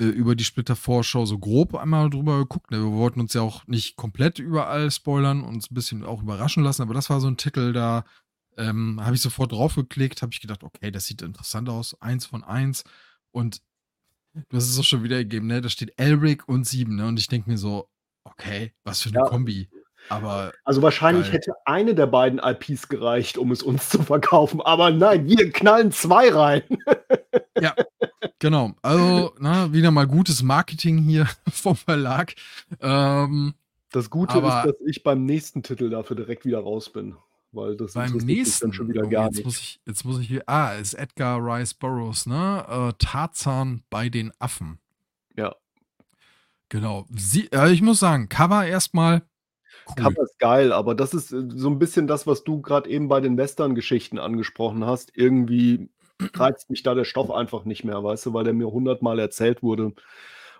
[0.00, 2.78] äh, über die Splitter-Vorschau so grob einmal drüber geguckt, ne?
[2.80, 6.82] Wir wollten uns ja auch nicht komplett überall spoilern, uns 'n bisschen auch überraschen lassen,
[6.82, 8.04] aber das war so 'n Titel, da,
[8.58, 12.26] ähm, habe ich sofort drauf geklickt, habe ich gedacht: „Okay, das sieht interessant aus, 1
[12.26, 12.84] von 1.“
[13.32, 13.62] Und
[14.50, 15.60] du hast es auch schon wiedergegeben, ne?
[15.62, 17.06] Da steht Elric und Sieben, ne?
[17.08, 17.88] Und ich denke mir so:
[18.24, 19.24] „Okay, was für 'ne Ja.
[19.24, 19.68] Kombi.“
[20.08, 21.34] Aber Also, wahrscheinlich geil.
[21.34, 25.92] hätte eine der beiden IPs gereicht, um es uns zu verkaufen, aber nein, wir knallen
[25.92, 26.62] 2 rein.
[27.60, 27.74] Ja,
[28.40, 28.72] genau.
[28.82, 32.34] Also, ne, wieder mal gutes Marketing hier vom Verlag.
[32.80, 33.54] Ähm,
[33.92, 37.14] Das Gute ist, dass ich beim nächsten Titel dafür direkt wieder raus bin.
[37.52, 39.44] Weil das Beim nächsten, dann schon wieder oh, gar jetzt nicht.
[39.44, 42.64] muss ich, jetzt muss ich hier, ah, ist Edgar Rice Burroughs, ne?
[42.68, 44.78] Äh, Tarzan bei den Affen.
[45.36, 45.54] Ja.
[46.70, 47.06] Genau.
[47.14, 49.22] Sie, äh, ich muss sagen, Cover erstmal
[49.88, 49.94] cool.
[49.96, 53.08] Cover ist geil, aber das ist äh, so ein bisschen das, was du gerade eben
[53.08, 55.16] bei den Western-Geschichten angesprochen hast.
[55.16, 55.90] Irgendwie
[56.34, 59.62] reizt mich da der Stoff einfach nicht mehr, weißt du, weil der mir hundertmal erzählt
[59.62, 59.92] wurde.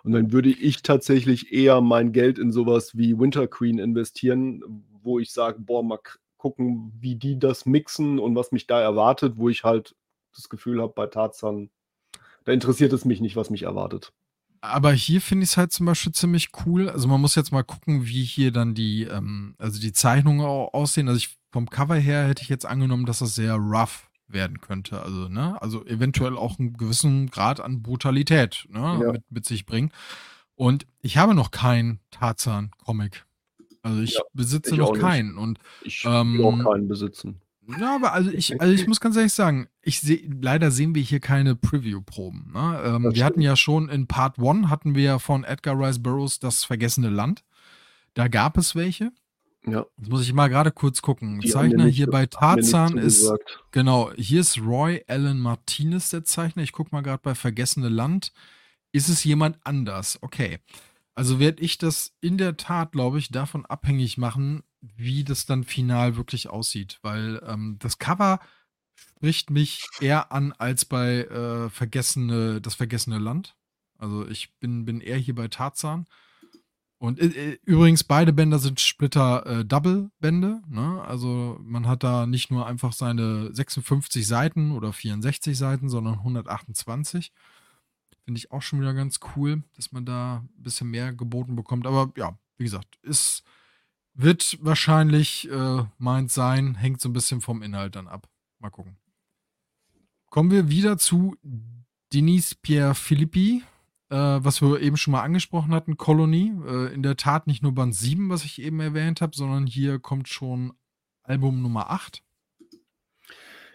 [0.03, 4.61] Und dann würde ich tatsächlich eher mein Geld in sowas wie Winter Queen investieren,
[5.01, 5.99] wo ich sage, boah, mal
[6.37, 9.95] gucken, wie die das mixen und was mich da erwartet, wo ich halt
[10.35, 11.69] das Gefühl habe, bei Tarzan,
[12.43, 14.11] da interessiert es mich nicht, was mich erwartet.
[14.63, 16.89] Aber hier finde ich es halt zum Beispiel ziemlich cool.
[16.89, 20.69] Also man muss jetzt mal gucken, wie hier dann die, ähm, also die Zeichnungen au-
[20.69, 21.09] aussehen.
[21.09, 25.03] Also ich, vom Cover her hätte ich jetzt angenommen, dass das sehr rough werden könnte.
[25.03, 29.11] Also, ne, also eventuell auch einen gewissen Grad an Brutalität ne, Ja.
[29.11, 29.91] mit, mit sich bringen.
[30.55, 33.25] Und ich habe noch keinen Tarzan-Comic.
[33.81, 35.37] Also ich Ja, besitze ich noch auch keinen.
[35.37, 37.41] Und Ich Ähm, will auch keinen besitzen.
[37.79, 41.01] Ja, aber also ich, also ich muss ganz ehrlich sagen, ich seh, leider sehen wir
[41.01, 42.51] hier keine Preview-Proben.
[42.53, 42.81] Ne?
[42.85, 46.39] Ähm, wir hatten ja schon in Part 1 hatten wir ja von Edgar Rice Burroughs
[46.39, 47.43] das vergessene Land.
[48.13, 49.11] Da gab es welche.
[49.65, 49.85] Ja.
[49.97, 51.39] Jetzt muss ich mal gerade kurz gucken.
[51.39, 53.31] Die Zeichner nicht- hier bei Tarzan ist,
[53.71, 56.63] genau, hier ist Roy Allen Martinez der Zeichner.
[56.63, 58.33] Ich gucke mal gerade bei Vergessene Land.
[58.91, 60.19] Ist es jemand anders?
[60.21, 60.59] Okay.
[61.15, 64.63] Also werde ich das in der Tat, glaube ich, davon abhängig machen,
[64.95, 66.99] wie das dann final wirklich aussieht.
[67.01, 68.39] Weil ähm, das Cover
[68.95, 73.55] spricht mich eher an als bei äh, Vergessene, das Vergessene Land.
[73.97, 76.05] Also ich bin, bin eher hier bei Tarzan.
[76.97, 80.61] Und äh, äh, übrigens, beide Bänder sind Splitter-Double-Bände.
[80.67, 81.01] ne?
[81.05, 87.31] Also man hat da nicht nur einfach seine 56 Seiten oder 64 Seiten, sondern 128.
[88.23, 91.87] Finde ich auch schon wieder ganz cool, dass man da ein bisschen mehr geboten bekommt.
[91.87, 93.43] Aber ja, wie gesagt, ist,
[94.13, 98.27] wird wahrscheinlich äh, meins sein, hängt so ein bisschen vom Inhalt dann ab.
[98.59, 98.97] Mal gucken.
[100.29, 101.35] Kommen wir wieder zu
[102.13, 103.63] Denise Pierre Philippi,
[104.09, 106.53] äh, was wir eben schon mal angesprochen hatten, Colony.
[106.67, 109.99] Äh, in der Tat nicht nur Band 7, was ich eben erwähnt habe, sondern hier
[109.99, 110.73] kommt schon
[111.23, 112.21] Album Nummer 8.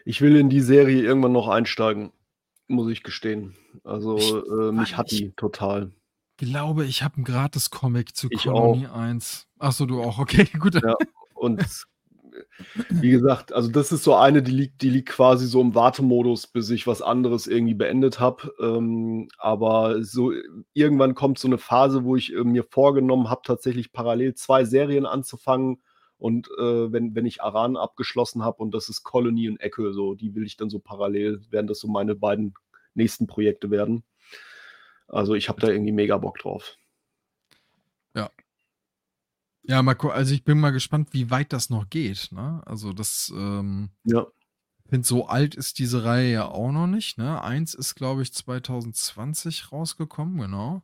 [0.05, 2.13] Ich will in die Serie irgendwann noch einsteigen,
[2.67, 3.57] muss ich gestehen.
[3.85, 5.93] Also äh, mich hat die total.
[6.39, 9.48] Glaube, ich habe ein gratis Comic zu Ich Colony 1.
[9.59, 10.75] Achso, du auch, okay, gut.
[10.75, 10.95] Ja.
[11.35, 11.63] Und
[12.89, 16.47] wie gesagt, also das ist so eine, die liegt, die liegt quasi so im Wartemodus,
[16.47, 18.53] bis ich was anderes irgendwie beendet habe.
[18.61, 20.33] Ähm, aber so
[20.73, 25.07] irgendwann kommt so eine Phase, wo ich äh, mir vorgenommen habe, tatsächlich parallel zwei Serien
[25.07, 25.83] anzufangen.
[26.19, 30.15] Und äh, wenn, wenn ich Aran abgeschlossen habe und das ist Colony und Echo, so,
[30.15, 32.55] die will ich dann so parallel, werden das so meine beiden
[32.95, 34.03] nächsten Projekte werden.
[35.07, 36.77] Also ich habe da irgendwie mega Bock drauf.
[38.17, 38.31] Ja,
[39.83, 42.31] mal gu- also ich bin mal gespannt, wie weit das noch geht.
[42.33, 42.63] Ne?
[42.67, 44.27] Also das, ähm, Ja.
[44.85, 47.19] ich finde, so alt ist diese Reihe ja auch noch nicht.
[47.19, 47.43] Ne?
[47.43, 50.83] Eins ist, glaube ich, 2020 rausgekommen, genau.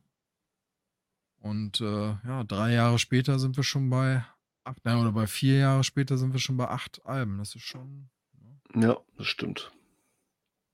[1.39, 4.25] Und äh, ja, drei Jahre später sind wir schon bei
[4.63, 7.37] acht, nein, oder bei vier Jahre später sind wir schon bei acht Alben.
[7.37, 8.09] Das ist schon,
[8.75, 9.71] Ja, das stimmt.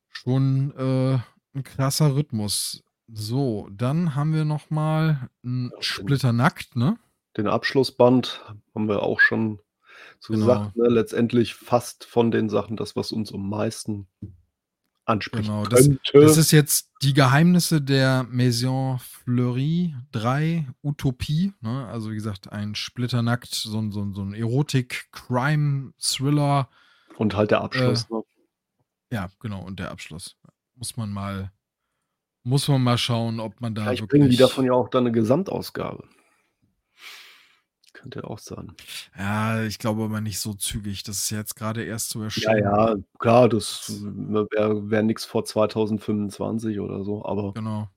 [0.09, 1.19] schon äh,
[1.57, 2.83] ein krasser Rhythmus.
[3.13, 6.97] So, dann haben wir noch mal ein Ja, Splitter nackt, ne?
[7.37, 8.43] Den Abschlussband
[8.75, 9.59] haben wir auch schon
[10.19, 10.45] so Genau.
[10.45, 10.87] gesagt, ne?
[10.89, 14.07] letztendlich fast von den Sachen das, was uns am meisten
[15.05, 15.47] anspricht.
[15.47, 15.89] Genau, das-.
[16.13, 21.53] Das ist jetzt die Geheimnisse der Maison Fleury 3 Utopie.
[21.61, 21.87] Ne?
[21.87, 24.33] Also wie gesagt, ein Splitternackt, so ein, so ein, so ein
[25.41, 26.69] Erotik-Crime-Thriller.
[27.17, 28.05] und halt der Abschluss.
[28.09, 28.23] Äh, ne?
[29.11, 30.37] Ja, genau, und der Abschluss.
[30.75, 31.51] Muss man mal,
[32.43, 34.19] muss man mal schauen, ob man da Vielleicht wirklich.
[34.21, 36.07] bringen die davon ja auch dann eine Gesamtausgabe.
[37.93, 38.73] Könnte ja auch sein.
[39.17, 41.03] Ja, ich glaube aber nicht so zügig.
[41.03, 42.59] Das ist jetzt gerade erst so Ja, erschienen.
[42.63, 47.89] ja, klar, das wäre wär nichts vor 2025 oder so, aber Genau.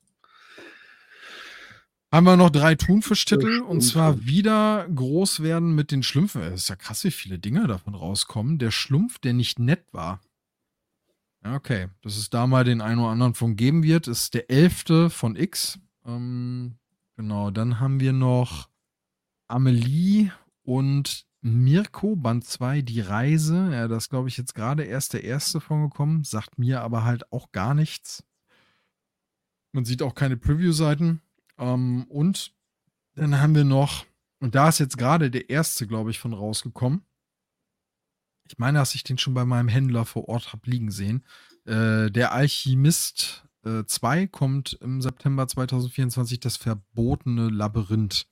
[2.13, 6.43] Haben wir noch drei Thunfischtitel und zwar wieder groß werden mit den Schlümpfen.
[6.43, 8.59] Es ist ja krass, wie viele Dinge davon rauskommen.
[8.59, 10.21] Der Schlumpf, der nicht nett war.
[11.45, 11.89] Ja, okay.
[12.03, 15.35] Dass es da mal den einen oder anderen von geben wird, ist der elfte von
[15.35, 15.81] X.
[16.07, 16.77] Ähm,
[17.17, 18.69] genau, dann haben wir noch
[19.55, 20.33] Amelie
[20.65, 23.71] und Mirko, Band 2, Die Reise.
[23.73, 26.25] Ja, das glaube ich jetzt gerade erst der erste von gekommen.
[26.25, 28.25] Sagt mir aber halt auch gar nichts.
[29.71, 31.21] Man sieht auch keine Preview-Seiten.
[31.57, 32.53] Ähm, und
[33.15, 34.07] dann haben wir noch,
[34.41, 37.05] und da ist jetzt gerade der erste, glaube ich, von rausgekommen.
[38.49, 41.25] Ich meine, dass ich den schon bei meinem Händler vor Ort habe liegen sehen.
[41.65, 48.27] Äh, der Alchemist 2 kommt im September 2024, das verbotene Labyrinth.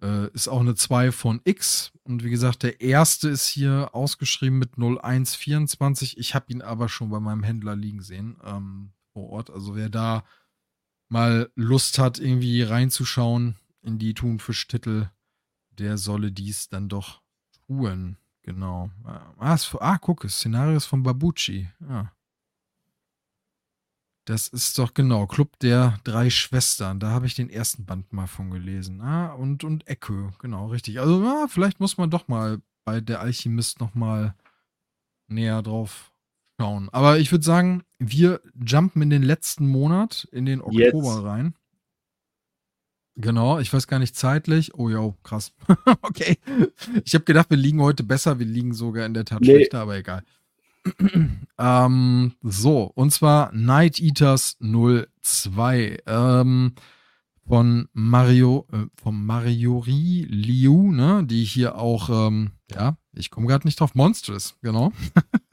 [0.00, 1.92] Äh, ist auch eine 2 von X.
[2.04, 6.18] Und wie gesagt, der erste ist hier ausgeschrieben mit 0124.
[6.18, 9.50] Ich habe ihn aber schon bei meinem Händler liegen sehen ähm, vor Ort.
[9.50, 10.24] Also wer da
[11.08, 15.08] mal Lust hat, irgendwie reinzuschauen in die Thunfisch-Titel,
[15.70, 17.22] der solle dies dann doch
[17.66, 18.16] tun.
[18.42, 18.90] Genau.
[19.36, 21.68] Ah, ist, ah guck, Szenario ist von Babucci.
[21.80, 22.12] Ja.
[24.28, 27.00] Das ist doch genau Club der drei Schwestern.
[27.00, 29.00] Da habe ich den ersten Band mal von gelesen.
[29.00, 31.00] Ah, und, und Ecke, genau, richtig.
[31.00, 34.34] Also, ah, vielleicht muss man doch mal bei der Alchemist noch mal
[35.28, 36.12] näher drauf
[36.60, 36.90] schauen.
[36.90, 41.24] Aber ich würde sagen, wir jumpen in den letzten Monat, in den Oktober Jetzt.
[41.24, 41.54] rein.
[43.16, 44.74] Genau, ich weiß gar nicht zeitlich.
[44.74, 45.54] Oh ja, krass.
[46.02, 46.36] okay.
[47.02, 48.38] Ich habe gedacht, wir liegen heute besser.
[48.38, 49.46] Wir liegen sogar in der Tat nee.
[49.46, 50.22] schlechter, aber egal.
[51.58, 56.72] ähm, so, und zwar Night Eaters 02 ähm,
[57.46, 63.66] von Mario, äh, von Mariori Liu, ne, die hier auch, ähm, ja, ich komme gerade
[63.66, 64.92] nicht drauf, Monstrous, genau.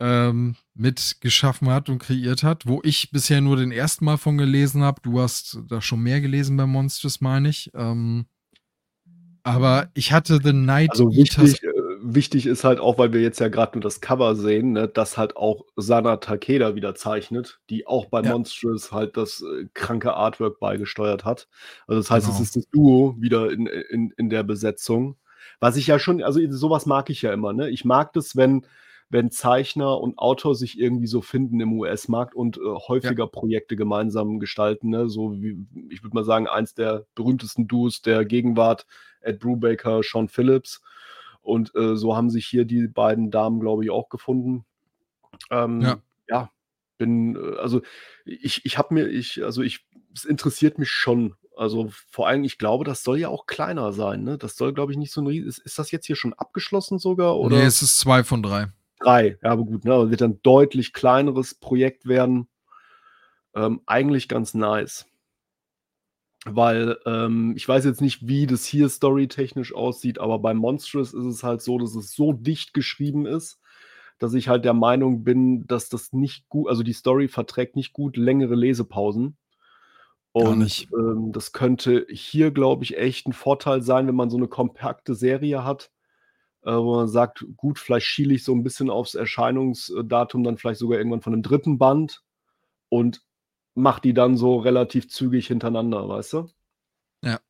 [0.00, 4.82] ähm, mitgeschaffen hat und kreiert hat, wo ich bisher nur den ersten Mal von gelesen
[4.82, 5.00] habe.
[5.02, 7.70] Du hast da schon mehr gelesen bei Monsters, meine ich.
[7.74, 8.26] Ähm,
[9.44, 11.52] aber ich hatte The Night also Eaters.
[11.52, 11.71] Wichtig, äh,
[12.02, 15.16] wichtig ist halt auch, weil wir jetzt ja gerade nur das Cover sehen, ne, dass
[15.16, 18.32] halt auch Sana Takeda wieder zeichnet, die auch bei ja.
[18.32, 21.48] Monstrous halt das äh, kranke Artwork beigesteuert hat.
[21.86, 22.38] Also das heißt, genau.
[22.38, 25.16] es ist das Duo wieder in, in, in der Besetzung.
[25.60, 27.70] Was ich ja schon, also sowas mag ich ja immer, ne?
[27.70, 28.66] Ich mag das, wenn
[29.12, 33.26] wenn Zeichner und Autor sich irgendwie so finden im US-Markt und äh, häufiger ja.
[33.26, 34.88] Projekte gemeinsam gestalten.
[34.88, 35.10] Ne?
[35.10, 38.86] So wie, ich würde mal sagen, eins der berühmtesten Duos der Gegenwart,
[39.20, 40.80] Ed Brubaker, Sean Phillips.
[41.42, 44.64] Und äh, so haben sich hier die beiden Damen, glaube ich, auch gefunden.
[45.50, 45.98] Ähm, ja.
[46.28, 46.50] ja,
[46.98, 47.82] bin, äh, also
[48.24, 51.34] ich, ich habe mir, ich, also ich, es interessiert mich schon.
[51.56, 54.22] Also vor allem, ich glaube, das soll ja auch kleiner sein.
[54.22, 54.38] Ne?
[54.38, 55.48] Das soll, glaube ich, nicht so ein riesen.
[55.48, 57.38] Ist, ist das jetzt hier schon abgeschlossen sogar?
[57.38, 57.58] Oder?
[57.58, 58.68] Nee, es ist zwei von drei
[59.02, 59.38] drei.
[59.42, 59.94] Ja, aber gut, ne?
[59.94, 62.48] Also wird dann deutlich kleineres Projekt werden.
[63.54, 65.06] Ähm, eigentlich ganz nice.
[66.44, 71.24] Weil ähm, ich weiß jetzt nicht, wie das hier storytechnisch aussieht, aber bei Monstrous ist
[71.24, 73.60] es halt so, dass es so dicht geschrieben ist,
[74.18, 77.92] dass ich halt der Meinung bin, dass das nicht gut, also die Story verträgt nicht
[77.92, 79.36] gut längere Lesepausen.
[80.32, 84.48] Und ähm, das könnte hier, glaube ich, echt ein Vorteil sein, wenn man so eine
[84.48, 85.90] kompakte Serie hat
[86.64, 90.80] äh, wo man sagt, gut, vielleicht schiele ich so ein bisschen aufs Erscheinungsdatum dann vielleicht
[90.80, 92.22] sogar irgendwann von einem dritten Band
[92.88, 93.22] und
[93.74, 96.50] mach die dann so relativ zügig hintereinander, weißt du?
[97.24, 97.40] Ja.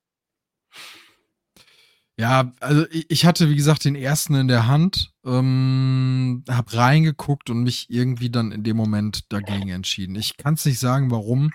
[2.19, 7.63] Ja, also ich hatte, wie gesagt, den ersten in der Hand, ähm, hab reingeguckt und
[7.63, 10.15] mich irgendwie dann in dem Moment dagegen entschieden.
[10.17, 11.53] Ich kann es nicht sagen, warum.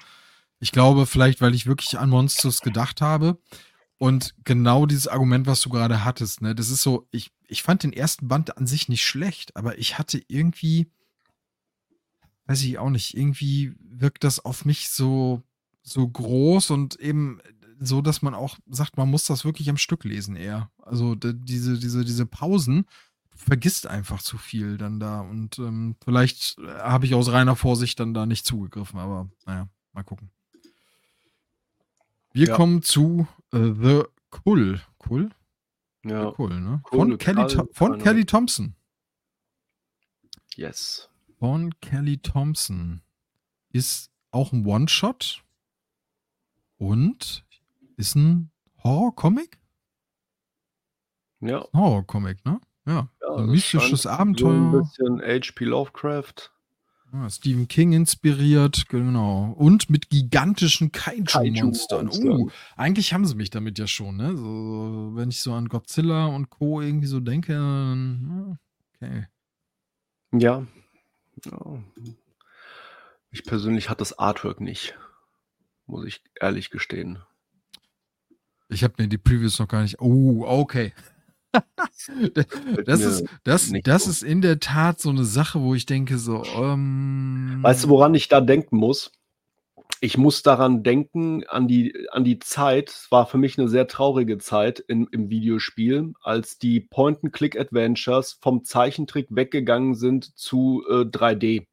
[0.60, 3.40] Ich glaube, vielleicht, weil ich wirklich an Monsters gedacht habe.
[4.00, 7.84] Und genau dieses Argument, was du gerade hattest, ne, das ist so, ich, ich fand
[7.84, 10.92] den ersten Band an sich nicht schlecht, aber ich hatte irgendwie,
[12.48, 15.44] weiß ich auch nicht, irgendwie wirkt das auf mich so,
[15.84, 17.40] so groß und eben
[17.80, 20.72] so, dass man auch sagt, man muss das wirklich am Stück lesen eher.
[20.82, 22.86] Also diese, diese, diese Pausen,
[23.36, 28.14] vergisst einfach zu viel dann da und ähm, vielleicht habe ich aus reiner Vorsicht dann
[28.14, 30.32] da nicht zugegriffen, aber naja, mal gucken.
[32.34, 32.56] Wir ja.
[32.56, 34.82] kommen zu äh, The Kull.
[34.98, 35.30] Kull?
[36.04, 36.30] Ja.
[36.30, 36.82] The Kull, ne?
[36.92, 38.76] Cool, von, Kelly, von Kelly Thompson.
[40.56, 41.10] Yes.
[41.40, 43.02] Von Kelly Thompson.
[43.72, 45.44] Ist auch ein One-Shot
[46.78, 47.46] und
[47.96, 48.52] ist ein
[48.84, 49.60] Horror-Comic?
[51.42, 51.66] Ja.
[51.74, 52.60] Horror-Comic, ne?
[52.86, 53.10] Ja.
[53.22, 54.72] ja ein mystisches Abenteuer.
[54.72, 55.66] So ein bisschen H.P.
[55.66, 56.52] Lovecraft.
[57.12, 59.54] Ah, Stephen King inspiriert, genau.
[59.58, 62.10] Und mit gigantischen Kaiju-Monstern.
[62.10, 64.36] Kaiju uh, eigentlich haben sie mich damit ja schon, ne?
[64.36, 66.82] So, wenn ich so an Godzilla und Co.
[66.82, 68.58] irgendwie so denke, dann,
[68.96, 69.28] okay.
[70.34, 70.68] Ja.
[71.46, 71.84] Ja.
[73.32, 74.98] Ich persönlich hatte das Artwork nicht.
[75.86, 77.20] Muss ich ehrlich gestehen.
[78.70, 80.02] Ich habe mir die Previews noch gar nicht.
[80.02, 80.94] Oh, okay
[82.86, 86.44] das, ist, das, das ist in der Tat so eine Sache, wo ich denke, so.
[86.44, 89.12] Ähm weißt du, woran ich da denken muss?
[90.00, 93.88] Ich muss daran denken, an die, an die Zeit, es war für mich eine sehr
[93.88, 101.66] traurige Zeit in, im Videospiel, als die Point-and-Click-Adventures vom Zeichentrick weggegangen sind zu äh, 3D.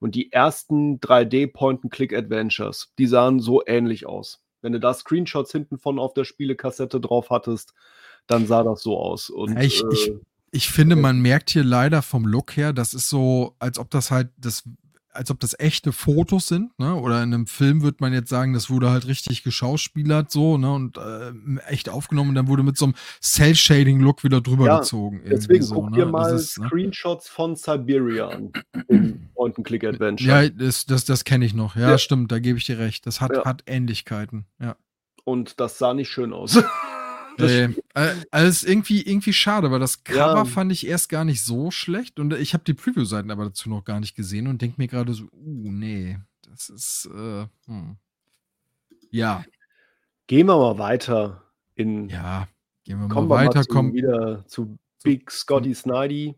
[0.00, 4.42] Und die ersten 3D Point-and-Click-Adventures, die sahen so ähnlich aus.
[4.62, 7.74] Wenn du da Screenshots hinten von auf der Spielekassette drauf hattest,
[8.26, 9.30] dann sah das so aus.
[9.30, 10.12] Und, ich, äh, ich,
[10.50, 14.10] ich finde, man merkt hier leider vom Look her, das ist so, als ob das
[14.10, 14.64] halt das
[15.12, 16.94] als ob das echte Fotos sind, ne?
[16.94, 20.72] Oder in einem Film würde man jetzt sagen, das wurde halt richtig geschauspielert so, ne?
[20.72, 21.32] Und äh,
[21.66, 25.22] echt aufgenommen und dann wurde mit so einem Cell-Shading-Look wieder drüber ja, gezogen.
[25.28, 25.96] Deswegen so, guck ne?
[25.96, 26.66] dir mal ist, ne?
[26.68, 27.34] Screenshots ne?
[27.34, 28.52] von Siberia an.
[29.34, 30.28] Point-and-Click-Adventure.
[30.28, 31.76] Ja, das, das, das kenne ich noch.
[31.76, 33.06] Ja, ja, stimmt, da gebe ich dir recht.
[33.06, 33.44] Das hat, ja.
[33.44, 34.76] hat Ähnlichkeiten, ja.
[35.24, 36.62] Und das sah nicht schön aus.
[37.46, 40.44] Nee, äh, also irgendwie, irgendwie schade, weil das Cover ja.
[40.44, 43.84] fand ich erst gar nicht so schlecht und ich habe die Preview-Seiten aber dazu noch
[43.84, 46.18] gar nicht gesehen und denke mir gerade so, uh, nee,
[46.48, 47.96] das ist, äh, hm.
[49.10, 49.44] ja.
[50.26, 51.42] Gehen wir mal weiter
[51.74, 52.08] in.
[52.08, 52.48] Ja,
[52.84, 53.56] gehen wir mal weiter.
[53.56, 56.36] Mal zu, kommen wieder zu Big Scotty Snidey,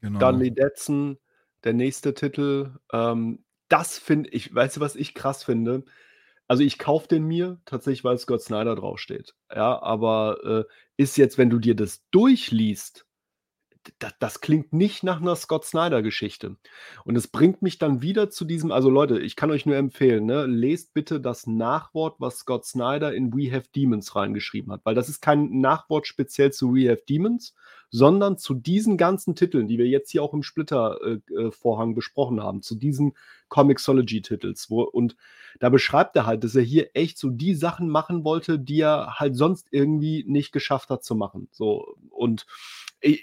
[0.00, 0.18] genau.
[0.18, 1.18] Dudley Detson,
[1.64, 2.72] der nächste Titel.
[2.92, 5.84] Ähm, das finde ich, weißt du, was ich krass finde?
[6.50, 9.34] Also, ich kaufe den mir tatsächlich, weil Scott Snyder draufsteht.
[9.54, 13.06] Ja, aber, äh, ist jetzt, wenn du dir das durchliest
[13.98, 16.56] das, das klingt nicht nach einer Scott Snyder-Geschichte.
[17.04, 20.26] Und es bringt mich dann wieder zu diesem, also Leute, ich kann euch nur empfehlen,
[20.26, 24.94] ne, lest bitte das Nachwort, was Scott Snyder in We Have Demons reingeschrieben hat, weil
[24.94, 27.54] das ist kein Nachwort speziell zu We Have Demons,
[27.90, 32.42] sondern zu diesen ganzen Titeln, die wir jetzt hier auch im Splitter-Vorhang äh, äh besprochen
[32.42, 33.14] haben, zu diesen
[33.48, 34.66] Comixology-Titels.
[34.66, 35.14] Und
[35.60, 39.18] da beschreibt er halt, dass er hier echt so die Sachen machen wollte, die er
[39.18, 41.48] halt sonst irgendwie nicht geschafft hat zu machen.
[41.52, 42.46] So, und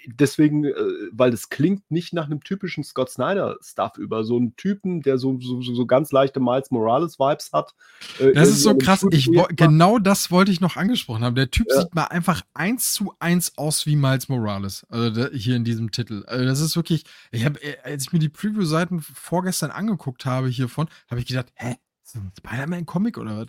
[0.06, 0.74] deswegen, äh,
[1.12, 5.38] weil das klingt nicht nach einem typischen Scott Snyder-Stuff über so einen Typen, der so,
[5.40, 7.74] so, so ganz leichte Miles Morales-Vibes hat.
[8.18, 9.06] Äh, das ist so krass.
[9.10, 11.34] Ich, genau das wollte ich noch angesprochen haben.
[11.34, 11.80] Der Typ ja.
[11.80, 14.86] sieht mal einfach eins zu eins aus wie Miles Morales.
[14.90, 16.24] Also hier in diesem Titel.
[16.26, 17.04] Also das ist wirklich.
[17.30, 21.52] Ich habe, äh, als ich mir die Preview-Seiten vorgestern angeguckt habe hiervon, habe ich gedacht,
[21.54, 21.76] hä?
[22.04, 23.46] Ist das ein Spider-Man-Comic oder was?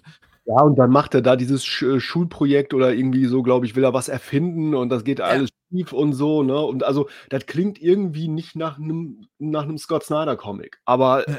[0.52, 3.76] Ja, und dann macht er da dieses Sch äh, Schulprojekt oder irgendwie so, glaube ich,
[3.76, 5.26] will er was erfinden und das geht ja.
[5.30, 6.60] alles schief und so, ne?
[6.60, 10.80] Und also, das klingt irgendwie nicht nach einem nach 'nem Scott Snyder-Comic.
[10.86, 11.38] Aber, äh,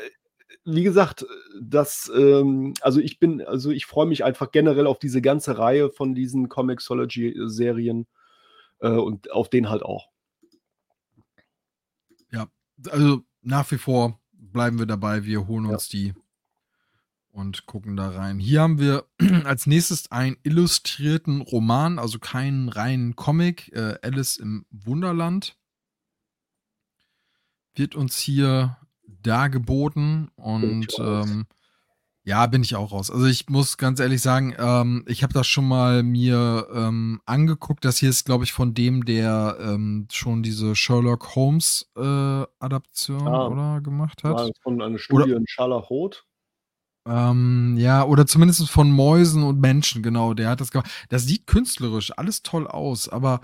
[0.65, 1.27] wie gesagt,
[1.61, 5.91] das, ähm also, ich bin also, ich freue mich einfach generell auf diese ganze Reihe
[5.91, 8.07] von diesen Comixology-Serien,
[8.81, 10.09] äh, und auf den halt auch.
[12.31, 12.47] Ja,
[12.91, 15.71] also, nach wie vor bleiben wir dabei, wir holen Ja.
[15.75, 16.15] uns die
[17.33, 18.39] und gucken da rein.
[18.39, 19.07] Hier haben wir
[19.45, 23.73] als nächstes einen illustrierten Roman, also keinen reinen Comic.
[23.73, 25.57] Äh, Alice im Wunderland
[27.75, 28.77] wird uns hier
[29.07, 31.47] dargeboten und ähm,
[32.25, 33.11] ja, bin ich auch raus.
[33.11, 37.85] Also ich muss ganz ehrlich sagen, ähm, ich habe das schon mal mir ähm, angeguckt.
[37.85, 42.01] Das hier ist, glaube ich, von dem, der ähm, schon diese Sherlock Holmes äh,
[42.61, 44.35] Adaption ah, oder gemacht hat.
[44.35, 46.25] War von einer Studie oder, in Scharlachroth.
[47.07, 50.35] Ähm, ja, oder zumindest von Mäusen und Menschen, genau.
[50.35, 50.91] Der hat das gemacht.
[51.09, 53.41] Das sieht künstlerisch alles toll aus, aber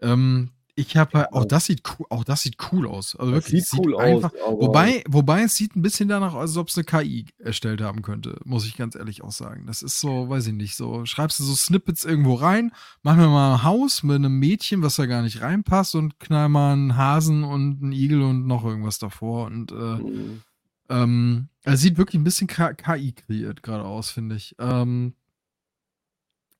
[0.00, 3.16] ähm, ich habe halt, auch das sieht cool, auch das sieht cool aus.
[3.16, 4.60] Also wirklich, sieht cool einfach, aus.
[4.60, 8.02] Wobei, wobei es sieht ein bisschen danach aus, als ob es eine KI erstellt haben
[8.02, 9.66] könnte, muss ich ganz ehrlich auch sagen.
[9.66, 12.72] Das ist so, weiß ich nicht, so schreibst du so Snippets irgendwo rein,
[13.02, 16.50] mach mir mal ein Haus mit einem Mädchen, was da gar nicht reinpasst und knall
[16.50, 20.42] mal einen Hasen und einen Igel und noch irgendwas davor und äh, mhm.
[20.88, 24.54] Ähm, er sieht wirklich ein bisschen KI kreiert gerade aus, finde ich.
[24.60, 25.14] Ähm,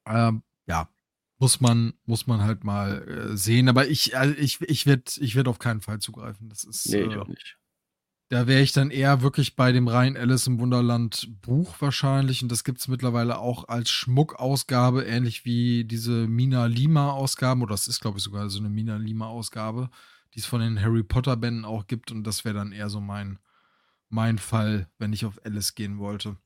[0.05, 0.89] ähm, ja,
[1.39, 3.69] muss man, muss man halt mal äh, sehen.
[3.69, 6.49] Aber ich, also ich, ich werde ich werd auf keinen Fall zugreifen.
[6.49, 6.89] Das ist.
[6.89, 7.57] Nee, ich auch nicht.
[8.31, 12.43] Da wäre ich dann eher wirklich bei dem rein Alice im Wunderland Buch wahrscheinlich.
[12.43, 17.62] Und das gibt es mittlerweile auch als Schmuckausgabe, ähnlich wie diese Mina Lima Ausgaben.
[17.62, 19.89] Oder das ist, glaube ich, sogar so eine Mina Lima Ausgabe,
[20.35, 22.11] die es von den Harry Potter Bänden auch gibt.
[22.11, 23.39] Und das wäre dann eher so mein,
[24.09, 26.37] mein Fall, wenn ich auf Alice gehen wollte.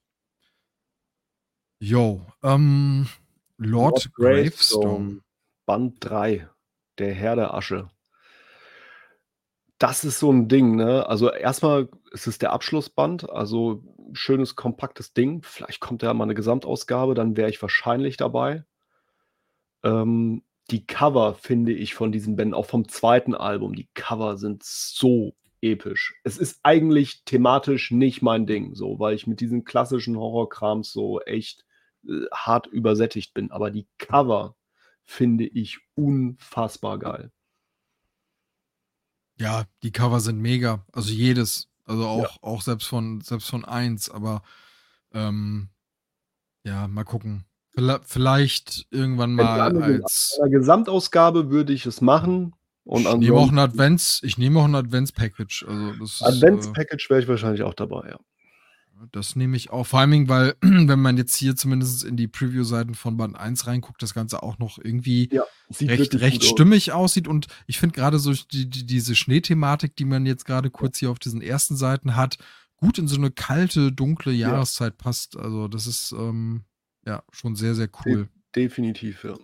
[1.79, 3.07] Yo, ähm,
[3.57, 4.85] Lord, Lord Gravestone.
[4.85, 5.21] Gravestone.
[5.67, 6.49] Band 3,
[6.99, 7.89] der Herr der Asche.
[9.79, 11.07] Das ist so ein Ding, ne?
[11.07, 13.83] Also erstmal ist es der Abschlussband, also
[14.13, 15.43] schönes, kompaktes Ding.
[15.43, 18.65] Vielleicht kommt ja mal eine Gesamtausgabe, dann wäre ich wahrscheinlich dabei.
[19.83, 24.63] Ähm, die Cover finde ich von diesen Bänden, auch vom zweiten Album, die Cover sind
[24.63, 26.15] so episch.
[26.25, 31.21] Es ist eigentlich thematisch nicht mein Ding, so, weil ich mit diesen klassischen Horrorkrams so
[31.21, 31.65] echt
[32.07, 33.51] äh, hart übersättigt bin.
[33.51, 34.57] Aber die Cover
[35.05, 37.33] finde ich unfassbar geil.
[39.37, 40.85] Ja, die Cover sind mega.
[40.93, 41.69] Also jedes.
[41.85, 42.31] Also auch, ja.
[42.43, 44.43] auch selbst von selbst von eins, aber
[45.13, 45.71] ähm,
[46.65, 47.45] ja, mal gucken.
[48.05, 50.37] Vielleicht irgendwann mal als.
[50.37, 52.55] In einer Gesamtausgabe würde ich es machen.
[52.85, 55.67] Und ich nehme auch ein Advents, ich nehme auch ein Advents-Package.
[55.69, 58.19] Also Advents-Package wäre ich wahrscheinlich auch dabei, ja.
[59.13, 59.87] Das nehme ich auch.
[59.87, 64.03] Vor allem, weil, wenn man jetzt hier zumindest in die Preview-Seiten von Band 1 reinguckt,
[64.03, 65.45] das Ganze auch noch irgendwie ja,
[65.81, 67.13] recht, recht stimmig aus.
[67.13, 67.29] aussieht.
[67.29, 71.11] Und ich finde gerade so die, die, diese Schneethematik, die man jetzt gerade kurz hier
[71.11, 72.37] auf diesen ersten Seiten hat,
[72.77, 74.51] gut in so eine kalte, dunkle Ja.
[74.51, 75.37] Jahreszeit passt.
[75.37, 76.65] Also, das ist, ähm,
[77.07, 78.29] ja, schon sehr, sehr cool.
[78.55, 79.37] De definitiv, ja.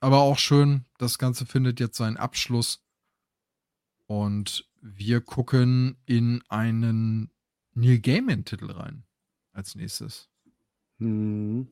[0.00, 2.84] Aber auch schön, das Ganze findet jetzt seinen Abschluss.
[4.06, 7.30] Und wir gucken in einen
[7.74, 9.04] Neil Gaiman-Titel rein.
[9.52, 10.28] Als nächstes.
[10.98, 11.68] Mhm.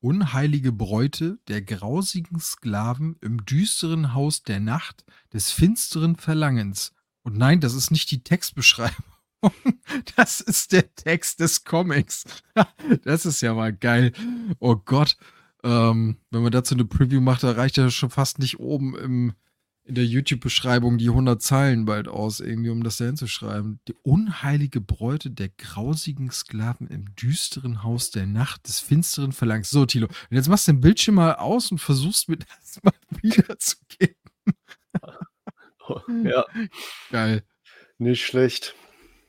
[0.00, 6.94] Unheilige Bräute der grausigen Sklaven im düsteren Haus der Nacht des finsteren Verlangens.
[7.22, 9.04] Und nein, das ist nicht die Textbeschreibung.
[10.16, 12.24] Das ist der Text des Comics.
[13.04, 14.12] Das ist ja mal geil.
[14.58, 15.16] Oh Gott.
[15.64, 19.32] Ähm, wenn man dazu eine Preview macht, da reicht ja schon fast nicht oben im,
[19.82, 23.80] in der YouTube-Beschreibung die 100 Zeilen bald aus, irgendwie, um das da hinzuschreiben.
[23.88, 29.70] Die unheilige Bräute der grausigen Sklaven im düsteren Haus der Nacht des finsteren Verlangens.
[29.70, 32.92] So, Tilo, und jetzt machst du den Bildschirm mal aus und versuchst mir das mal
[33.22, 34.14] wiederzugeben.
[36.24, 36.44] Ja,
[37.10, 37.42] Geil.
[37.98, 38.74] nicht schlecht.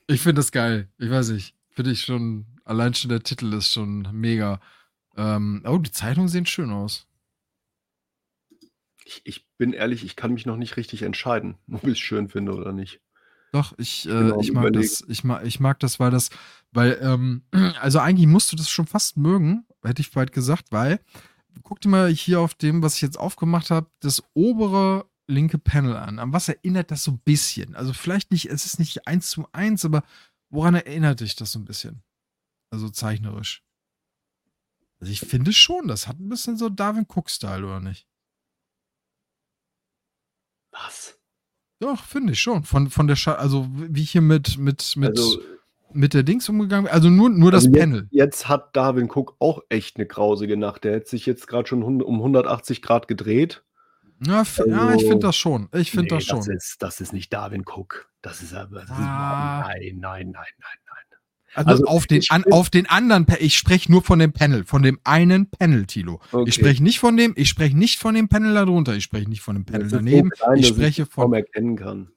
[0.07, 0.89] Ich finde das geil.
[0.97, 1.56] Ich weiß nicht.
[1.69, 4.60] Finde ich schon, allein schon der Titel ist schon mega.
[5.19, 7.05] Ähm, oh, die Zeichnungen sehen schön aus.
[9.03, 12.53] Ich ich bin ehrlich, ich kann mich noch nicht richtig entscheiden, ob ich's schön finde
[12.53, 13.01] oder nicht.
[13.51, 14.81] Doch, ich, äh, ich mag Überlegen.
[14.81, 15.03] das.
[15.07, 16.29] Ich mag, ich mag das, weil das,
[16.71, 17.43] weil, ähm,
[17.81, 21.01] also eigentlich musst du das schon fast mögen, hätte ich bald gesagt, weil,
[21.63, 25.97] guck dir mal hier auf dem, was ich jetzt aufgemacht habe, das obere linke Panel
[25.97, 26.19] an.
[26.19, 27.75] An was erinnert das so ein bisschen?
[27.75, 30.03] Also vielleicht nicht, es ist nicht eins zu eins, aber
[30.49, 32.03] woran erinnert dich das so ein bisschen?
[32.71, 33.63] Also zeichnerisch.
[35.01, 38.05] Also ich finde schon, das hat ein bisschen so Darwin Cook-Style, oder nicht?
[40.73, 41.17] Was?
[41.80, 42.63] Doch, finde ich schon.
[42.63, 45.41] Von, von der Scha also wie hier mit, mit, mit, Also
[45.93, 46.93] mit der Dings umgegangen wird.
[46.93, 48.07] Also nur, nur das also Panel.
[48.11, 50.84] jetzt hat Darwin Cook auch echt 'ne grausige Nacht.
[50.84, 53.63] Der hätte sich jetzt grad schon um 180 Grad gedreht.
[54.26, 55.69] Ja, f ja, ich finde Also, das schon.
[55.73, 56.39] Ich finde ne, das schon.
[56.39, 58.09] das ist das ist nicht Darwin Cook.
[58.21, 59.61] Das ist aber das ist Ah.
[59.67, 60.45] nein, nein, nein, nein,
[60.88, 61.09] nein.
[61.55, 64.65] Also, Also, auf den ich an auf den anderen ich spreche nur von dem Panel,
[64.65, 66.21] von dem einen Panel, Tilo.
[66.31, 66.47] Okay.
[66.49, 68.95] Ich spreche nicht von dem ich spreche nicht von dem Panel da drunter.
[68.95, 70.30] Ich spreche nicht von dem Panel ist so daneben.
[70.30, 72.11] klein, Ich spreche kaum von erkennen kann.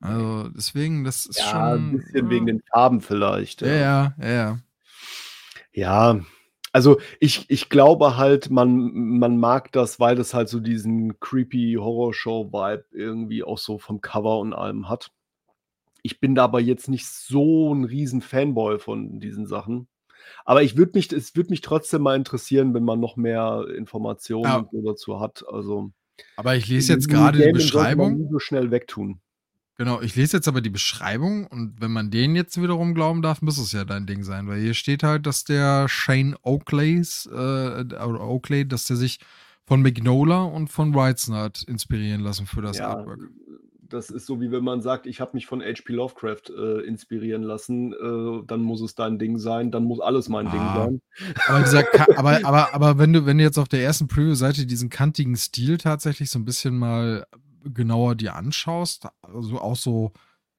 [0.00, 3.74] also, deswegen, das ist Ja, schon bisschen wegen den Farben vielleicht, Ja, ja.
[3.76, 4.58] ja, ja, ja.
[5.72, 6.20] Ja,
[6.72, 11.76] also ich ich glaube halt, man man mag das, weil das halt so diesen creepy
[11.78, 15.10] Horrorshow-Vibe irgendwie auch so vom Cover und allem hat.
[16.06, 19.88] Ich bin da aber jetzt nicht so 'n riesen Fanboy von diesen Sachen.
[20.44, 24.44] Aber ich würde mich es würde mich trotzdem mal interessieren, wenn man noch mehr Informationen
[24.44, 24.68] Ja.
[24.84, 25.44] dazu hat.
[25.48, 25.90] Also
[26.36, 28.28] Aber ich lese jetzt gerade die Beschreibung.
[28.30, 29.20] so schnell wegtun.
[29.78, 33.42] Genau, ich lese jetzt aber die Beschreibung und wenn man denen jetzt wiederum glauben darf,
[33.42, 37.34] muss es ja dein Ding sein, weil hier steht halt, dass der Shane Oakleys, äh,
[37.84, 39.18] oder Oakley, dass der sich
[39.66, 43.20] von Mignola und von Weizen hat inspirieren lassen für das Ja, Artwork.
[43.88, 45.92] Das ist so, wie wenn man sagt: „Ich habe mich von H.P.
[45.92, 50.46] Lovecraft, äh, inspirieren lassen“, äh, dann muss es dein Ding sein, dann muss alles mein
[50.46, 50.74] Ding Ah.
[50.74, 51.00] sein.
[51.46, 51.84] Aber dieser
[52.18, 55.78] aber aber aber wenn du wenn du jetzt auf der ersten Preview-Seite diesen kantigen Stil
[55.78, 57.26] tatsächlich so ein bisschen mal
[57.64, 60.12] genauer dir anschaust, also auch so,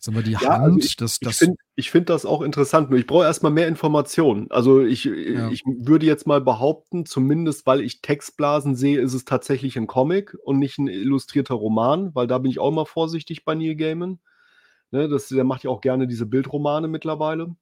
[0.04, 2.42] sagen wir, die Ja, also Hand, ich das ich das finde ich finde das auch
[2.42, 4.50] interessant, nur ich brauche erst mal mehr Informationen.
[4.52, 5.58] Also, ich Ja.
[5.58, 10.36] ich würde jetzt mal behaupten, zumindest weil ich Textblasen sehe, ist es tatsächlich 'n Comic
[10.44, 14.20] und nicht 'n illustrierter Roman, weil da bin ich auch immer vorsichtig bei Neil Gaiman.
[14.92, 17.56] Ne, das der macht ja auch gerne diese Bildromane mittlerweile.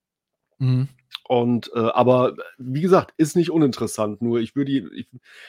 [0.60, 0.88] Mhm.
[1.28, 5.08] Und, äh, aber wie gesagt, ist nicht uninteressant, nur ich würde ich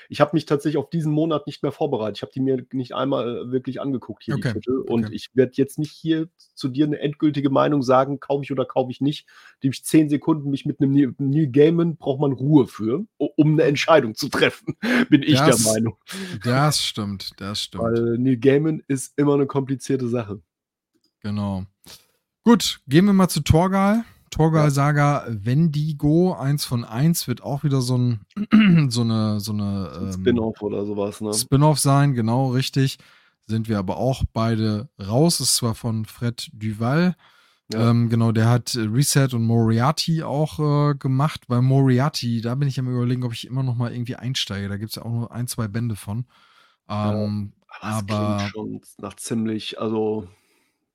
[0.09, 2.16] ich habe mich tatsächlich auf diesen Monat nicht mehr vorbereitet.
[2.19, 4.78] Ich habe die mir nicht einmal, äh, wirklich angeguckt hier, Okay, die Titel.
[4.86, 5.11] Und okay.
[5.11, 8.90] ich werde jetzt nicht hier zu dir 'ne endgültige Meinung sagen, kaufe ich oder kaufe
[8.90, 9.27] ich nicht.
[9.61, 13.55] Gebe ich 10 Sekunden mich mit 'nem Neil Neil Gaiman braucht man Ruhe für, um
[13.57, 14.77] 'ne Entscheidung zu treffen,
[15.11, 15.97] bin ich der Das Meinung.
[16.32, 18.03] das stimmt, das stimmt.
[18.03, 20.43] Weil Neil Gaiman ist immer 'ne komplizierte Sache.
[21.23, 21.65] Genau.
[22.44, 24.05] Gut, gehen wir mal zu Torgal.
[24.55, 24.67] Ja.
[24.67, 28.21] Torgal Saga Wendigo, 1 von 1 wird auch wieder so 'n
[28.91, 31.47] so 'ne so 'ne, So ähm, Spin-off oder so was, ne?
[31.51, 32.99] Spin-off sein, genau richtig.
[33.47, 35.41] Sind wir aber auch beide raus.
[35.41, 37.17] Ist zwar von Fred Duval.
[37.69, 37.91] Ja.
[37.91, 40.59] Ähm, genau, der hat Reset und Moriarty auch,
[40.93, 41.43] äh, gemacht.
[41.49, 44.69] Bei Moriarty, da bin ich am Überlegen, ob ich immer noch mal irgendwie einsteige.
[44.69, 46.27] Da gibt's ja auch nur 1, 2 Bände von.
[47.03, 50.29] Ja, Ähm, aber es klingt aber schon nach ziemlich also,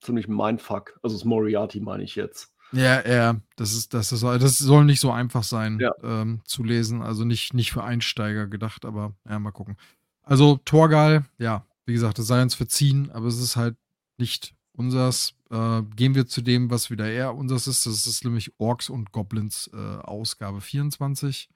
[0.01, 0.99] ziemlich Mindfuck.
[1.03, 2.50] Also, das Moriarty meine ich jetzt.
[2.73, 5.91] Ja, ja, das ist das ist das soll nicht so einfach sein, Ja.
[6.03, 7.01] ähm, zu lesen.
[7.01, 9.77] Also, nicht nicht für Einsteiger gedacht, aber ja, mal gucken.
[10.23, 13.75] Also, Torgal, ja, wie gesagt, das sei uns verziehen, aber es ist halt
[14.17, 15.33] nicht unsers.
[15.49, 17.85] Äh, gehen wir zu dem, was wieder eher unseres ist.
[17.85, 21.49] Das ist nämlich Orks und Goblins, äh, Ausgabe 24.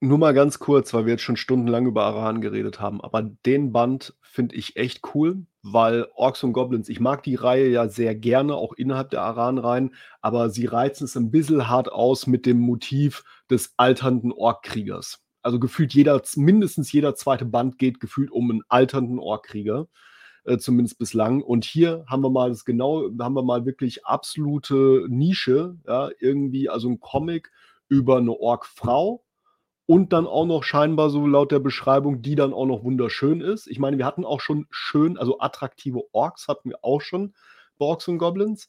[0.00, 3.72] Nur mal ganz kurz, weil wir jetzt schon stundenlang über Aran geredet haben, aber den
[3.72, 5.44] Band finde ich echt cool.
[5.62, 9.94] Weil Orks und Goblins, ich mag die Reihe ja sehr gerne, auch innerhalb der Aran-Reihen,
[10.20, 15.20] aber sie reizen es ein bisschen hart aus mit dem Motiv des alternden Orkkriegers.
[15.42, 19.88] Also gefühlt jeder, mindestens jeder zweite Band geht gefühlt um einen alternden Orkkrieger,
[20.44, 21.42] äh, zumindest bislang.
[21.42, 26.68] Und hier haben wir mal das genau, haben wir mal wirklich absolute Nische, ja, irgendwie,
[26.68, 27.50] also ein Comic
[27.88, 29.24] über eine Orkfrau,
[29.90, 33.66] und dann auch noch scheinbar so laut der Beschreibung, die dann auch noch wunderschön ist.
[33.66, 37.34] Ich meine, wir hatten auch schon schön, also attraktive Orks hatten wir auch schon
[37.76, 38.68] bei Orks und Goblins.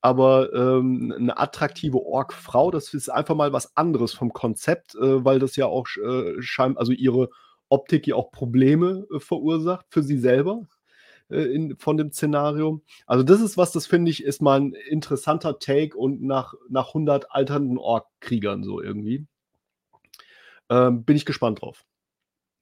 [0.00, 5.38] Aber ähm, eine attraktive Ork-Frau, das ist einfach mal was anderes vom Konzept, äh, weil
[5.38, 7.28] das ja auch äh, scheinbar, also ihre
[7.68, 10.62] Optik ja auch Probleme äh, verursacht für sie selber
[11.30, 12.82] äh, in, von dem Szenario.
[13.06, 16.88] Also das ist was, das finde ich, ist mal ein interessanter Take und nach, nach
[16.88, 19.28] 100 alternden Ork-Kriegern so irgendwie.
[20.68, 21.84] Ähm, bin ich gespannt drauf.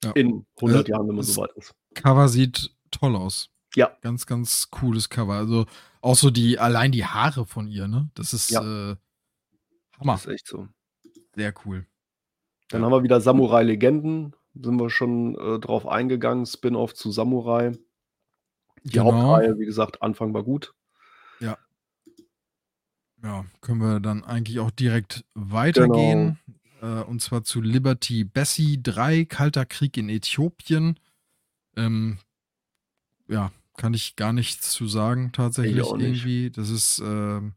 [0.04, 0.12] Ja.
[0.12, 1.74] In 100 äh, Jahren, wenn man so weit ist.
[1.94, 3.50] Cover sieht toll aus.
[3.74, 3.96] Ja.
[4.02, 5.34] Ganz, ganz cooles Cover.
[5.34, 5.66] Also
[6.00, 8.10] auch so die, allein die Haare von ihr, ne?
[8.14, 8.60] Das ist ja.
[8.60, 8.96] äh,
[9.98, 10.12] Hammer.
[10.12, 10.68] Das ist echt so.
[11.34, 11.86] Sehr cool.
[12.68, 12.86] Dann ja.
[12.86, 14.36] haben wir wieder Samurai-Legenden.
[14.54, 16.46] Sind wir schon äh, drauf eingegangen.
[16.46, 17.72] Spin-off zu Samurai.
[18.84, 19.12] Die genau.
[19.12, 20.74] Hauptreihe, wie gesagt, Anfang war gut.
[21.40, 21.58] Ja.
[23.22, 26.38] Ja, können wir dann eigentlich auch direkt weitergehen.
[26.46, 30.98] Genau und zwar zu Liberty Bessie 3, Kalter Krieg in Äthiopien.
[31.76, 32.18] Ähm,
[33.28, 36.50] ja, kann ich gar nichts zu sagen, tatsächlich irgendwie.
[36.50, 37.54] Das ist, ähm,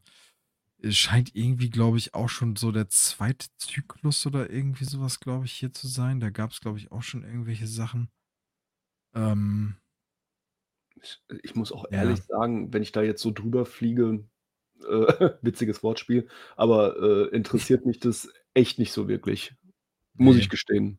[0.80, 5.44] es scheint irgendwie, glaube ich, auch schon so der zweite Zyklus oder irgendwie sowas, glaube
[5.46, 6.20] ich, hier zu sein.
[6.20, 8.08] Da gab es, glaube ich, auch schon irgendwelche Sachen.
[9.14, 9.76] Ähm,
[11.00, 12.24] ich, ich muss auch ehrlich ja.
[12.24, 14.24] sagen, wenn ich da jetzt so drüber fliege,
[14.80, 19.54] äh, witziges Wortspiel, aber äh, interessiert mich das echt nicht so wirklich.
[20.14, 20.42] Muss nee.
[20.42, 20.98] ich gestehen.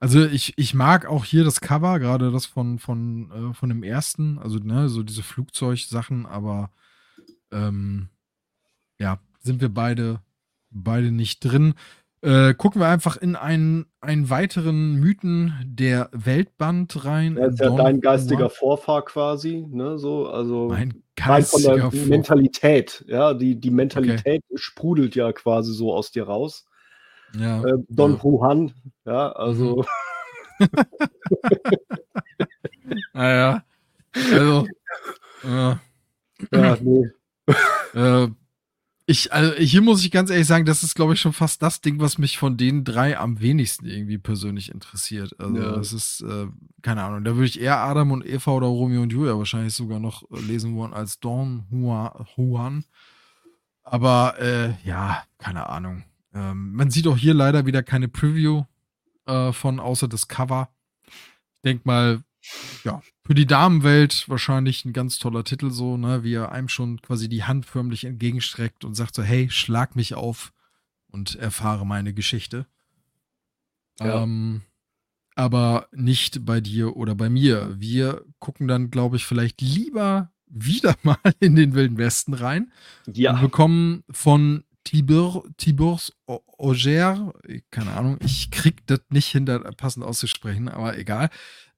[0.00, 3.84] Also ich, ich mag auch hier das Cover, gerade das von, von, äh, von dem
[3.84, 6.70] ersten, also ne, so diese Flugzeugsachen, aber
[7.52, 8.08] ähm,
[8.98, 10.20] ja, sind wir beide,
[10.70, 11.74] beide nicht drin.
[12.20, 17.36] Äh, gucken wir einfach in einen, einen weiteren Mythen der Weltband rein.
[17.36, 19.98] Das ist ja dein geistiger Vorfahr quasi, ne?
[19.98, 24.56] So, also mein geistiger von der Mentalität, ja, die, die Mentalität okay.
[24.56, 26.66] sprudelt ja quasi so aus dir raus.
[27.34, 28.18] Ja, äh, Don ja.
[28.22, 28.72] Juan,
[29.04, 29.84] ja, also.
[33.12, 33.64] naja,
[34.12, 34.66] also.
[35.44, 35.76] Äh,
[36.52, 37.10] ja, nee.
[37.94, 38.28] Äh,
[39.04, 41.82] ich, also hier muss ich ganz ehrlich sagen, das ist, glaube ich, schon fast das
[41.82, 45.38] Ding, was mich von den drei am wenigsten irgendwie persönlich interessiert.
[45.38, 45.72] Also, ja.
[45.72, 46.46] das ist, äh,
[46.80, 49.98] keine Ahnung, da würde ich eher Adam und Eva oder Romeo und Julia wahrscheinlich sogar
[49.98, 52.84] noch lesen wollen als Don Juan.
[53.82, 56.04] Aber, äh, ja, keine Ahnung.
[56.34, 58.64] Ähm, man sieht auch hier leider wieder keine Preview
[59.26, 60.70] äh, von, außer das Cover.
[61.54, 62.22] Ich denke mal,
[62.84, 67.00] ja, für die Damenwelt wahrscheinlich ein ganz toller Titel, so, ne, wie er einem schon
[67.00, 70.52] quasi die Hand förmlich entgegenstreckt und sagt so, hey, schlag mich auf
[71.06, 72.66] und erfahre meine Geschichte.
[74.00, 74.22] Ja.
[74.22, 74.62] Ähm,
[75.34, 77.74] aber nicht bei dir oder bei mir.
[77.78, 82.72] Wir gucken dann, glaube ich, vielleicht lieber wieder mal in den Wilden Westen rein
[83.06, 83.32] ja.
[83.32, 87.32] und bekommen von Tibur, Tibours Auger,
[87.70, 91.30] keine Ahnung, ich krieg das nicht hinter passend auszusprechen, aber egal.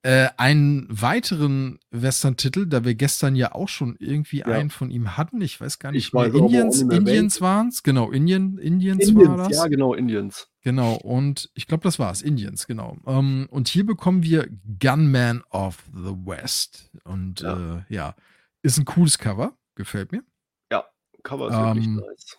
[0.03, 4.47] Äh, einen weiteren Western-Titel, da wir gestern ja auch schon irgendwie ja.
[4.47, 6.27] einen von ihm hatten, ich weiß gar nicht ich mehr.
[6.27, 9.57] Indians, Indians waren es, genau, Indien, Indians, Indians war das.
[9.57, 10.49] Ja, genau, Indians.
[10.61, 12.99] Genau, und ich glaube, das war es, Indians, genau.
[13.07, 14.47] Ähm, und hier bekommen wir
[14.79, 16.91] Gunman of the West.
[17.05, 18.15] Und ja, äh, ja
[18.61, 20.23] ist ein cooles Cover, gefällt mir.
[20.71, 20.85] Ja,
[21.23, 22.39] Cover ist wirklich ähm, nice.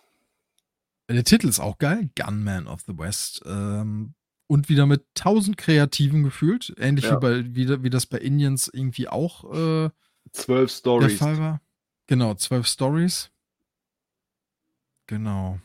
[1.08, 3.42] Der Titel ist auch geil, Gunman of the West.
[3.46, 4.14] Ähm,
[4.48, 6.74] und wieder mit tausend Kreativen gefühlt.
[6.78, 7.16] Ähnlich ja.
[7.16, 9.90] wie, bei, wie, wie, das bei Indians irgendwie auch äh,
[10.32, 11.08] zwölf Stories.
[11.08, 11.60] Der Fall war.
[12.06, 13.30] Genau, zwölf Stories.
[15.06, 15.60] Genau.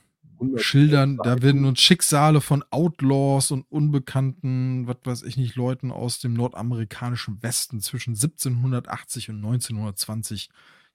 [0.56, 6.20] Schildern, da werden uns Schicksale von Outlaws und Unbekannten, was weiß ich nicht, Leuten aus
[6.20, 10.50] dem nordamerikanischen Westen zwischen 1780 und 1920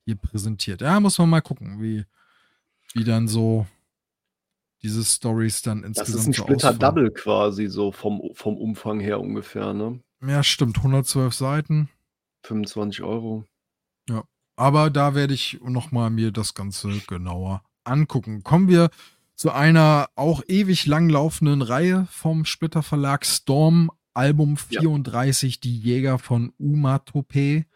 [0.04, 0.80] hier präsentiert.
[0.80, 2.04] Ja, muss man mal gucken, wie,
[2.94, 3.66] wie dann so
[4.86, 6.14] diese Stories dann insgesamt.
[6.14, 10.00] Das ist ein Splitter-Double quasi, so vom, vom Umfang her ungefähr, ne?
[10.24, 10.78] Ja, stimmt.
[10.78, 11.88] 112 Seiten.
[12.44, 13.44] 25 Euro.
[14.08, 14.22] Ja,
[14.54, 18.44] aber da werde ich nochmal mir das Ganze genauer angucken.
[18.44, 18.90] Kommen wir
[19.34, 25.60] zu einer auch ewig langlaufenden Reihe vom Splitter Verlag Storm, Album 34, ja.
[25.64, 27.66] Die Jäger von Uma Tope.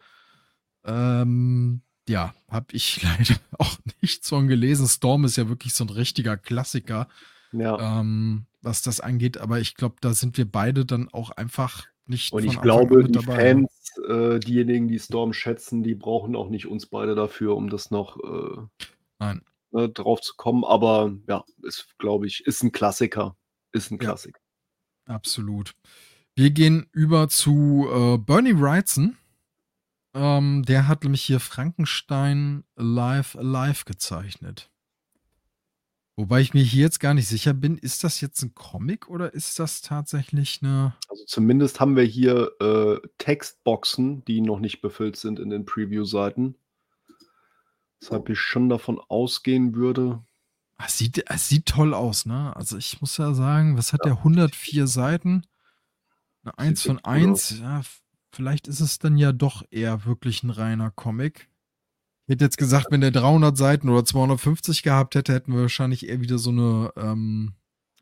[0.85, 4.87] Ähm, ja, habe ich leider auch nichts von gelesen.
[4.87, 7.09] Storm ist ja wirklich so ein richtiger Klassiker,
[7.53, 8.01] ja.
[8.01, 9.39] ähm, was das angeht.
[9.39, 13.13] Aber ich glaube, da sind wir beide dann auch einfach nicht Und ich glaube, die
[13.13, 13.55] dabei.
[13.55, 13.69] ne?
[13.69, 17.91] Fans, äh, diejenigen, die Storm schätzen, die brauchen auch nicht uns beide dafür, um das
[17.91, 19.35] noch äh,
[19.71, 20.65] ne, drauf zu kommen.
[20.65, 23.37] Aber ja, ist, glaube ich, ist ein Klassiker.
[23.73, 24.07] Ist ein Ja.
[24.07, 24.41] Klassiker.
[25.07, 25.75] Absolut.
[26.35, 29.17] Wir gehen über zu äh, Bernie Wrightson.
[30.13, 34.71] Ähm, der hat nämlich hier Frankenstein Alive Alive gezeichnet.
[36.17, 39.33] Wobei ich mir hier jetzt gar nicht sicher bin, ist das jetzt ein Comic oder
[39.33, 40.95] ist das tatsächlich eine.
[41.09, 46.57] Also zumindest haben wir hier äh, Textboxen, die noch nicht befüllt sind in den Preview-Seiten.
[48.01, 50.23] Weshalb ich schon davon ausgehen würde.
[50.77, 52.55] Ah, sieht, es sieht toll aus, ne?
[52.57, 54.19] Also ich muss ja sagen, was hat der?
[54.19, 55.47] 104 Seiten?
[56.43, 57.61] Eine 1 Sieht von echt gut 1.
[57.61, 57.81] Ja,
[58.33, 61.49] vielleicht ist es dann ja doch eher wirklich ein reiner Comic.
[62.27, 66.09] Ich hätte jetzt gesagt, wenn der 300 Seiten oder 250 gehabt hätte, hätten wir wahrscheinlich
[66.09, 67.55] eher wieder so eine ähm,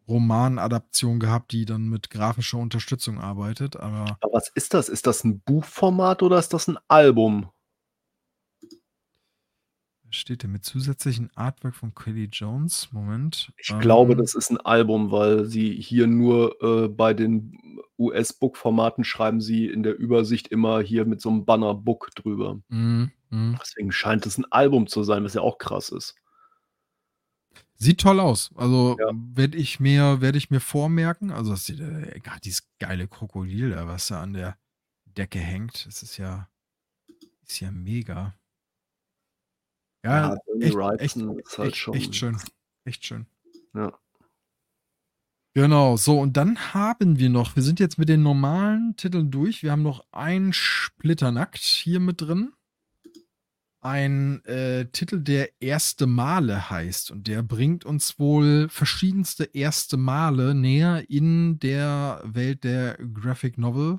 [0.06, 3.76] Romanadaption gehabt, die dann mit grafischer Unterstützung arbeitet.
[3.76, 4.88] Aber Aber was ist das?
[4.88, 7.48] Ist das ein Buchformat oder ist das ein Album?
[10.10, 12.92] Steht denn mit zusätzlichen Artwork von Kelly Jones?
[12.92, 13.52] Moment.
[13.56, 19.04] Ich glaube, das Ähm, ist ein Album, weil sie hier nur äh, bei den US-Book-Formaten
[19.04, 22.60] schreiben sie in der Übersicht immer hier mit so einem Banner Book drüber.
[22.70, 23.60] mm, mm.
[23.60, 26.16] Deswegen scheint es ein Album zu sein, was ja auch krass ist.
[27.76, 28.50] Sieht toll aus.
[28.56, 29.10] Also Ja.
[29.14, 31.30] werde ich mir, werde ich mir vormerken.
[31.30, 34.58] Also das sieht, äh, dieses geile Krokodil, da, was da an der
[35.06, 35.86] Decke hängt.
[35.86, 36.48] Das ist ja,
[37.42, 38.37] ist ja mega.
[40.04, 40.64] Ja, Bernie
[41.00, 42.36] echt, echt, halt echt, echt schön.
[42.84, 43.26] Echt schön.
[43.74, 43.98] Ja.
[45.54, 49.62] Genau, so und dann haben wir noch, wir sind jetzt mit den normalen Titeln durch.
[49.62, 52.52] Wir haben noch ein Splitternackt hier mit drin.
[53.80, 60.54] Ein äh, Titel, der erste Male heißt und der bringt uns wohl verschiedenste erste Male
[60.54, 63.98] näher in der Welt der Graphic Novel.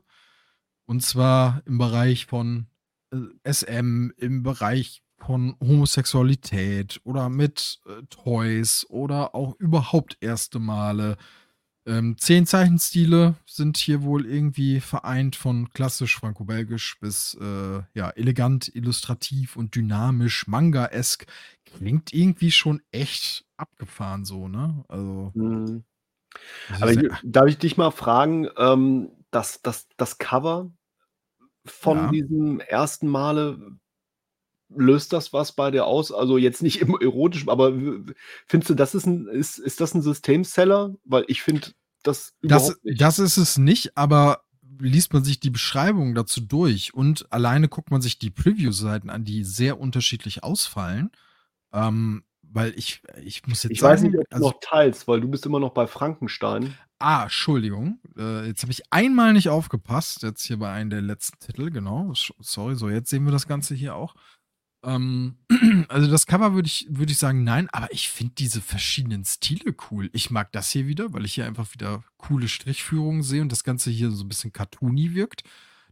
[0.85, 2.67] Und zwar im Bereich von
[3.11, 11.17] äh, SM, im Bereich von Homosexualität oder mit äh, Toys oder auch überhaupt erste Male.
[11.85, 18.69] Ähm, zehn Zeichenstile sind hier wohl irgendwie vereint von klassisch franco-belgisch bis äh, ja, elegant,
[18.75, 21.25] illustrativ und dynamisch, manga-esk.
[21.65, 24.83] Klingt irgendwie schon echt abgefahren so, ne?
[24.87, 25.31] Also.
[25.35, 25.83] Mhm.
[26.79, 30.71] Aber hier, darf ich dich mal fragen, ähm, das, das, das Cover
[31.65, 32.11] von Ja.
[32.11, 33.77] diesem ersten Male,
[34.69, 36.11] löst das was bei dir aus?
[36.11, 37.73] Also jetzt nicht im erotischen, aber
[38.45, 40.95] findest du, das ist ein, ist, ist das ein Systemseller?
[41.05, 41.69] Weil ich finde
[42.03, 43.01] das Das, nicht.
[43.01, 44.43] das ist es nicht, aber
[44.79, 49.25] liest man sich die Beschreibung dazu durch und alleine guckt man sich die Preview-Seiten an,
[49.25, 51.11] die sehr unterschiedlich ausfallen.
[51.73, 55.07] Ähm, weil ich, ich muss jetzt ich sagen, weiß nicht, ob du also, noch teilst,
[55.07, 56.77] weil du bist immer noch bei Frankenstein.
[56.99, 61.39] ah, Entschuldigung, äh, jetzt habe ich einmal nicht aufgepasst, jetzt hier bei einem der letzten
[61.39, 64.15] Titel, genau, sorry, so, jetzt sehen wir das Ganze hier auch.
[64.83, 65.35] Ähm,
[65.89, 69.75] also das Cover würde ich, würde ich sagen, nein, aber ich finde diese verschiedenen Stile
[69.91, 70.09] cool.
[70.13, 73.63] Ich mag das hier wieder, weil ich hier einfach wieder coole Strichführungen sehe und das
[73.63, 75.43] Ganze hier so ein bisschen cartoony wirkt.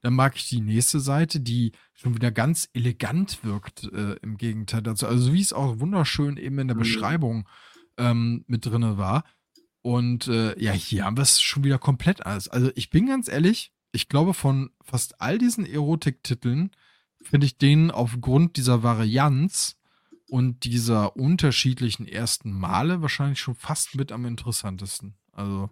[0.02, 4.84] Dann mag ich die nächste Seite, die schon wieder ganz elegant wirkt, äh, im Gegenteil
[4.84, 5.08] dazu.
[5.08, 6.82] Also wie es auch wunderschön eben in der Mhm.
[6.82, 7.50] Beschreibung
[7.98, 9.24] ähm, mit drinne war.
[9.82, 12.48] Und äh, ja, hier haben wir es schon wieder komplett alles.
[12.48, 16.72] Also ich bin ganz ehrlich, ich glaube von fast all diesen Erotiktiteln
[17.28, 19.78] finde ich den aufgrund dieser Varianz
[20.30, 25.16] und dieser unterschiedlichen ersten Male wahrscheinlich schon fast mit am interessantesten.
[25.32, 25.70] Also,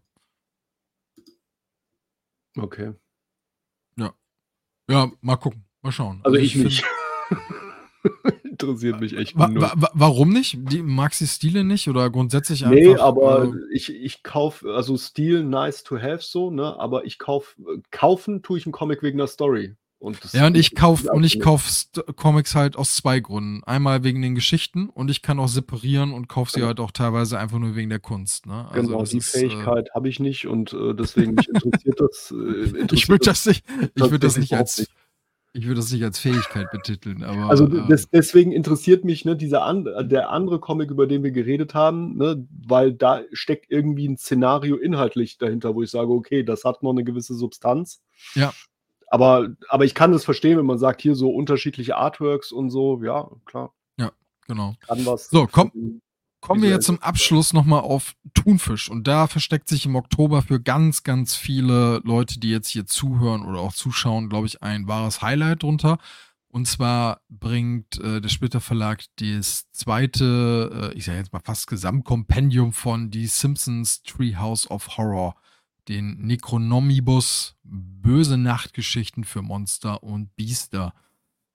[2.58, 2.94] Okay.
[4.90, 6.22] ja, mal gucken, mal schauen.
[6.24, 6.84] Also ich find- nicht.
[8.44, 10.58] Interessiert mich echt Wa wa wa warum nicht?
[10.72, 12.76] Die, magst du Stile nicht oder grundsätzlich einfach?
[12.78, 16.80] Nee, aber äh, ich, ich kaufe, also Stil nice to have so, ne?
[16.80, 19.76] Aber ich kauf, äh, kaufen tue ich einen Comic wegen der Story.
[19.98, 21.68] Und Ja, und ich kauf ist und ich kauf
[22.16, 23.64] Comics halt aus zwei Gründen.
[23.64, 26.68] Einmal wegen den Geschichten und ich kann auch separieren und kauf sie Genau.
[26.68, 28.46] halt auch teilweise einfach nur wegen der Kunst.
[28.46, 28.68] Ne?
[28.70, 32.32] Also Genau, die ist, äh, Fähigkeit habe ich nicht und äh, deswegen mich interessiert das.
[32.32, 33.66] Äh, interessiert ich würde das nicht,
[33.96, 34.92] ich würde das nicht als, nicht.
[35.54, 37.24] ich würde das nicht als Fähigkeit betiteln.
[37.24, 41.24] Aber Also äh, des, deswegen interessiert mich ne, dieser an, der andere Comic, über den
[41.24, 46.12] wir geredet haben, ne, weil da steckt irgendwie ein Szenario inhaltlich dahinter, wo ich sage,
[46.12, 48.02] okay, das hat noch eine gewisse Substanz.
[48.36, 48.54] Ja.
[49.16, 53.02] Aber, aber ich kann das verstehen, wenn man sagt, hier so unterschiedliche Artworks und so,
[53.02, 53.72] ja, klar,
[54.46, 54.76] genau.
[54.86, 55.30] kann was.
[55.30, 56.02] So, komm.
[56.42, 58.92] Kommen wir jetzt zum Abschluss nochmal auf Thunfisch.
[58.92, 63.46] Und da versteckt sich im Oktober für ganz, ganz viele Leute, die jetzt hier zuhören
[63.46, 65.98] oder auch zuschauen, glaube ich, ein wahres Highlight drunter.
[66.50, 71.68] Und zwar bringt äh, der Splitter Verlag das zweite, äh, ich sage jetzt mal fast
[71.68, 75.36] Gesamtkompendium von Die Simpsons Treehouse of Horror
[75.88, 80.94] den Necronomibus Böse Nachtgeschichten für Monster und Biester.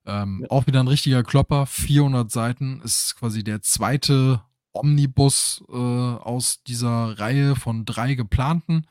[0.07, 0.51] Ähm, ja.
[0.51, 4.43] Auch wieder ein richtiger Klopper, 400 Seiten, ist quasi der zweite
[4.73, 8.87] Omnibus äh, aus dieser Reihe von drei geplanten.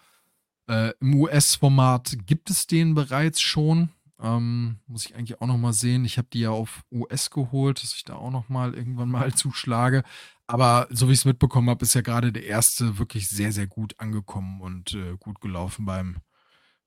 [0.67, 3.89] Äh, Im US-Format gibt es den bereits schon.
[4.21, 6.03] Ähm, muss ich eigentlich auch noch mal sehen.
[6.05, 9.33] Ich habe die ja auf US geholt, dass ich da auch noch mal irgendwann mal
[9.35, 10.03] zuschlage.
[10.49, 13.67] Aber so wie ich es mitbekommen habe, ist ja gerade der erste wirklich sehr, sehr
[13.67, 16.17] gut angekommen und äh, gut gelaufen beim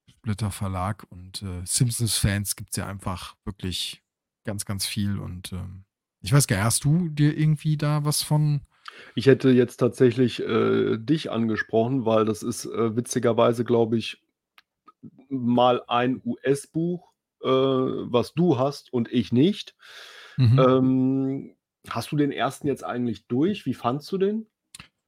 [0.09, 1.05] Splitter Verlag.
[1.09, 4.03] Und äh, Simpsons-Fans gibt es ja einfach wirklich
[4.43, 5.17] ganz, ganz viel.
[5.17, 5.85] Und ähm,
[6.19, 8.59] ich weiß gar nicht, hast du dir irgendwie da was von
[9.15, 14.21] ich hätte jetzt tatsächlich, äh, dich angesprochen, weil das ist, äh, witzigerweise, glaube ich,
[15.29, 19.73] mal ein US-Buch, äh, was du hast und ich nicht.
[20.37, 20.59] Mhm.
[20.59, 21.55] Ähm,
[21.89, 23.65] hast du den ersten jetzt eigentlich durch?
[23.65, 24.45] Wie fandst du den?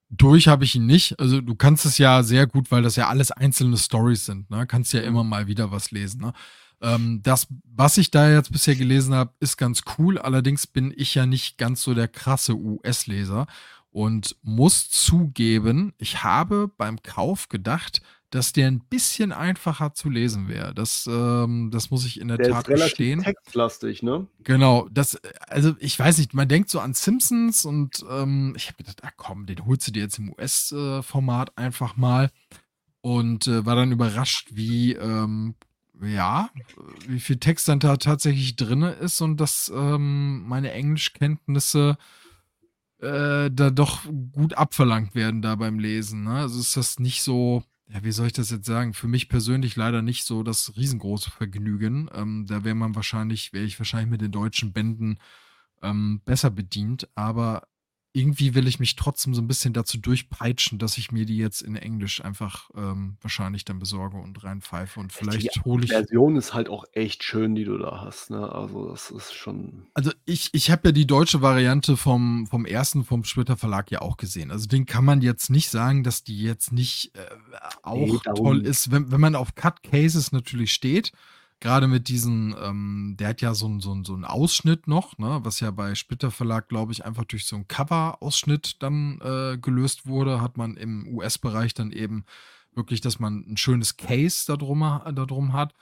[0.09, 1.19] Durch habe ich ihn nicht.
[1.19, 4.49] Also du kannst es ja sehr gut, weil das ja alles einzelne Stories sind.
[4.49, 4.67] Ne?
[4.67, 6.21] Kannst ja immer mal wieder was lesen.
[6.21, 6.33] Ne?
[6.81, 10.17] Ähm, das, was ich da jetzt bisher gelesen habe, ist ganz cool.
[10.17, 13.47] Allerdings bin ich ja nicht ganz so der krasse US-Leser
[13.89, 18.01] und muss zugeben, ich habe beim Kauf gedacht,
[18.35, 20.73] dass der ein bisschen einfacher zu lesen wäre.
[20.73, 23.23] Das, ähm, das muss ich in der, der Tat ist relativ gestehen.
[23.23, 24.27] textlastig, ne?
[24.43, 25.17] Genau, das,
[25.47, 29.11] also ich weiß nicht, man denkt so an Simpsons und ähm, ich habe gedacht, ah
[29.15, 32.29] komm, den holst du dir jetzt im US-Format einfach mal
[32.99, 35.55] und äh, war dann überrascht, wie ähm,
[36.03, 36.49] ja,
[37.07, 41.97] wie viel Text dann da tatsächlich drin ist und dass ähm, meine Englischkenntnisse
[42.99, 44.01] äh, da doch
[44.33, 46.25] gut abverlangt werden da beim Lesen.
[46.25, 46.39] Ne?
[46.39, 48.93] Also ist das nicht so, ja, wie soll ich das jetzt sagen?
[48.93, 52.09] Für mich persönlich leider nicht so das riesengroße Vergnügen.
[52.13, 55.19] Ähm, da wäre man wahrscheinlich, wäre ich wahrscheinlich mit den deutschen Bänden
[55.83, 57.07] ähm, besser bedient.
[57.15, 57.67] Aber
[58.15, 61.61] irgendwie will ich mich trotzdem so ein bisschen dazu durchpeitschen, dass ich mir die jetzt
[61.61, 65.89] in Englisch einfach ähm, wahrscheinlich dann besorge und reinpfeife und vielleicht hole ich.
[65.89, 68.29] Die Version ist halt auch echt schön, die du da hast.
[68.29, 68.49] Ne?
[68.49, 69.87] Also das ist schon.
[69.93, 74.01] Also ich, ich habe ja die deutsche Variante vom, vom ersten vom Splitter Verlag ja
[74.01, 74.49] auch gesehen.
[74.49, 77.19] Also den kann man jetzt nicht sagen, dass die jetzt nicht äh,
[77.83, 81.11] auch nee, toll ist, wenn, wenn man auf Cut Cases natürlich steht
[81.65, 85.61] gerade mit diesen, ähm, der hat ja so, so, so einen Ausschnitt noch, ne, was
[85.61, 90.41] ja bei Splitter Verlag, glaube ich, einfach durch so einen Cover-Ausschnitt dann äh, gelöst wurde,
[90.41, 92.25] hat man im US-Bereich dann eben
[92.75, 95.73] wirklich, dass man ein schönes Case da drum, da drum hat.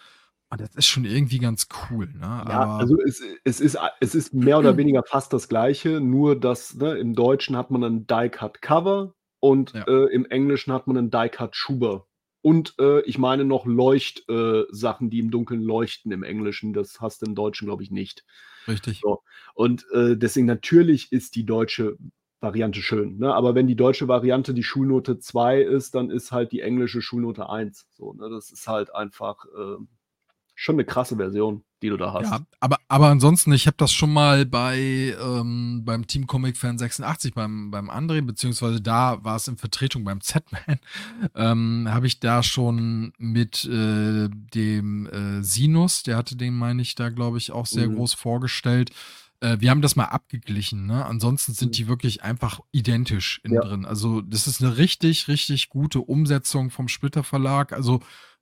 [0.49, 2.05] Und das ist schon irgendwie ganz cool.
[2.13, 2.21] Ne?
[2.21, 6.39] Ja, Aber also es, es, ist, es ist mehr oder weniger fast das Gleiche, nur
[6.39, 9.83] dass ne, im Deutschen hat man ein Die-Cut-Cover und ja.
[9.85, 12.07] äh, im Englischen hat man ein Die-Cut-Schuber.
[12.43, 16.73] Und äh, ich meine noch Leuchtsachen, äh, die im Dunkeln leuchten im Englischen.
[16.73, 18.25] Das hast du im Deutschen, glaube ich, nicht.
[18.67, 18.99] Richtig.
[19.01, 19.21] So.
[19.55, 21.97] Und äh, deswegen natürlich ist die deutsche
[22.41, 23.17] Variante schön.
[23.17, 23.33] Ne?
[23.33, 27.49] Aber wenn die deutsche Variante die Schulnote 2 ist, dann ist halt die englische Schulnote
[27.49, 27.87] 1.
[27.91, 28.29] So, ne?
[28.29, 29.77] Das ist halt einfach äh,
[30.63, 32.31] schon eine krasse Version die du da hast.
[32.31, 36.77] Ja, aber, aber ansonsten, ich habe das schon mal bei ähm, beim Team Comic Fan
[36.77, 40.79] 86 beim, beim André, beziehungsweise da war es in Vertretung beim Z-Man,
[41.35, 46.95] ähm, habe ich da schon mit äh, dem äh, Sinus, der hatte den, meine ich,
[46.95, 47.95] da glaube ich auch sehr mhm.
[47.95, 48.91] groß vorgestellt.
[49.41, 51.05] Äh, wir haben das mal abgeglichen, ne?
[51.05, 51.73] Ansonsten sind mhm.
[51.73, 53.61] die wirklich einfach identisch innen ja.
[53.61, 53.83] drin.
[53.83, 57.73] Also, das ist eine richtig, richtig gute Umsetzung vom Splitter Verlag.
[57.73, 57.99] Also,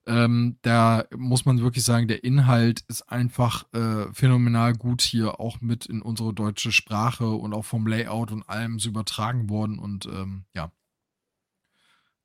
[0.08, 5.62] ähm, da muss man wirklich sagen, der Inhalt ist einfach äh, phänomenal gut hier auch
[5.62, 10.06] mit in unsere deutsche Sprache und auch vom Layout und allem so übertragen worden und
[10.08, 10.72] ähm, ja,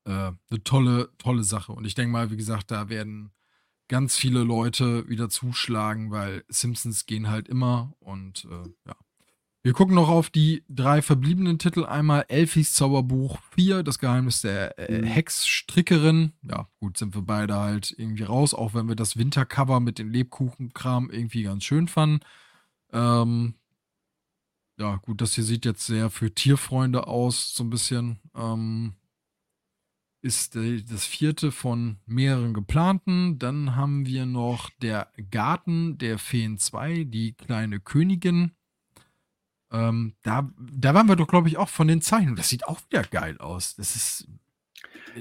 [0.07, 1.73] äh, eine tolle, tolle Sache.
[1.73, 3.32] Und ich denke mal, wie gesagt, da werden
[3.89, 8.97] ganz viele Leute wieder zuschlagen, weil Simpsons gehen halt immer und äh, ja.
[9.67, 11.85] Wir gucken noch auf die drei verbliebenen Titel.
[11.85, 15.07] Einmal Elfis Zauberbuch 4, das Geheimnis der äh, mhm.
[15.07, 16.35] Hexstrickerin.
[16.49, 20.09] Ja, gut, sind wir beide halt irgendwie raus, auch wenn wir das Wintercover mit dem
[20.09, 22.21] Lebkuchenkram irgendwie ganz schön fanden.
[22.93, 23.55] Ähm,
[24.79, 28.21] ja, gut, das hier sieht jetzt sehr für Tierfreunde aus, so ein bisschen.
[28.37, 28.95] Ähm,
[30.23, 33.41] ist das vierte von mehreren geplanten.
[33.41, 38.53] Dann haben wir noch der Garten der Feen 2, die kleine Königin.
[39.77, 42.36] Ähm, da, da waren wir doch, glaube ich, auch von den Zeichnungen.
[42.36, 43.77] Das sieht auch wieder geil aus.
[43.77, 44.28] Das ist.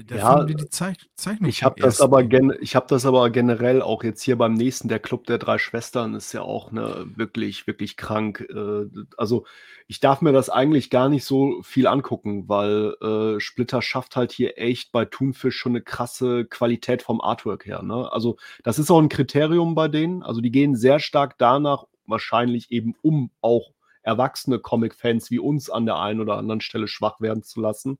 [0.08, 2.22] Da ja, die Zeich Zeichnung ich habe das aber
[2.60, 6.14] ich habe das aber generell auch jetzt hier beim nächsten der Club der drei Schwestern
[6.14, 8.46] ist ja auch ne wirklich wirklich krank.
[8.54, 9.46] Äh, also
[9.86, 14.32] ich darf mir das eigentlich gar nicht so viel angucken, weil äh, Splitter schafft halt
[14.32, 17.82] hier echt bei Thunfisch schon eine krasse Qualität vom Artwork her.
[17.82, 18.12] Ne?
[18.12, 20.22] Also das ist auch ein Kriterium bei denen.
[20.22, 23.70] Also die gehen sehr stark danach, wahrscheinlich eben um auch
[24.06, 27.98] erwachsene Comic-Fans wie uns an der einen oder anderen Stelle schwach werden zu lassen.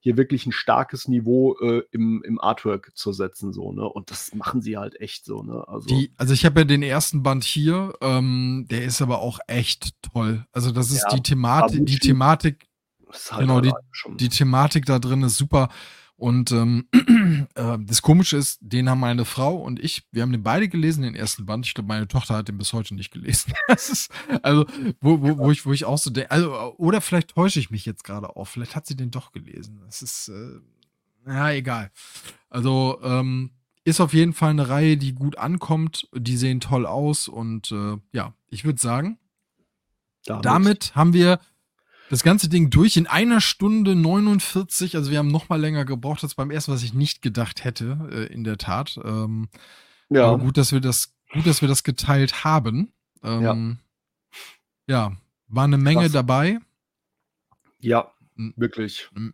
[0.00, 3.88] hier wirklich ein starkes Niveau äh, im, im Artwork zu setzen, so, ne?
[3.88, 5.62] Und das machen sie halt echt so, ne?
[5.68, 9.38] Also, die, also ich habe ja den ersten Band hier, ähm, der ist aber auch
[9.46, 10.44] echt toll.
[10.50, 12.66] Also das ist ja, die Thematik, die Thematik,
[13.30, 13.72] halt genau, die,
[14.16, 15.68] die Thematik da drin ist super.
[16.22, 16.86] Und ähm,
[17.56, 21.02] äh, das Komische ist, den haben meine Frau und ich, wir haben den beide gelesen,
[21.02, 21.66] den ersten Band.
[21.66, 23.52] Ich glaube, meine Tochter hat den bis heute nicht gelesen.
[23.68, 24.08] ist,
[24.40, 24.64] also,
[25.00, 27.84] wo, wo, wo, ich, wo ich auch so denke, also, oder vielleicht täusche ich mich
[27.86, 29.80] jetzt gerade auf, vielleicht hat sie den doch gelesen.
[29.84, 30.60] Das ist, äh,
[31.26, 31.90] ja, egal.
[32.50, 33.50] Also, ähm,
[33.82, 36.08] ist auf jeden Fall eine Reihe, die gut ankommt.
[36.14, 39.18] Die sehen toll aus und äh, ja, ich würde sagen,
[40.24, 40.44] damit.
[40.44, 41.40] damit haben wir
[42.12, 44.96] das ganze Ding durch in einer Stunde 49.
[44.96, 48.06] Also wir haben noch mal länger gebraucht als beim ersten, was ich nicht gedacht hätte,
[48.12, 49.00] äh, in der Tat.
[49.02, 49.48] Ähm,
[50.10, 50.26] ja.
[50.26, 52.92] Aber gut, dass wir das, gut, dass wir das geteilt haben.
[53.22, 53.78] Ähm,
[54.86, 55.08] ja.
[55.08, 55.16] ja,
[55.48, 56.12] war eine Menge Krass.
[56.12, 56.58] dabei.
[57.78, 58.12] Ja,
[58.56, 59.08] wirklich.
[59.14, 59.32] Eine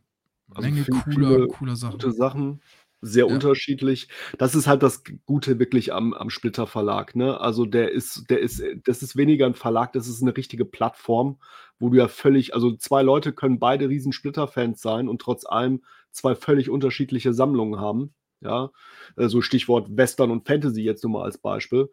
[0.55, 1.99] also Menge also cooler, cooler Sachen.
[1.99, 2.63] Gute Sachen
[3.01, 3.33] sehr ja.
[3.33, 4.09] unterschiedlich.
[4.39, 7.15] Das ist halt das Gute wirklich am, am Splitter Verlag.
[7.15, 7.41] Ne?
[7.41, 11.39] Also der ist, der ist, das ist weniger ein Verlag, das ist eine richtige Plattform,
[11.79, 15.83] wo du ja völlig, also zwei Leute können beide riesen Splitter-Fans sein und trotz allem
[16.11, 18.15] zwei völlig unterschiedliche Sammlungen haben.
[18.41, 18.71] Ja,
[19.17, 21.91] so also Stichwort Western und Fantasy jetzt nur mal als Beispiel.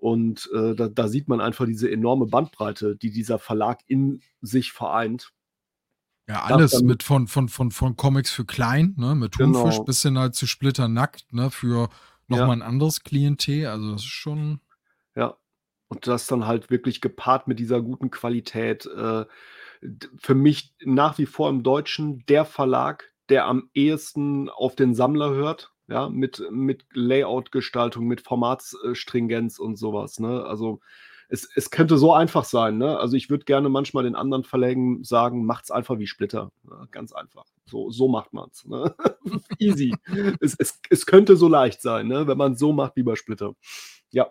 [0.00, 4.72] Und äh, da, da sieht man einfach diese enorme Bandbreite, die dieser Verlag in sich
[4.72, 5.32] vereint.
[6.28, 9.62] Ja, alles mit von, von, von, von Comics für klein, ne, mit genau.
[9.62, 11.88] Thunfisch bis hin halt zu Splitter nackt, ne, für
[12.26, 12.52] nochmal ja.
[12.54, 13.66] ein anderes Klientel.
[13.66, 14.60] Also das ist schon.
[15.16, 15.38] Ja.
[15.88, 18.84] Und das dann halt wirklich gepaart mit dieser guten Qualität.
[18.84, 19.24] Äh,
[20.18, 25.30] für mich nach wie vor im Deutschen der Verlag, der am ehesten auf den Sammler
[25.30, 30.18] hört, ja, mit, mit Layout-Gestaltung, mit Formatsstringenz und sowas.
[30.18, 30.44] Ne?
[30.44, 30.80] Also
[31.28, 32.78] es, es könnte so einfach sein.
[32.78, 32.98] Ne?
[32.98, 36.50] Also ich würde gerne manchmal den anderen Verlägen sagen, macht's einfach wie Splitter.
[36.68, 37.44] Ja, ganz einfach.
[37.66, 38.64] So, so macht man's.
[38.64, 38.94] Ne?
[39.58, 39.94] Easy.
[40.40, 42.26] es, es, es könnte so leicht sein, ne?
[42.26, 43.52] wenn man so macht wie bei Splitter.
[44.10, 44.30] Ja.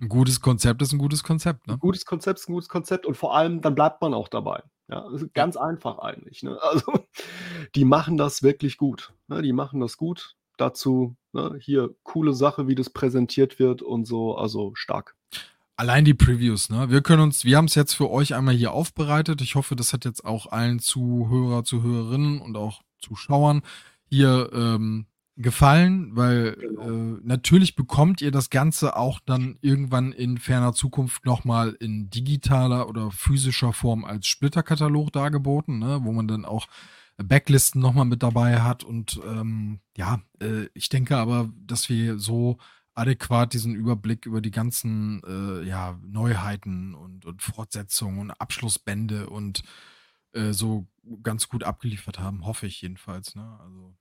[0.00, 1.66] Ein gutes Konzept ist ein gutes Konzept.
[1.66, 1.74] Ne?
[1.74, 4.62] Ein gutes Konzept ist ein gutes Konzept und vor allem, dann bleibt man auch dabei.
[4.88, 6.42] Ja, ganz einfach eigentlich.
[6.42, 6.58] Ne?
[6.62, 6.92] Also,
[7.74, 9.12] die machen das wirklich gut.
[9.28, 9.42] Ne?
[9.42, 10.36] Die machen das gut.
[10.56, 11.56] Dazu ne?
[11.60, 14.36] hier coole Sache, wie das präsentiert wird und so.
[14.36, 15.16] Also stark.
[15.78, 16.90] Allein die Previews, ne?
[16.90, 19.40] Wir können uns, wir haben es jetzt für euch einmal hier aufbereitet.
[19.42, 23.62] Ich hoffe, das hat jetzt auch allen Zuhörer, Zuhörerinnen und auch Zuschauern
[24.10, 25.06] hier ähm,
[25.36, 26.82] gefallen, weil genau.
[26.82, 32.88] äh, natürlich bekommt ihr das Ganze auch dann irgendwann in ferner Zukunft nochmal in digitaler
[32.88, 36.00] oder physischer Form als Splitterkatalog dargeboten, ne?
[36.02, 36.66] wo man dann auch
[37.18, 38.82] Backlisten nochmal mit dabei hat.
[38.82, 42.58] Und ähm, ja, äh, ich denke aber, dass wir so
[42.98, 49.62] adäquat diesen Überblick über die ganzen äh, ja, Neuheiten und, und Fortsetzungen und Abschlussbände und
[50.32, 50.86] äh, so
[51.22, 53.34] ganz gut abgeliefert haben, hoffe ich jedenfalls.
[53.34, 53.58] Ne?
[53.62, 53.94] Also,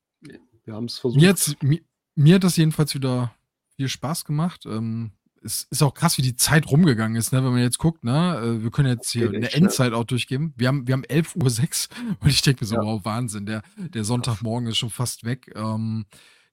[0.65, 1.21] wir haben es versucht.
[1.21, 1.79] Mir, mir,
[2.15, 3.33] mir, hat das jedenfalls wieder
[3.75, 4.65] viel Spaß gemacht.
[4.65, 5.11] Ähm,
[5.43, 7.43] es ist auch krass, wie die Zeit rumgegangen ist, ne?
[7.43, 8.37] wenn man jetzt guckt, ne?
[8.37, 10.53] Äh, wir können jetzt hier eine Endzeit auch durchgeben.
[10.57, 12.81] Wir haben, wir haben 11.06 Uhr und ich denke mir so, ja.
[12.81, 15.51] wow, Wahnsinn, der, der Sonntagmorgen ist schon fast weg.
[15.55, 16.07] Ähm,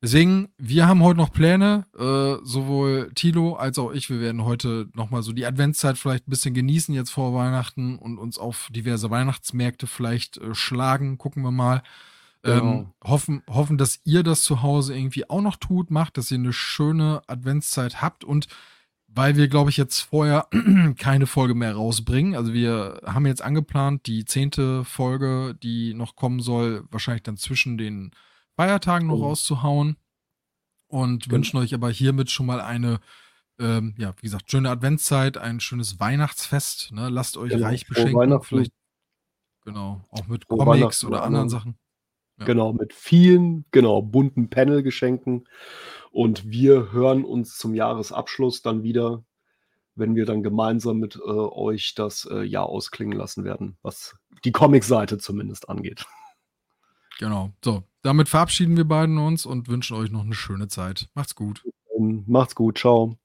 [0.05, 4.10] Deswegen, wir haben heute noch Pläne, äh, sowohl Tilo als auch ich.
[4.10, 8.18] Wir werden heute nochmal so die Adventszeit vielleicht ein bisschen genießen jetzt vor Weihnachten und
[8.18, 11.16] uns auf diverse Weihnachtsmärkte vielleicht äh, schlagen.
[11.16, 11.82] Gucken wir mal.
[12.44, 12.94] Ähm, genau.
[13.02, 16.52] hoffen, hoffen, dass ihr das zu Hause irgendwie auch noch tut, macht, dass ihr eine
[16.52, 18.48] schöne Adventszeit habt und
[19.09, 20.48] weil wir, glaube ich, jetzt vorher
[20.98, 22.35] keine Folge mehr rausbringen.
[22.35, 27.78] Also wir haben jetzt angeplant, die zehnte Folge, die noch kommen soll, wahrscheinlich dann zwischen
[27.78, 28.10] den
[28.56, 29.24] Feiertagen noch oh.
[29.24, 29.97] rauszuhauen.
[30.86, 31.35] Und genau.
[31.36, 33.01] wünschen euch aber hiermit schon mal eine,
[33.59, 36.93] ähm, ja, wie gesagt, schöne Adventszeit, ein schönes Weihnachtsfest.
[36.93, 37.09] Ne?
[37.09, 37.66] Lasst euch genau.
[37.66, 38.43] reich beschenken.
[38.43, 38.72] Vielleicht,
[39.64, 41.78] genau, auch mit Frohe Comics oder anderen Sachen.
[42.39, 42.47] Ja.
[42.47, 45.48] Genau, mit vielen, genau, bunten Panel-Geschenken.
[46.10, 49.24] Und wir hören uns zum Jahresabschluss dann wieder,
[49.94, 54.52] wenn wir dann gemeinsam mit äh, euch das äh, Jahr ausklingen lassen werden, was die
[54.52, 56.06] Comic-Seite zumindest angeht.
[57.18, 57.52] Genau.
[57.64, 61.09] So, damit verabschieden wir beiden uns und wünschen euch noch eine schöne Zeit.
[61.14, 61.64] Macht's gut.
[61.98, 62.78] Macht's gut.
[62.78, 63.16] Ciao.